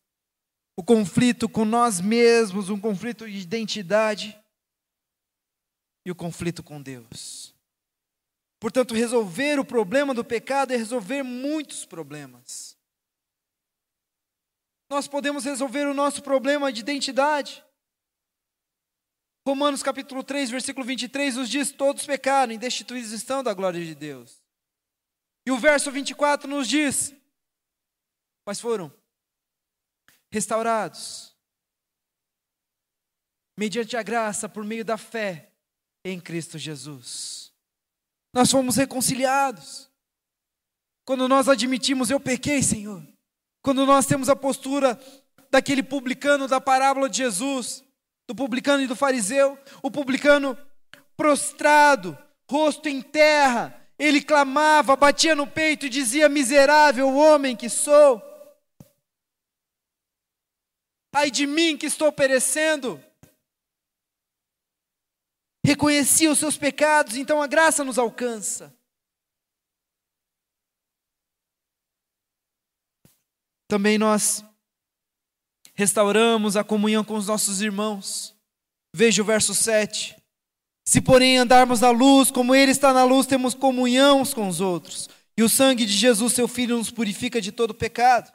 o 0.75 0.83
conflito 0.83 1.47
com 1.47 1.63
nós 1.63 2.01
mesmos, 2.01 2.69
um 2.69 2.79
conflito 2.79 3.29
de 3.29 3.37
identidade 3.37 4.42
e 6.05 6.11
o 6.11 6.15
conflito 6.15 6.61
com 6.61 6.81
Deus. 6.81 7.53
Portanto, 8.59 8.93
resolver 8.93 9.59
o 9.59 9.65
problema 9.65 10.13
do 10.13 10.23
pecado 10.23 10.73
é 10.73 10.77
resolver 10.77 11.23
muitos 11.23 11.85
problemas. 11.85 12.77
Nós 14.89 15.07
podemos 15.07 15.43
resolver 15.43 15.85
o 15.85 15.93
nosso 15.93 16.21
problema 16.21 16.71
de 16.71 16.81
identidade. 16.81 17.63
Romanos 19.45 19.83
capítulo 19.83 20.23
3, 20.23 20.49
versículo 20.49 20.85
23 20.85 21.35
nos 21.35 21.49
diz: 21.49 21.71
Todos 21.71 22.05
pecaram 22.05 22.53
e 22.53 22.57
destituídos 22.57 23.11
estão 23.11 23.43
da 23.43 23.53
glória 23.53 23.83
de 23.83 23.95
Deus. 23.95 24.41
E 25.45 25.51
o 25.51 25.57
verso 25.57 25.91
24 25.91 26.49
nos 26.49 26.67
diz: 26.67 27.13
Mas 28.45 28.61
foram 28.61 28.93
restaurados, 30.31 31.35
mediante 33.57 33.97
a 33.97 34.03
graça, 34.03 34.47
por 34.47 34.63
meio 34.63 34.85
da 34.85 34.97
fé 34.97 35.52
em 36.03 36.19
Cristo 36.19 36.57
Jesus. 36.57 37.51
Nós 38.33 38.51
fomos 38.51 38.75
reconciliados. 38.75 39.89
Quando 41.05 41.27
nós 41.27 41.47
admitimos, 41.47 42.09
eu 42.09 42.19
pequei, 42.19 42.61
Senhor. 42.61 43.05
Quando 43.61 43.85
nós 43.85 44.05
temos 44.05 44.29
a 44.29 44.35
postura 44.35 44.99
daquele 45.49 45.83
publicano 45.83 46.47
da 46.47 46.59
parábola 46.59 47.09
de 47.09 47.17
Jesus, 47.17 47.83
do 48.27 48.35
publicano 48.35 48.83
e 48.83 48.87
do 48.87 48.95
fariseu, 48.95 49.57
o 49.81 49.91
publicano 49.91 50.57
prostrado, 51.15 52.17
rosto 52.49 52.89
em 52.89 53.01
terra, 53.01 53.79
ele 53.97 54.21
clamava, 54.21 54.95
batia 54.95 55.35
no 55.35 55.45
peito 55.45 55.85
e 55.85 55.89
dizia: 55.89 56.27
Miserável 56.27 57.15
homem 57.15 57.55
que 57.55 57.69
sou. 57.69 58.21
Ai 61.15 61.29
de 61.29 61.45
mim 61.45 61.77
que 61.77 61.85
estou 61.85 62.11
perecendo. 62.11 63.01
Reconhecia 65.65 66.31
os 66.31 66.39
seus 66.39 66.57
pecados, 66.57 67.15
então 67.15 67.41
a 67.41 67.47
graça 67.47 67.83
nos 67.83 67.97
alcança. 67.97 68.75
Também 73.67 73.97
nós 73.97 74.43
restauramos 75.73 76.55
a 76.55 76.63
comunhão 76.63 77.03
com 77.03 77.15
os 77.15 77.27
nossos 77.27 77.61
irmãos. 77.61 78.35
Veja 78.93 79.21
o 79.21 79.25
verso 79.25 79.55
7. 79.55 80.15
Se, 80.85 81.01
porém, 81.01 81.37
andarmos 81.37 81.79
na 81.79 81.89
luz, 81.89 82.29
como 82.29 82.53
Ele 82.53 82.71
está 82.71 82.93
na 82.93 83.03
luz, 83.03 83.25
temos 83.25 83.53
comunhão 83.53 84.21
uns 84.21 84.33
com 84.33 84.47
os 84.47 84.59
outros. 84.59 85.09
E 85.37 85.41
o 85.41 85.49
sangue 85.49 85.85
de 85.85 85.93
Jesus, 85.93 86.33
seu 86.33 86.47
Filho, 86.47 86.77
nos 86.77 86.91
purifica 86.91 87.41
de 87.41 87.51
todo 87.51 87.73
pecado. 87.73 88.31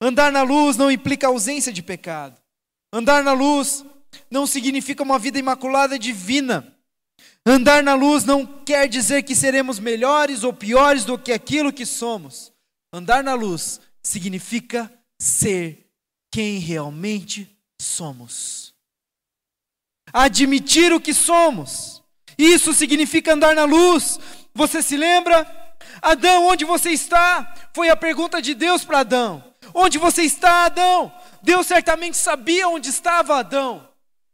Andar 0.00 0.30
na 0.30 0.42
luz 0.42 0.76
não 0.76 0.90
implica 0.90 1.26
ausência 1.26 1.72
de 1.72 1.82
pecado. 1.82 2.40
Andar 2.92 3.24
na 3.24 3.32
luz 3.32 3.84
não 4.30 4.46
significa 4.46 5.02
uma 5.02 5.18
vida 5.18 5.38
imaculada 5.38 5.98
divina. 5.98 6.76
Andar 7.44 7.82
na 7.82 7.94
luz 7.94 8.24
não 8.24 8.46
quer 8.46 8.88
dizer 8.88 9.22
que 9.22 9.34
seremos 9.34 9.78
melhores 9.78 10.44
ou 10.44 10.52
piores 10.52 11.04
do 11.04 11.18
que 11.18 11.32
aquilo 11.32 11.72
que 11.72 11.86
somos. 11.86 12.52
Andar 12.92 13.22
na 13.22 13.34
luz 13.34 13.80
significa 14.02 14.92
ser 15.18 15.86
quem 16.30 16.58
realmente 16.58 17.48
somos. 17.80 18.74
Admitir 20.12 20.92
o 20.92 21.00
que 21.00 21.14
somos. 21.14 22.02
Isso 22.36 22.72
significa 22.72 23.32
andar 23.32 23.54
na 23.54 23.64
luz. 23.64 24.18
Você 24.54 24.82
se 24.82 24.96
lembra? 24.96 25.46
Adão, 26.02 26.46
onde 26.46 26.64
você 26.64 26.90
está? 26.90 27.54
Foi 27.74 27.90
a 27.90 27.96
pergunta 27.96 28.40
de 28.40 28.54
Deus 28.54 28.84
para 28.84 29.00
Adão. 29.00 29.44
Onde 29.74 29.98
você 29.98 30.22
está, 30.22 30.64
Adão? 30.64 31.12
Deus 31.42 31.66
certamente 31.66 32.16
sabia 32.16 32.68
onde 32.68 32.88
estava 32.90 33.38
Adão, 33.38 33.88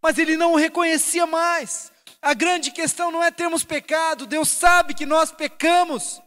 mas 0.07 0.18
ele 0.18 0.36
não 0.36 0.52
o 0.52 0.57
reconhecia 0.57 1.26
mais. 1.26 1.90
A 2.22 2.32
grande 2.32 2.70
questão 2.70 3.11
não 3.11 3.24
é 3.24 3.28
termos 3.32 3.64
pecado, 3.64 4.24
Deus 4.24 4.48
sabe 4.48 4.94
que 4.94 5.04
nós 5.04 5.32
pecamos. 5.32 6.22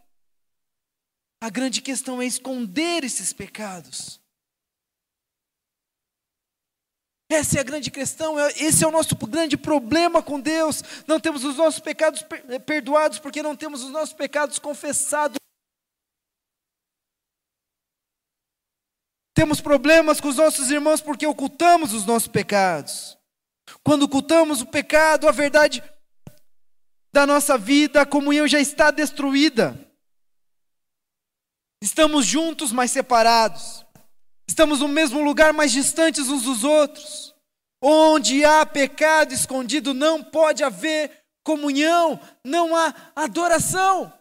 A 1.41 1.49
grande 1.49 1.81
questão 1.81 2.21
é 2.21 2.25
esconder 2.25 3.05
esses 3.05 3.31
pecados. 3.31 4.19
Essa 7.31 7.57
é 7.57 7.61
a 7.61 7.63
grande 7.63 7.89
questão, 7.89 8.37
é, 8.37 8.49
esse 8.57 8.83
é 8.83 8.87
o 8.87 8.91
nosso 8.91 9.15
grande 9.15 9.55
problema 9.55 10.21
com 10.21 10.41
Deus. 10.41 10.83
Não 11.07 11.17
temos 11.17 11.45
os 11.45 11.55
nossos 11.55 11.79
pecados 11.79 12.21
perdoados 12.65 13.17
porque 13.17 13.41
não 13.41 13.55
temos 13.55 13.81
os 13.81 13.91
nossos 13.91 14.13
pecados 14.13 14.59
confessados. 14.59 15.37
Temos 19.33 19.61
problemas 19.61 20.19
com 20.19 20.27
os 20.27 20.35
nossos 20.35 20.69
irmãos 20.69 20.99
porque 20.99 21.25
ocultamos 21.25 21.93
os 21.93 22.05
nossos 22.05 22.27
pecados. 22.27 23.17
Quando 23.83 24.03
ocultamos 24.03 24.61
o 24.61 24.65
pecado, 24.65 25.27
a 25.27 25.31
verdade 25.31 25.83
da 27.11 27.25
nossa 27.25 27.57
vida, 27.57 28.01
a 28.01 28.05
comunhão 28.05 28.47
já 28.47 28.59
está 28.59 28.91
destruída. 28.91 29.77
Estamos 31.81 32.25
juntos, 32.25 32.71
mas 32.71 32.91
separados. 32.91 33.85
Estamos 34.47 34.79
no 34.79 34.87
mesmo 34.87 35.21
lugar, 35.21 35.53
mas 35.53 35.71
distantes 35.71 36.27
uns 36.27 36.43
dos 36.43 36.63
outros. 36.63 37.33
Onde 37.81 38.43
há 38.43 38.65
pecado 38.65 39.33
escondido, 39.33 39.93
não 39.93 40.23
pode 40.23 40.63
haver 40.63 41.23
comunhão, 41.43 42.19
não 42.43 42.75
há 42.75 42.93
adoração. 43.15 44.11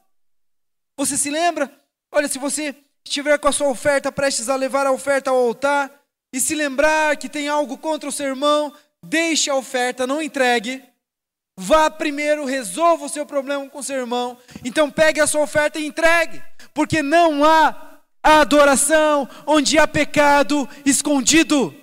Você 0.96 1.16
se 1.16 1.30
lembra? 1.30 1.70
Olha, 2.12 2.28
se 2.28 2.38
você 2.38 2.74
estiver 3.04 3.38
com 3.38 3.48
a 3.48 3.52
sua 3.52 3.68
oferta 3.68 4.12
prestes 4.12 4.48
a 4.48 4.56
levar 4.56 4.86
a 4.86 4.92
oferta 4.92 5.30
ao 5.30 5.36
altar 5.36 5.92
e 6.32 6.40
se 6.40 6.54
lembrar 6.54 7.16
que 7.16 7.28
tem 7.28 7.48
algo 7.48 7.76
contra 7.76 8.08
o 8.08 8.12
seu 8.12 8.26
irmão, 8.26 8.72
deixe 9.04 9.50
a 9.50 9.54
oferta, 9.54 10.06
não 10.06 10.22
entregue. 10.22 10.82
Vá 11.56 11.90
primeiro, 11.90 12.44
resolva 12.44 13.06
o 13.06 13.08
seu 13.08 13.26
problema 13.26 13.68
com 13.68 13.82
seu 13.82 13.96
irmão. 13.96 14.38
Então 14.64 14.90
pegue 14.90 15.20
a 15.20 15.26
sua 15.26 15.42
oferta 15.42 15.78
e 15.78 15.86
entregue, 15.86 16.42
porque 16.72 17.02
não 17.02 17.44
há 17.44 18.00
adoração 18.22 19.28
onde 19.46 19.78
há 19.78 19.86
pecado 19.86 20.68
escondido. 20.84 21.74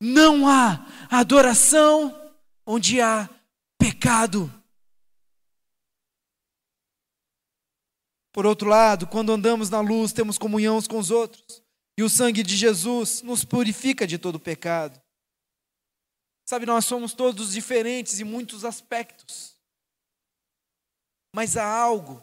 Não 0.00 0.48
há 0.48 0.86
adoração 1.10 2.18
onde 2.66 3.00
há 3.00 3.28
pecado 3.78 4.50
Por 8.32 8.46
outro 8.46 8.68
lado, 8.68 9.06
quando 9.06 9.32
andamos 9.32 9.70
na 9.70 9.80
luz, 9.80 10.12
temos 10.12 10.38
comunhão 10.38 10.80
com 10.82 10.98
os 10.98 11.10
outros, 11.10 11.62
e 11.98 12.02
o 12.02 12.08
sangue 12.08 12.42
de 12.42 12.56
Jesus 12.56 13.22
nos 13.22 13.44
purifica 13.44 14.06
de 14.06 14.18
todo 14.18 14.38
pecado. 14.38 15.00
Sabe, 16.50 16.66
nós 16.66 16.84
somos 16.84 17.12
todos 17.14 17.52
diferentes 17.52 18.18
em 18.18 18.24
muitos 18.24 18.64
aspectos. 18.64 19.56
mas 21.32 21.56
há 21.56 21.64
algo, 21.64 22.20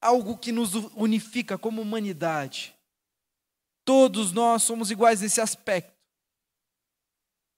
algo 0.00 0.38
que 0.38 0.52
nos 0.52 0.72
unifica 0.94 1.58
como 1.58 1.82
humanidade. 1.82 2.72
Todos 3.84 4.30
nós 4.30 4.62
somos 4.62 4.92
iguais 4.92 5.20
nesse 5.20 5.40
aspecto: 5.40 5.92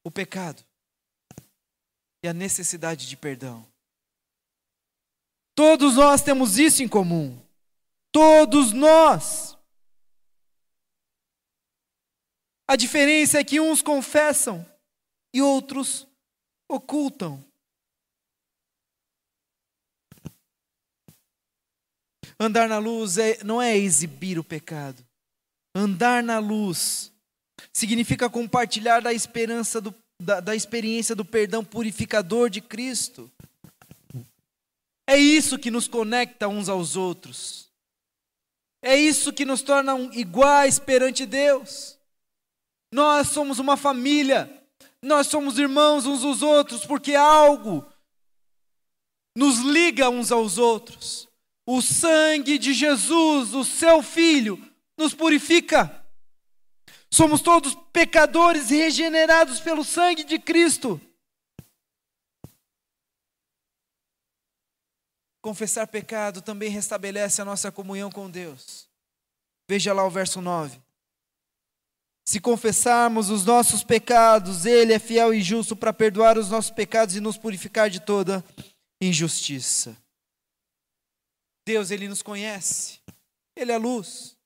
o 0.02 0.10
pecado 0.10 0.64
e 2.22 2.28
a 2.28 2.32
necessidade 2.32 3.06
de 3.06 3.14
perdão. 3.14 3.70
Todos 5.54 5.96
nós 5.96 6.22
temos 6.22 6.56
isso 6.56 6.82
em 6.82 6.88
comum. 6.88 7.38
Todos 8.10 8.72
nós. 8.72 9.54
A 12.66 12.74
diferença 12.74 13.38
é 13.38 13.44
que 13.44 13.60
uns 13.60 13.82
confessam 13.82 14.66
e 15.34 15.42
outros 15.42 16.06
ocultam. 16.68 17.44
Andar 22.38 22.68
na 22.68 22.78
luz 22.78 23.18
é, 23.18 23.42
não 23.42 23.60
é 23.60 23.76
exibir 23.76 24.38
o 24.38 24.44
pecado. 24.44 25.04
Andar 25.74 26.22
na 26.22 26.38
luz 26.38 27.12
significa 27.72 28.30
compartilhar 28.30 29.00
da 29.00 29.12
esperança 29.12 29.80
do, 29.80 29.92
da, 30.20 30.38
da 30.38 30.54
experiência 30.54 31.16
do 31.16 31.24
perdão 31.24 31.64
purificador 31.64 32.48
de 32.48 32.60
Cristo. 32.60 33.30
É 35.06 35.16
isso 35.16 35.58
que 35.58 35.70
nos 35.70 35.88
conecta 35.88 36.48
uns 36.48 36.68
aos 36.68 36.96
outros. 36.96 37.68
É 38.80 38.96
isso 38.96 39.32
que 39.32 39.44
nos 39.44 39.62
torna 39.62 39.94
iguais 40.12 40.78
perante 40.78 41.26
Deus. 41.26 41.98
Nós 42.92 43.28
somos 43.28 43.58
uma 43.58 43.76
família, 43.76 44.63
nós 45.04 45.26
somos 45.26 45.58
irmãos 45.58 46.06
uns 46.06 46.22
dos 46.22 46.42
outros, 46.42 46.84
porque 46.84 47.14
algo 47.14 47.86
nos 49.36 49.58
liga 49.58 50.08
uns 50.08 50.32
aos 50.32 50.58
outros. 50.58 51.28
O 51.66 51.80
sangue 51.80 52.58
de 52.58 52.72
Jesus, 52.72 53.54
o 53.54 53.64
seu 53.64 54.02
Filho, 54.02 54.58
nos 54.96 55.14
purifica. 55.14 56.04
Somos 57.12 57.40
todos 57.40 57.74
pecadores 57.92 58.70
regenerados 58.70 59.60
pelo 59.60 59.84
sangue 59.84 60.24
de 60.24 60.38
Cristo. 60.38 61.00
Confessar 65.40 65.86
pecado 65.86 66.40
também 66.40 66.70
restabelece 66.70 67.40
a 67.40 67.44
nossa 67.44 67.70
comunhão 67.70 68.10
com 68.10 68.30
Deus. 68.30 68.88
Veja 69.68 69.92
lá 69.92 70.04
o 70.04 70.10
verso 70.10 70.40
9. 70.40 70.83
Se 72.24 72.40
confessarmos 72.40 73.28
os 73.28 73.44
nossos 73.44 73.84
pecados, 73.84 74.64
Ele 74.64 74.94
é 74.94 74.98
fiel 74.98 75.34
e 75.34 75.42
justo 75.42 75.76
para 75.76 75.92
perdoar 75.92 76.38
os 76.38 76.48
nossos 76.48 76.70
pecados 76.70 77.14
e 77.14 77.20
nos 77.20 77.36
purificar 77.36 77.90
de 77.90 78.00
toda 78.00 78.42
injustiça. 79.00 79.96
Deus, 81.66 81.90
Ele 81.90 82.08
nos 82.08 82.22
conhece, 82.22 83.00
Ele 83.54 83.72
é 83.72 83.78
luz, 83.78 84.36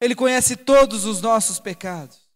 Ele 0.00 0.16
conhece 0.16 0.56
todos 0.56 1.04
os 1.04 1.20
nossos 1.20 1.60
pecados. 1.60 2.28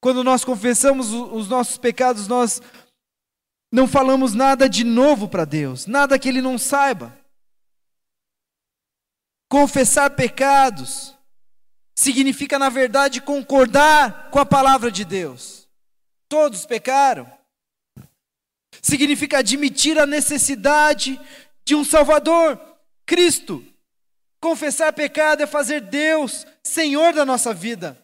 Quando 0.00 0.22
nós 0.22 0.44
confessamos 0.44 1.10
os 1.10 1.48
nossos 1.48 1.76
pecados, 1.76 2.28
nós 2.28 2.62
não 3.72 3.86
falamos 3.86 4.32
nada 4.32 4.68
de 4.68 4.84
novo 4.84 5.28
para 5.28 5.44
Deus, 5.44 5.86
nada 5.86 6.18
que 6.18 6.28
Ele 6.28 6.40
não 6.40 6.56
saiba. 6.56 7.16
Confessar 9.48 10.10
pecados 10.10 11.15
significa, 11.96 12.58
na 12.58 12.68
verdade, 12.68 13.22
concordar 13.22 14.30
com 14.30 14.38
a 14.38 14.44
palavra 14.46 14.92
de 14.92 15.04
Deus. 15.04 15.66
Todos 16.28 16.66
pecaram. 16.66 17.30
Significa 18.82 19.38
admitir 19.38 19.98
a 19.98 20.06
necessidade 20.06 21.18
de 21.64 21.74
um 21.74 21.82
Salvador, 21.82 22.60
Cristo. 23.06 23.64
Confessar 24.38 24.92
pecado 24.92 25.42
é 25.42 25.46
fazer 25.46 25.80
Deus 25.80 26.46
Senhor 26.62 27.14
da 27.14 27.24
nossa 27.24 27.54
vida. 27.54 28.00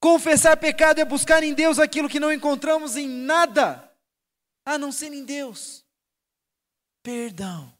Confessar 0.00 0.56
pecado 0.56 1.00
é 1.00 1.04
buscar 1.04 1.42
em 1.42 1.52
Deus 1.52 1.78
aquilo 1.78 2.08
que 2.08 2.18
não 2.18 2.32
encontramos 2.32 2.96
em 2.96 3.06
nada, 3.06 3.92
a 4.64 4.78
não 4.78 4.90
ser 4.90 5.12
em 5.12 5.24
Deus. 5.24 5.84
Perdão. 7.02 7.72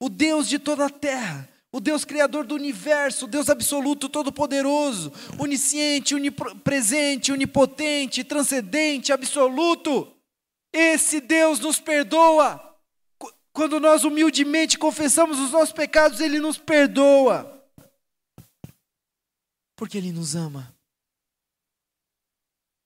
O 0.00 0.08
Deus 0.08 0.48
de 0.48 0.58
toda 0.58 0.86
a 0.86 0.90
terra, 0.90 1.46
o 1.70 1.80
Deus 1.80 2.04
criador 2.04 2.46
do 2.46 2.54
universo, 2.54 3.26
o 3.26 3.28
Deus 3.28 3.50
absoluto, 3.50 4.08
todo-poderoso, 4.08 5.12
onisciente, 5.38 6.14
onipresente, 6.14 7.30
onipotente, 7.30 8.24
transcendente, 8.24 9.12
absoluto. 9.12 10.10
Esse 10.72 11.20
Deus 11.20 11.60
nos 11.60 11.78
perdoa. 11.78 12.64
Quando 13.52 13.80
nós 13.80 14.04
humildemente 14.04 14.78
confessamos 14.78 15.38
os 15.38 15.50
nossos 15.50 15.72
pecados, 15.72 16.20
Ele 16.20 16.38
nos 16.38 16.56
perdoa. 16.56 17.54
Porque 19.76 19.98
Ele 19.98 20.12
nos 20.12 20.34
ama. 20.34 20.74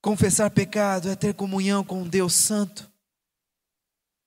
Confessar 0.03 0.51
pecado 0.51 1.09
é 1.09 1.15
ter 1.15 1.35
comunhão 1.35 1.85
com 1.85 2.03
um 2.03 2.09
Deus 2.09 2.35
Santo, 2.35 2.91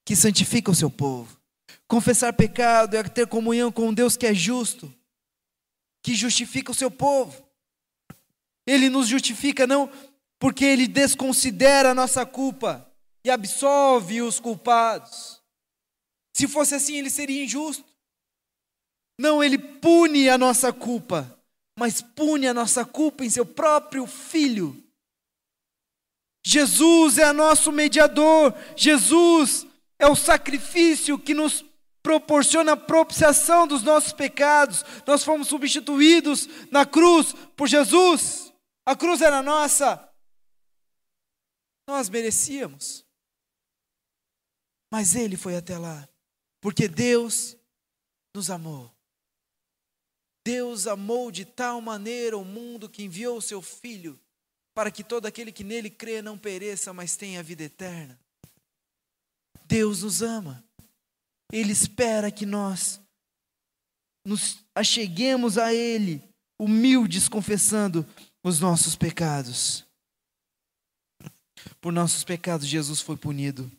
que 0.06 0.16
santifica 0.16 0.72
o 0.72 0.76
seu 0.76 0.90
povo. 0.90 1.35
Confessar 1.88 2.34
pecado 2.34 2.96
é 2.96 3.04
ter 3.04 3.28
comunhão 3.28 3.72
com 3.72 3.94
Deus 3.94 4.18
que 4.18 4.26
é 4.26 4.34
justo, 4.34 4.94
que 6.04 6.16
justifica 6.16 6.72
o 6.72 6.76
seu 6.76 6.90
povo. 6.90 7.46
Ele 8.68 8.90
nos 8.90 9.08
justifica 9.08 9.68
não 9.68 9.92
porque 10.40 10.66
ele 10.66 10.88
desconsidera 10.88 11.92
a 11.92 11.96
nossa 11.96 12.26
culpa 12.26 12.92
e 13.24 13.30
absolve 13.30 14.22
os 14.22 14.40
culpados. 14.40 15.42
Se 16.36 16.48
fosse 16.48 16.76
assim, 16.76 16.98
ele 16.98 17.10
seria 17.10 17.44
injusto. 17.44 17.86
Não, 19.20 19.44
ele 19.44 19.58
pune 19.58 20.28
a 20.28 20.38
nossa 20.38 20.74
culpa, 20.74 21.40
mas 21.80 22.02
pune 22.02 22.48
a 22.48 22.54
nossa 22.54 22.84
culpa 22.84 23.24
em 23.24 23.30
seu 23.30 23.46
próprio 23.46 24.06
filho. 24.06 24.84
Jesus 26.46 27.18
é 27.18 27.32
nosso 27.32 27.72
mediador, 27.72 28.54
Jesus 28.76 29.66
é 29.98 30.08
o 30.08 30.16
sacrifício 30.16 31.18
que 31.18 31.34
nos 31.34 31.66
proporciona 32.06 32.74
a 32.74 32.78
propiciação 32.78 33.68
dos 33.68 33.82
nossos 33.82 34.14
pecados. 34.14 34.86
Nós 35.08 35.24
fomos 35.24 35.48
substituídos 35.48 36.48
na 36.70 36.86
cruz 36.86 37.34
por 37.56 37.68
Jesus. 37.68 38.54
A 38.86 38.96
cruz 38.96 39.24
era 39.24 39.42
nossa. 39.42 40.08
Nós 41.88 42.08
merecíamos. 42.08 43.04
Mas 44.92 45.16
ele 45.16 45.36
foi 45.36 45.56
até 45.56 45.80
lá. 45.80 46.08
Porque 46.62 46.88
Deus 46.88 47.58
nos 48.36 48.52
amou. 48.52 48.94
Deus 50.46 50.86
amou 50.86 51.32
de 51.32 51.44
tal 51.44 51.82
maneira 51.82 52.38
o 52.38 52.46
mundo 52.46 52.88
que 52.88 53.02
enviou 53.02 53.38
o 53.38 53.42
seu 53.42 53.64
Filho, 53.64 54.20
para 54.76 54.92
que 54.92 55.04
todo 55.04 55.26
aquele 55.26 55.52
que 55.52 55.64
nele 55.64 55.90
crê 55.90 56.22
não 56.22 56.38
pereça, 56.38 56.94
mas 56.94 57.16
tenha 57.18 57.42
vida 57.42 57.64
eterna. 57.64 58.20
Deus 59.66 60.04
nos 60.04 60.22
ama. 60.22 60.65
Ele 61.52 61.72
espera 61.72 62.32
que 62.32 62.46
nós 62.46 63.00
nos 64.26 64.60
acheguemos 64.74 65.58
a 65.58 65.74
Ele, 65.74 66.22
humildes, 66.60 67.30
confessando 67.30 68.06
os 68.44 68.60
nossos 68.60 68.96
pecados. 68.96 69.86
Por 71.80 71.94
nossos 71.94 72.24
pecados, 72.24 72.68
Jesus 72.68 73.02
foi 73.02 73.16
punido. 73.16 73.72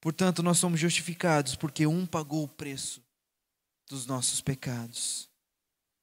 Portanto, 0.00 0.42
nós 0.42 0.58
somos 0.58 0.78
justificados 0.78 1.56
porque 1.56 1.86
um 1.86 2.06
pagou 2.06 2.44
o 2.44 2.48
preço 2.48 3.02
dos 3.88 4.06
nossos 4.06 4.40
pecados. 4.40 5.28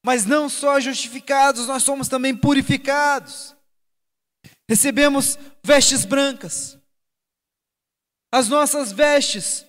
Mas 0.04 0.26
não 0.26 0.50
só 0.50 0.80
justificados, 0.80 1.68
nós 1.68 1.84
somos 1.84 2.08
também 2.08 2.36
purificados. 2.36 3.56
Recebemos 4.70 5.38
vestes 5.64 6.06
brancas. 6.06 6.78
As 8.32 8.50
nossas 8.50 8.92
vestes 8.92 9.66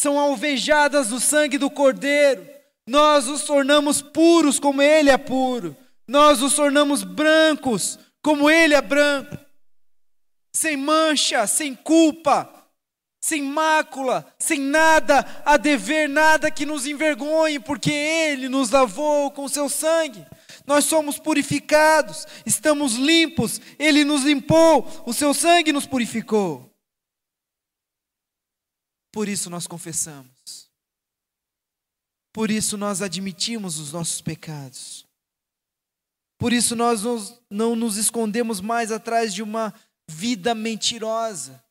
são 0.00 0.18
alvejadas 0.18 1.08
do 1.08 1.20
sangue 1.20 1.58
do 1.58 1.68
Cordeiro. 1.68 2.48
Nós 2.86 3.28
os 3.28 3.42
tornamos 3.42 4.00
puros 4.00 4.58
como 4.58 4.80
Ele 4.80 5.10
é 5.10 5.18
puro. 5.18 5.76
Nós 6.08 6.40
os 6.40 6.54
tornamos 6.54 7.04
brancos 7.04 7.98
como 8.22 8.48
Ele 8.48 8.72
é 8.72 8.80
branco. 8.80 9.36
Sem 10.56 10.74
mancha, 10.74 11.46
sem 11.46 11.74
culpa 11.74 12.50
sem 13.22 13.42
mácula, 13.42 14.26
sem 14.38 14.58
nada 14.58 15.26
a 15.44 15.58
dever, 15.58 16.08
nada 16.08 16.50
que 16.50 16.64
nos 16.64 16.86
envergonhe, 16.86 17.60
porque 17.60 17.92
Ele 17.92 18.48
nos 18.48 18.70
lavou 18.70 19.30
com 19.30 19.46
seu 19.46 19.68
sangue. 19.68 20.26
Nós 20.66 20.86
somos 20.86 21.18
purificados, 21.18 22.26
estamos 22.46 22.94
limpos, 22.94 23.60
Ele 23.78 24.04
nos 24.04 24.22
limpou, 24.22 24.88
o 25.04 25.12
seu 25.12 25.34
sangue 25.34 25.70
nos 25.70 25.84
purificou. 25.84 26.69
Por 29.12 29.28
isso 29.28 29.50
nós 29.50 29.66
confessamos, 29.66 30.70
por 32.32 32.50
isso 32.50 32.76
nós 32.76 33.02
admitimos 33.02 33.78
os 33.78 33.92
nossos 33.92 34.20
pecados, 34.20 35.06
por 36.38 36.52
isso 36.52 36.76
nós 36.76 37.02
não 37.50 37.74
nos 37.74 37.96
escondemos 37.96 38.60
mais 38.60 38.92
atrás 38.92 39.34
de 39.34 39.42
uma 39.42 39.74
vida 40.08 40.54
mentirosa 40.54 41.62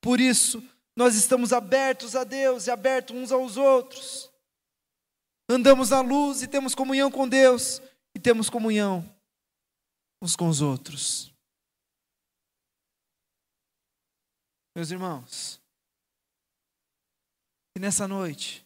Por 0.00 0.18
isso, 0.20 0.62
nós 0.96 1.14
estamos 1.14 1.52
abertos 1.52 2.16
a 2.16 2.24
Deus 2.24 2.66
e 2.66 2.70
abertos 2.70 3.14
uns 3.14 3.30
aos 3.30 3.56
outros. 3.56 4.30
Andamos 5.48 5.90
na 5.90 6.00
luz 6.00 6.42
e 6.42 6.48
temos 6.48 6.74
comunhão 6.74 7.10
com 7.10 7.28
Deus 7.28 7.82
e 8.14 8.18
temos 8.18 8.48
comunhão 8.48 9.04
uns 10.22 10.36
com 10.36 10.48
os 10.48 10.62
outros. 10.62 11.29
Meus 14.74 14.90
irmãos, 14.90 15.60
que 17.74 17.80
nessa 17.80 18.06
noite 18.06 18.64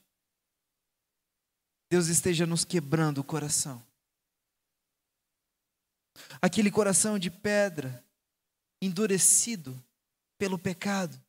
Deus 1.90 2.09
esteja 2.09 2.46
nos 2.46 2.64
quebrando 2.64 3.18
o 3.18 3.24
coração. 3.24 3.82
Aquele 6.42 6.70
coração 6.70 7.18
de 7.18 7.30
pedra, 7.30 8.05
endurecido 8.82 9.82
pelo 10.38 10.59
pecado, 10.59 11.20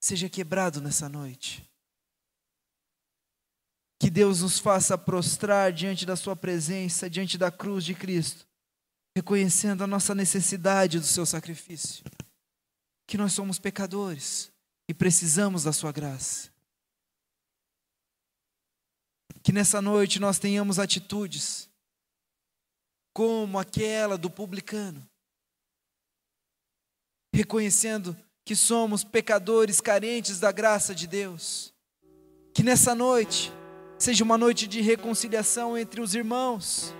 seja 0.00 0.28
quebrado 0.28 0.80
nessa 0.80 1.08
noite. 1.08 1.68
Que 4.00 4.10
Deus 4.10 4.40
nos 4.40 4.58
faça 4.58 4.96
prostrar 4.96 5.72
diante 5.72 6.06
da 6.06 6.16
Sua 6.16 6.34
presença, 6.34 7.08
diante 7.08 7.36
da 7.36 7.50
cruz 7.50 7.84
de 7.84 7.94
Cristo, 7.94 8.46
reconhecendo 9.14 9.84
a 9.84 9.86
nossa 9.86 10.14
necessidade 10.14 10.98
do 10.98 11.06
Seu 11.06 11.26
sacrifício. 11.26 12.02
Que 13.10 13.18
nós 13.18 13.32
somos 13.32 13.58
pecadores 13.58 14.52
e 14.88 14.94
precisamos 14.94 15.64
da 15.64 15.72
Sua 15.72 15.90
graça. 15.90 16.48
Que 19.42 19.50
nessa 19.50 19.82
noite 19.82 20.20
nós 20.20 20.38
tenhamos 20.38 20.78
atitudes 20.78 21.68
como 23.12 23.58
aquela 23.58 24.16
do 24.16 24.30
publicano, 24.30 25.04
reconhecendo 27.34 28.16
que 28.44 28.54
somos 28.54 29.02
pecadores 29.02 29.80
carentes 29.80 30.38
da 30.38 30.52
graça 30.52 30.94
de 30.94 31.08
Deus. 31.08 31.74
Que 32.54 32.62
nessa 32.62 32.94
noite 32.94 33.52
seja 33.98 34.22
uma 34.22 34.38
noite 34.38 34.68
de 34.68 34.80
reconciliação 34.82 35.76
entre 35.76 36.00
os 36.00 36.14
irmãos, 36.14 36.94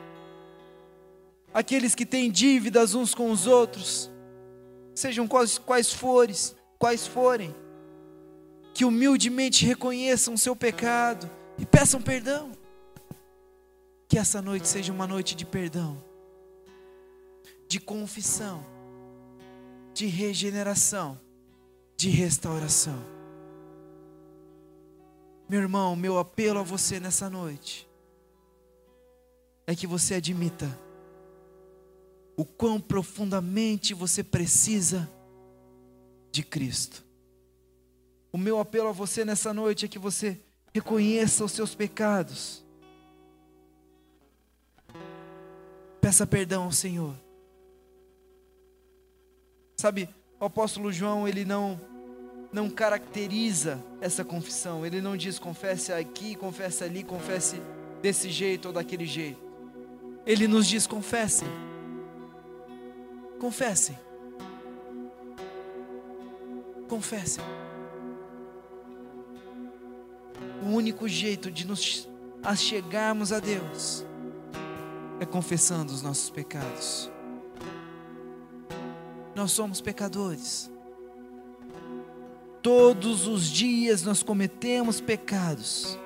aqueles 1.54 1.94
que 1.94 2.04
têm 2.04 2.32
dívidas 2.32 2.96
uns 2.96 3.14
com 3.14 3.30
os 3.30 3.46
outros, 3.46 4.11
sejam 5.01 5.26
quais, 5.26 5.59
quais 5.59 5.92
forem, 5.92 6.36
quais 6.78 7.07
forem, 7.07 7.55
que 8.74 8.84
humildemente 8.84 9.64
reconheçam 9.64 10.34
o 10.34 10.38
seu 10.38 10.55
pecado 10.55 11.28
e 11.59 11.66
peçam 11.66 12.01
perdão. 12.01 12.53
Que 14.09 14.18
essa 14.18 14.42
noite 14.42 14.68
seja 14.68 14.92
uma 14.92 15.07
noite 15.07 15.34
de 15.34 15.44
perdão, 15.44 16.03
de 17.68 17.80
confissão, 17.80 18.64
de 19.94 20.07
regeneração, 20.07 21.18
de 21.96 22.11
restauração. 22.11 22.98
Meu 25.48 25.61
irmão, 25.61 25.96
meu 25.96 26.18
apelo 26.18 26.61
a 26.61 26.62
você 26.62 27.01
nessa 27.01 27.28
noite 27.30 27.88
é 29.66 29.74
que 29.74 29.86
você 29.86 30.14
admita 30.14 30.66
o 32.41 32.45
quão 32.47 32.80
profundamente 32.80 33.93
você 33.93 34.24
precisa 34.24 35.07
de 36.32 36.43
Cristo. 36.43 37.05
O 38.32 38.38
meu 38.38 38.59
apelo 38.59 38.88
a 38.88 38.93
você 38.93 39.26
nessa 39.26 39.53
noite 39.53 39.84
é 39.84 39.88
que 39.88 39.99
você 39.99 40.41
reconheça 40.72 41.45
os 41.45 41.53
seus 41.53 41.74
pecados. 41.74 42.64
Peça 46.01 46.26
perdão 46.26 46.62
ao 46.62 46.72
Senhor. 46.72 47.14
Sabe, 49.76 50.09
o 50.41 50.47
apóstolo 50.47 50.91
João, 50.91 51.28
ele 51.28 51.45
não 51.45 51.78
não 52.51 52.70
caracteriza 52.70 53.84
essa 54.01 54.24
confissão. 54.24 54.86
Ele 54.86 55.03
não 55.03 55.14
diz 55.14 55.38
confesse 55.38 55.93
aqui, 55.93 56.34
confesse 56.34 56.84
ali, 56.84 57.05
confesse 57.05 57.61
desse 58.01 58.30
jeito 58.30 58.68
ou 58.68 58.72
daquele 58.72 59.05
jeito. 59.05 59.38
Ele 60.24 60.49
nos 60.49 60.66
diz 60.66 60.86
confessem. 60.86 61.47
Confessem. 63.41 63.99
Confessem. 66.86 67.43
O 70.62 70.66
único 70.66 71.09
jeito 71.09 71.51
de 71.51 71.66
nos 71.66 72.07
achegarmos 72.43 73.32
a 73.32 73.41
Deus 73.41 74.05
é 75.18 75.24
confessando 75.24 75.91
os 75.91 76.03
nossos 76.03 76.28
pecados. 76.28 77.11
Nós 79.34 79.53
somos 79.53 79.80
pecadores. 79.80 80.70
Todos 82.61 83.26
os 83.26 83.49
dias 83.49 84.03
nós 84.03 84.22
cometemos 84.22 85.01
pecados. 85.01 85.99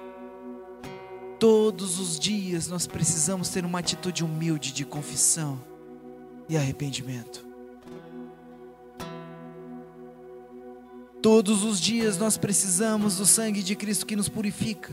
Todos 1.41 1.99
os 1.99 2.17
dias 2.17 2.69
nós 2.69 2.87
precisamos 2.87 3.49
ter 3.49 3.65
uma 3.65 3.81
atitude 3.81 4.23
humilde 4.23 4.73
de 4.73 4.85
confissão 4.85 5.74
e 6.49 6.57
arrependimento. 6.57 7.45
Todos 11.23 11.65
os 11.65 11.81
dias 11.81 12.19
nós 12.19 12.37
precisamos 12.37 13.17
do 13.17 13.25
sangue 13.25 13.63
de 13.63 13.75
Cristo 13.75 14.05
que 14.05 14.15
nos 14.15 14.29
purifica. 14.29 14.93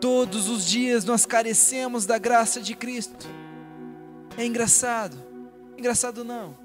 Todos 0.00 0.48
os 0.48 0.64
dias 0.64 1.04
nós 1.04 1.24
carecemos 1.24 2.06
da 2.06 2.18
graça 2.18 2.60
de 2.60 2.74
Cristo. 2.74 3.26
É 4.36 4.44
engraçado. 4.44 5.16
Engraçado 5.76 6.24
não. 6.24 6.56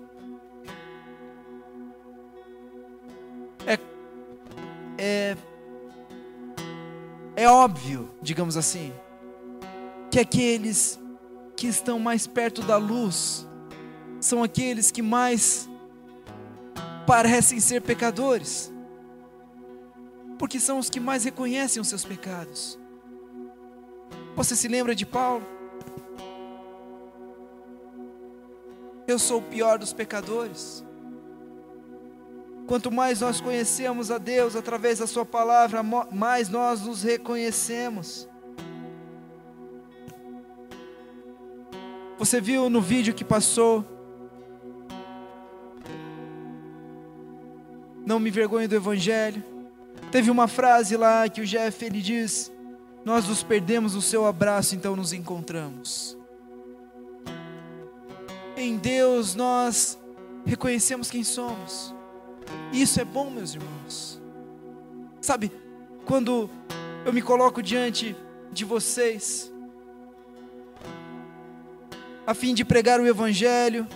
É, 3.66 3.78
é, 4.98 5.38
é 7.36 7.48
óbvio, 7.48 8.10
digamos 8.22 8.58
assim, 8.58 8.92
que 10.10 10.20
aqueles 10.20 11.00
que 11.56 11.68
estão 11.68 12.00
mais 12.00 12.28
perto 12.28 12.62
da 12.62 12.78
luz 12.78 13.48
são 14.20 14.44
aqueles 14.44 14.92
que 14.92 15.02
mais 15.02 15.70
parecem 17.06 17.60
ser 17.60 17.82
pecadores, 17.82 18.72
porque 20.40 20.60
são 20.60 20.80
os 20.80 20.90
que 20.90 21.00
mais 21.00 21.24
reconhecem 21.24 21.82
os 21.82 21.88
seus 21.88 22.06
pecados. 22.06 22.80
Você 24.36 24.56
se 24.56 24.68
lembra 24.68 24.96
de 24.96 25.06
Paulo? 25.06 25.46
Eu 29.06 29.20
sou 29.20 29.40
o 29.40 29.44
pior 29.44 29.78
dos 29.78 29.92
pecadores. 29.92 30.84
Quanto 32.66 32.90
mais 32.90 33.20
nós 33.20 33.42
conhecemos 33.42 34.10
a 34.10 34.18
Deus 34.18 34.56
através 34.56 35.00
da 35.00 35.08
Sua 35.08 35.26
palavra, 35.26 35.84
mais 35.84 36.48
nós 36.48 36.82
nos 36.82 37.04
reconhecemos. 37.04 38.28
Você 42.24 42.40
viu 42.40 42.70
no 42.70 42.80
vídeo 42.80 43.14
que 43.14 43.26
passou 43.26 43.84
não 48.06 48.18
me 48.18 48.32
vergonhe 48.32 48.66
do 48.66 48.76
Evangelho. 48.76 49.44
Teve 50.10 50.32
uma 50.32 50.48
frase 50.48 50.96
lá 50.96 51.28
que 51.28 51.42
o 51.42 51.46
Jeff 51.46 51.84
ele 51.84 52.02
diz: 52.02 52.50
Nós 53.04 53.28
nos 53.28 53.44
perdemos 53.44 53.94
no 53.94 54.02
seu 54.02 54.26
abraço, 54.26 54.74
então 54.74 54.96
nos 54.96 55.12
encontramos. 55.12 56.18
Em 58.56 58.78
Deus 58.78 59.36
nós 59.36 60.00
reconhecemos 60.46 61.12
quem 61.12 61.26
somos. 61.26 61.94
Isso 62.72 63.02
é 63.02 63.04
bom, 63.04 63.30
meus 63.30 63.54
irmãos. 63.54 64.22
Sabe, 65.20 65.52
quando 66.06 66.50
eu 67.06 67.12
me 67.12 67.22
coloco 67.22 67.62
diante 67.62 68.16
de 68.50 68.64
vocês, 68.64 69.53
a 72.26 72.34
fim 72.34 72.54
de 72.54 72.64
pregar 72.64 73.00
o 73.00 73.08
Evangelho, 73.08 73.88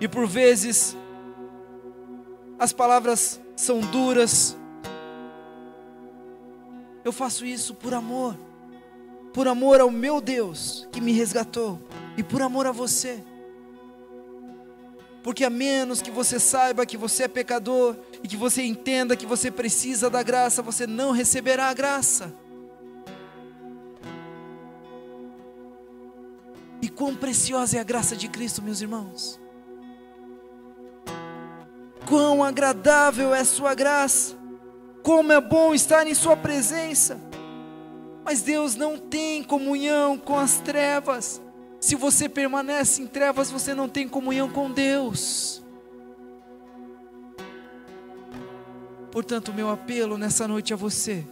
e 0.00 0.08
por 0.08 0.26
vezes 0.26 0.96
as 2.58 2.72
palavras 2.72 3.40
são 3.56 3.80
duras. 3.80 4.56
Eu 7.04 7.12
faço 7.12 7.44
isso 7.44 7.74
por 7.74 7.92
amor, 7.92 8.36
por 9.32 9.46
amor 9.46 9.80
ao 9.80 9.90
meu 9.90 10.20
Deus 10.20 10.88
que 10.90 11.00
me 11.00 11.12
resgatou 11.12 11.80
e 12.16 12.22
por 12.22 12.42
amor 12.42 12.66
a 12.66 12.72
você. 12.72 13.22
Porque 15.22 15.44
a 15.44 15.50
menos 15.50 16.02
que 16.02 16.10
você 16.10 16.38
saiba 16.38 16.84
que 16.84 16.98
você 16.98 17.24
é 17.24 17.28
pecador 17.28 17.96
e 18.22 18.28
que 18.28 18.36
você 18.36 18.62
entenda 18.62 19.16
que 19.16 19.24
você 19.24 19.50
precisa 19.50 20.10
da 20.10 20.22
graça, 20.22 20.60
você 20.60 20.86
não 20.86 21.12
receberá 21.12 21.68
a 21.68 21.74
graça. 21.74 22.34
E 26.84 26.88
quão 26.90 27.16
preciosa 27.16 27.78
é 27.78 27.80
a 27.80 27.82
graça 27.82 28.14
de 28.14 28.28
Cristo, 28.28 28.60
meus 28.60 28.82
irmãos. 28.82 29.40
Quão 32.06 32.44
agradável 32.44 33.34
é 33.34 33.42
Sua 33.42 33.74
graça, 33.74 34.36
como 35.02 35.32
é 35.32 35.40
bom 35.40 35.74
estar 35.74 36.06
em 36.06 36.12
Sua 36.12 36.36
presença. 36.36 37.18
Mas 38.22 38.42
Deus 38.42 38.74
não 38.74 38.98
tem 38.98 39.42
comunhão 39.42 40.18
com 40.18 40.38
as 40.38 40.58
trevas. 40.58 41.40
Se 41.80 41.94
você 41.96 42.28
permanece 42.28 43.00
em 43.00 43.06
trevas, 43.06 43.50
você 43.50 43.72
não 43.72 43.88
tem 43.88 44.06
comunhão 44.06 44.50
com 44.50 44.70
Deus. 44.70 45.64
Portanto, 49.10 49.54
meu 49.54 49.70
apelo 49.70 50.18
nessa 50.18 50.46
noite 50.46 50.74
a 50.74 50.76
você 50.76 51.26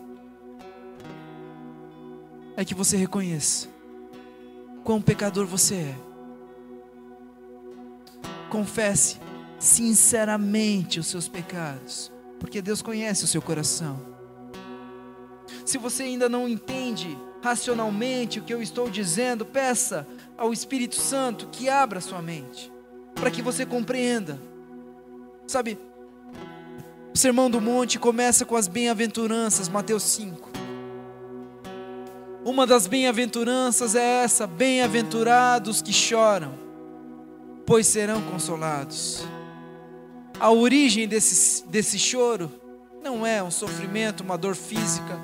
é 2.57 2.65
que 2.65 2.75
você 2.75 2.97
reconheça 2.97 3.69
quão 4.85 5.01
pecador 5.01 5.47
você 5.47 5.75
é. 5.75 5.95
Confesse 8.51 9.19
sinceramente 9.59 10.99
os 10.99 11.07
seus 11.07 11.29
pecados, 11.29 12.13
porque 12.39 12.61
Deus 12.61 12.83
conhece 12.83 13.25
o 13.25 13.29
seu 13.29 13.41
coração. 13.41 14.01
Se 15.65 15.79
você 15.79 16.03
ainda 16.03 16.29
não 16.29 16.49
entende 16.49 17.17
racionalmente 17.43 18.39
o 18.39 18.43
que 18.43 18.53
eu 18.53 18.63
estou 18.63 18.91
dizendo, 18.91 19.45
peça 19.47 20.07
ao 20.37 20.53
Espírito 20.53 20.97
Santo 20.97 21.49
que 21.49 21.69
abra 21.69 22.01
sua 22.01 22.21
mente, 22.21 22.73
para 23.15 23.31
que 23.31 23.43
você 23.43 23.65
compreenda. 23.65 24.41
Sabe, 25.47 25.79
o 27.15 27.19
Sermão 27.19 27.51
do 27.51 27.61
Monte 27.61 27.99
começa 27.99 28.45
com 28.45 28.57
as 28.57 28.69
bem-aventuranças, 28.69 29.69
Mateus 29.69 30.03
5. 30.03 30.52
Uma 32.45 32.67
das 32.67 32.87
bem-aventuranças 32.87 33.95
é 33.95 34.25
essa: 34.25 34.47
bem-aventurados 34.47 35.81
que 35.81 35.93
choram, 35.93 36.55
pois 37.65 37.87
serão 37.87 38.21
consolados. 38.23 39.25
A 40.41 40.51
origem 40.51 41.07
desse, 41.07 41.65
desse 41.69 41.99
choro 41.99 42.51
não 43.03 43.25
é 43.27 43.43
um 43.43 43.51
sofrimento, 43.51 44.23
uma 44.23 44.37
dor 44.37 44.57
física 44.57 45.19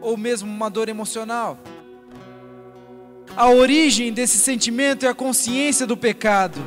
ou 0.00 0.16
mesmo 0.16 0.50
uma 0.50 0.68
dor 0.68 0.88
emocional. 0.88 1.58
A 3.36 3.48
origem 3.48 4.12
desse 4.12 4.38
sentimento 4.38 5.06
é 5.06 5.08
a 5.08 5.14
consciência 5.14 5.86
do 5.86 5.96
pecado. 5.96 6.60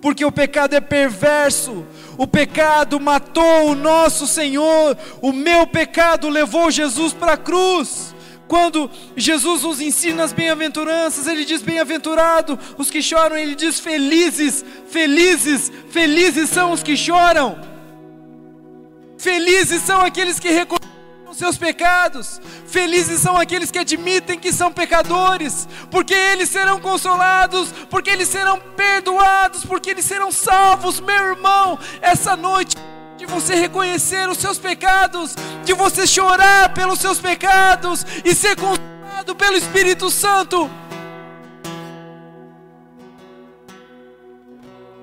Porque 0.00 0.24
o 0.24 0.32
pecado 0.32 0.74
é 0.74 0.80
perverso, 0.80 1.86
o 2.18 2.26
pecado 2.26 2.98
matou 2.98 3.70
o 3.70 3.74
nosso 3.76 4.26
Senhor, 4.26 4.98
o 5.20 5.32
meu 5.32 5.64
pecado 5.64 6.28
levou 6.28 6.72
Jesus 6.72 7.12
para 7.12 7.34
a 7.34 7.36
cruz. 7.36 8.11
Quando 8.52 8.90
Jesus 9.16 9.62
nos 9.62 9.80
ensina 9.80 10.24
as 10.24 10.30
bem-aventuranças, 10.34 11.26
ele 11.26 11.42
diz: 11.42 11.62
Bem-aventurado 11.62 12.58
os 12.76 12.90
que 12.90 13.00
choram, 13.00 13.34
ele 13.34 13.54
diz: 13.54 13.80
Felizes, 13.80 14.62
felizes, 14.90 15.72
felizes 15.88 16.50
são 16.50 16.70
os 16.70 16.82
que 16.82 16.94
choram. 16.94 17.58
Felizes 19.16 19.80
são 19.80 20.02
aqueles 20.02 20.38
que 20.38 20.50
reconhecem 20.50 20.92
seus 21.32 21.56
pecados. 21.56 22.42
Felizes 22.66 23.22
são 23.22 23.38
aqueles 23.38 23.70
que 23.70 23.78
admitem 23.78 24.38
que 24.38 24.52
são 24.52 24.70
pecadores, 24.70 25.66
porque 25.90 26.12
eles 26.12 26.50
serão 26.50 26.78
consolados, 26.78 27.72
porque 27.88 28.10
eles 28.10 28.28
serão 28.28 28.60
perdoados, 28.76 29.64
porque 29.64 29.88
eles 29.88 30.04
serão 30.04 30.30
salvos. 30.30 31.00
Meu 31.00 31.30
irmão, 31.30 31.78
essa 32.02 32.36
noite 32.36 32.76
de 33.22 33.26
você 33.26 33.54
reconhecer 33.54 34.28
os 34.28 34.38
seus 34.38 34.58
pecados, 34.58 35.36
de 35.64 35.72
você 35.74 36.08
chorar 36.08 36.74
pelos 36.74 36.98
seus 36.98 37.20
pecados 37.20 38.04
e 38.24 38.34
ser 38.34 38.56
consolado 38.56 39.36
pelo 39.36 39.56
Espírito 39.56 40.10
Santo. 40.10 40.68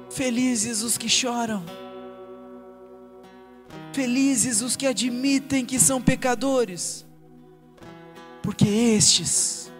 Felizes 0.10 0.82
os 0.84 0.98
que 0.98 1.08
choram, 1.08 1.64
felizes 3.94 4.62
os 4.62 4.76
que 4.76 4.86
admitem 4.86 5.66
que 5.66 5.80
são 5.80 6.02
pecadores, 6.02 7.06
porque 8.44 8.68
estes 8.68 9.72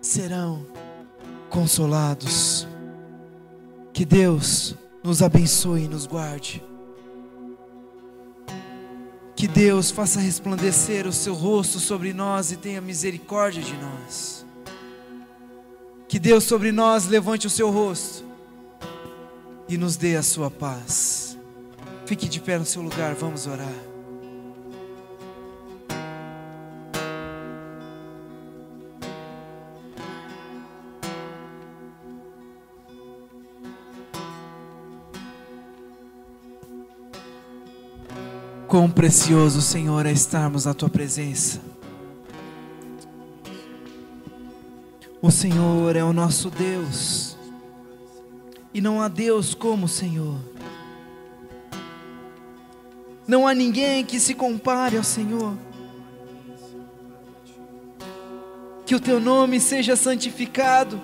serão 0.00 0.64
consolados. 1.48 2.68
Que 3.92 4.04
Deus 4.04 4.76
nos 5.02 5.20
abençoe 5.20 5.82
e 5.82 5.88
nos 5.88 6.06
guarde. 6.06 6.69
Que 9.40 9.48
Deus 9.48 9.90
faça 9.90 10.20
resplandecer 10.20 11.06
o 11.06 11.12
seu 11.14 11.32
rosto 11.32 11.80
sobre 11.80 12.12
nós 12.12 12.52
e 12.52 12.58
tenha 12.58 12.78
misericórdia 12.78 13.62
de 13.62 13.72
nós. 13.72 14.44
Que 16.06 16.18
Deus 16.18 16.44
sobre 16.44 16.70
nós 16.70 17.06
levante 17.06 17.46
o 17.46 17.50
seu 17.50 17.70
rosto 17.70 18.22
e 19.66 19.78
nos 19.78 19.96
dê 19.96 20.14
a 20.16 20.22
sua 20.22 20.50
paz. 20.50 21.38
Fique 22.04 22.28
de 22.28 22.38
pé 22.38 22.58
no 22.58 22.66
seu 22.66 22.82
lugar, 22.82 23.14
vamos 23.14 23.46
orar. 23.46 23.89
Quão 38.70 38.88
precioso, 38.88 39.60
Senhor, 39.60 40.06
é 40.06 40.12
estarmos 40.12 40.64
na 40.64 40.72
tua 40.72 40.88
presença. 40.88 41.60
O 45.20 45.28
Senhor 45.28 45.96
é 45.96 46.04
o 46.04 46.12
nosso 46.12 46.48
Deus, 46.50 47.36
e 48.72 48.80
não 48.80 49.02
há 49.02 49.08
Deus 49.08 49.54
como 49.54 49.86
o 49.86 49.88
Senhor. 49.88 50.38
Não 53.26 53.44
há 53.44 53.52
ninguém 53.52 54.04
que 54.04 54.20
se 54.20 54.34
compare 54.34 54.96
ao 54.96 55.02
Senhor. 55.02 55.58
Que 58.86 58.94
o 58.94 59.00
teu 59.00 59.18
nome 59.18 59.58
seja 59.58 59.96
santificado. 59.96 61.00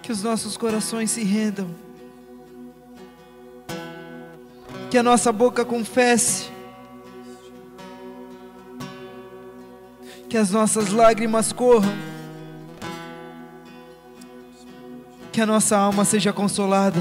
Que 0.00 0.12
os 0.12 0.22
nossos 0.22 0.56
corações 0.56 1.10
se 1.10 1.24
rendam 1.24 1.91
que 4.92 4.98
a 4.98 5.02
nossa 5.02 5.32
boca 5.32 5.64
confesse, 5.64 6.50
que 10.28 10.36
as 10.36 10.50
nossas 10.50 10.92
lágrimas 10.92 11.50
corram, 11.50 11.96
que 15.32 15.40
a 15.40 15.46
nossa 15.46 15.78
alma 15.78 16.04
seja 16.04 16.30
consolada. 16.30 17.00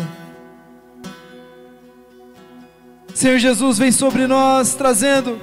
Senhor 3.14 3.38
Jesus, 3.40 3.78
vem 3.78 3.92
sobre 3.92 4.26
nós 4.26 4.74
trazendo, 4.74 5.38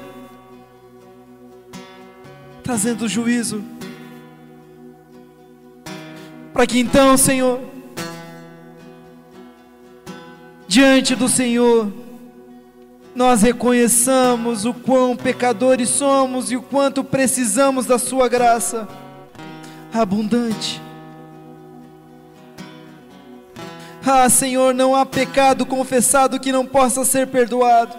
trazendo 2.62 3.06
juízo, 3.06 3.62
para 6.54 6.66
que 6.66 6.78
então, 6.78 7.14
Senhor, 7.18 7.60
diante 10.66 11.14
do 11.14 11.28
Senhor, 11.28 12.07
nós 13.18 13.42
reconheçamos 13.42 14.64
o 14.64 14.72
quão 14.72 15.16
pecadores 15.16 15.88
somos 15.88 16.52
e 16.52 16.56
o 16.56 16.62
quanto 16.62 17.02
precisamos 17.02 17.84
da 17.84 17.98
Sua 17.98 18.28
graça 18.28 18.86
abundante. 19.92 20.80
Ah, 24.06 24.30
Senhor, 24.30 24.72
não 24.72 24.94
há 24.94 25.04
pecado 25.04 25.66
confessado 25.66 26.38
que 26.38 26.52
não 26.52 26.64
possa 26.64 27.04
ser 27.04 27.26
perdoado, 27.26 27.92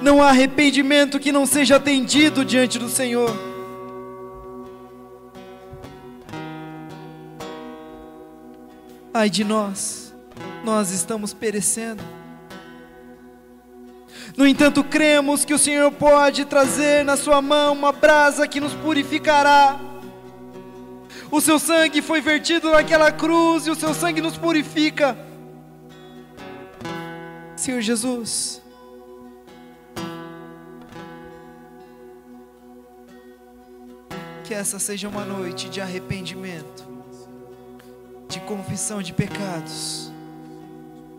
não 0.00 0.22
há 0.22 0.28
arrependimento 0.28 1.18
que 1.18 1.32
não 1.32 1.44
seja 1.44 1.74
atendido 1.74 2.44
diante 2.44 2.78
do 2.78 2.88
Senhor. 2.88 3.36
Ai 9.12 9.28
de 9.28 9.42
nós, 9.42 10.14
nós 10.64 10.92
estamos 10.92 11.34
perecendo. 11.34 12.15
No 14.36 14.46
entanto, 14.46 14.84
cremos 14.84 15.46
que 15.46 15.54
o 15.54 15.58
Senhor 15.58 15.90
pode 15.92 16.44
trazer 16.44 17.02
na 17.02 17.16
Sua 17.16 17.40
mão 17.40 17.72
uma 17.72 17.90
brasa 17.90 18.46
que 18.46 18.60
nos 18.60 18.74
purificará. 18.74 19.80
O 21.30 21.40
Seu 21.40 21.58
sangue 21.58 22.02
foi 22.02 22.20
vertido 22.20 22.70
naquela 22.70 23.10
cruz 23.10 23.66
e 23.66 23.70
o 23.70 23.74
Seu 23.74 23.94
sangue 23.94 24.20
nos 24.20 24.36
purifica. 24.36 25.16
Senhor 27.56 27.80
Jesus, 27.80 28.60
que 34.44 34.52
essa 34.52 34.78
seja 34.78 35.08
uma 35.08 35.24
noite 35.24 35.70
de 35.70 35.80
arrependimento, 35.80 36.86
de 38.28 38.38
confissão 38.40 39.00
de 39.00 39.14
pecados, 39.14 40.12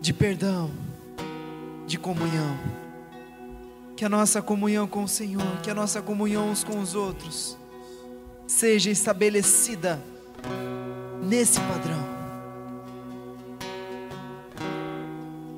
de 0.00 0.14
perdão, 0.14 0.70
de 1.84 1.98
comunhão 1.98 2.56
que 3.98 4.04
a 4.04 4.08
nossa 4.08 4.40
comunhão 4.40 4.86
com 4.86 5.02
o 5.02 5.08
Senhor, 5.08 5.42
que 5.60 5.68
a 5.68 5.74
nossa 5.74 6.00
comunhão 6.00 6.50
uns 6.50 6.62
com 6.62 6.78
os 6.78 6.94
outros, 6.94 7.58
seja 8.46 8.92
estabelecida 8.92 10.00
nesse 11.20 11.58
padrão. 11.58 12.06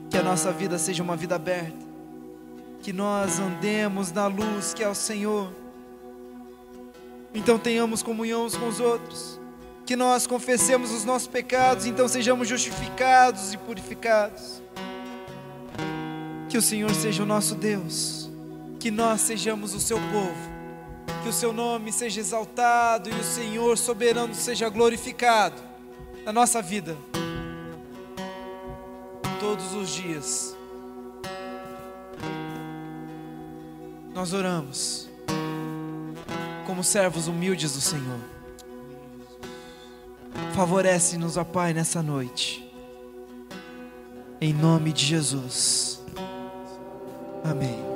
Que 0.09 0.17
a 0.17 0.23
nossa 0.23 0.51
vida 0.51 0.79
seja 0.79 1.03
uma 1.03 1.17
vida 1.17 1.35
aberta, 1.35 1.77
que 2.83 2.95
nós 2.95 3.39
andemos 3.39 4.11
na 4.11 4.27
luz 4.27 4.73
que 4.73 4.83
é 4.83 4.89
o 4.89 4.95
Senhor. 4.95 5.53
Então 7.35 7.59
tenhamos 7.59 8.03
comunhão 8.03 8.47
uns 8.47 8.57
com 8.57 8.69
os 8.69 8.81
outros 8.81 9.39
que 9.85 9.95
nós 9.95 10.27
confessemos 10.27 10.93
os 10.93 11.05
nossos 11.05 11.29
pecados, 11.29 11.85
então 11.85 12.09
sejamos 12.09 12.49
justificados 12.49 13.53
e 13.53 13.59
purificados. 13.59 14.63
Que 16.49 16.57
o 16.57 16.63
Senhor 16.63 16.91
seja 16.95 17.23
o 17.23 17.27
nosso 17.27 17.55
Deus, 17.55 18.20
que 18.81 18.91
nós 18.91 19.21
sejamos 19.21 19.75
o 19.75 19.79
seu 19.79 19.99
povo, 19.99 21.23
que 21.23 21.29
o 21.29 21.33
seu 21.33 21.53
nome 21.53 21.93
seja 21.93 22.19
exaltado 22.19 23.11
e 23.11 23.13
o 23.13 23.23
Senhor 23.23 23.77
soberano 23.77 24.35
seja 24.35 24.71
glorificado 24.71 25.61
na 26.25 26.33
nossa 26.33 26.63
vida, 26.63 26.97
todos 29.39 29.75
os 29.75 29.91
dias. 29.91 30.57
Nós 34.15 34.33
oramos 34.33 35.11
como 36.67 36.83
servos 36.83 37.29
humildes 37.29 37.75
do 37.75 37.81
Senhor. 37.83 38.21
Favorece-nos, 40.55 41.37
ó 41.37 41.45
Pai, 41.45 41.75
nessa 41.75 42.03
noite. 42.03 42.67
Em 44.41 44.55
nome 44.55 44.93
de 44.93 45.05
Jesus. 45.05 46.03
Amém. 47.45 47.90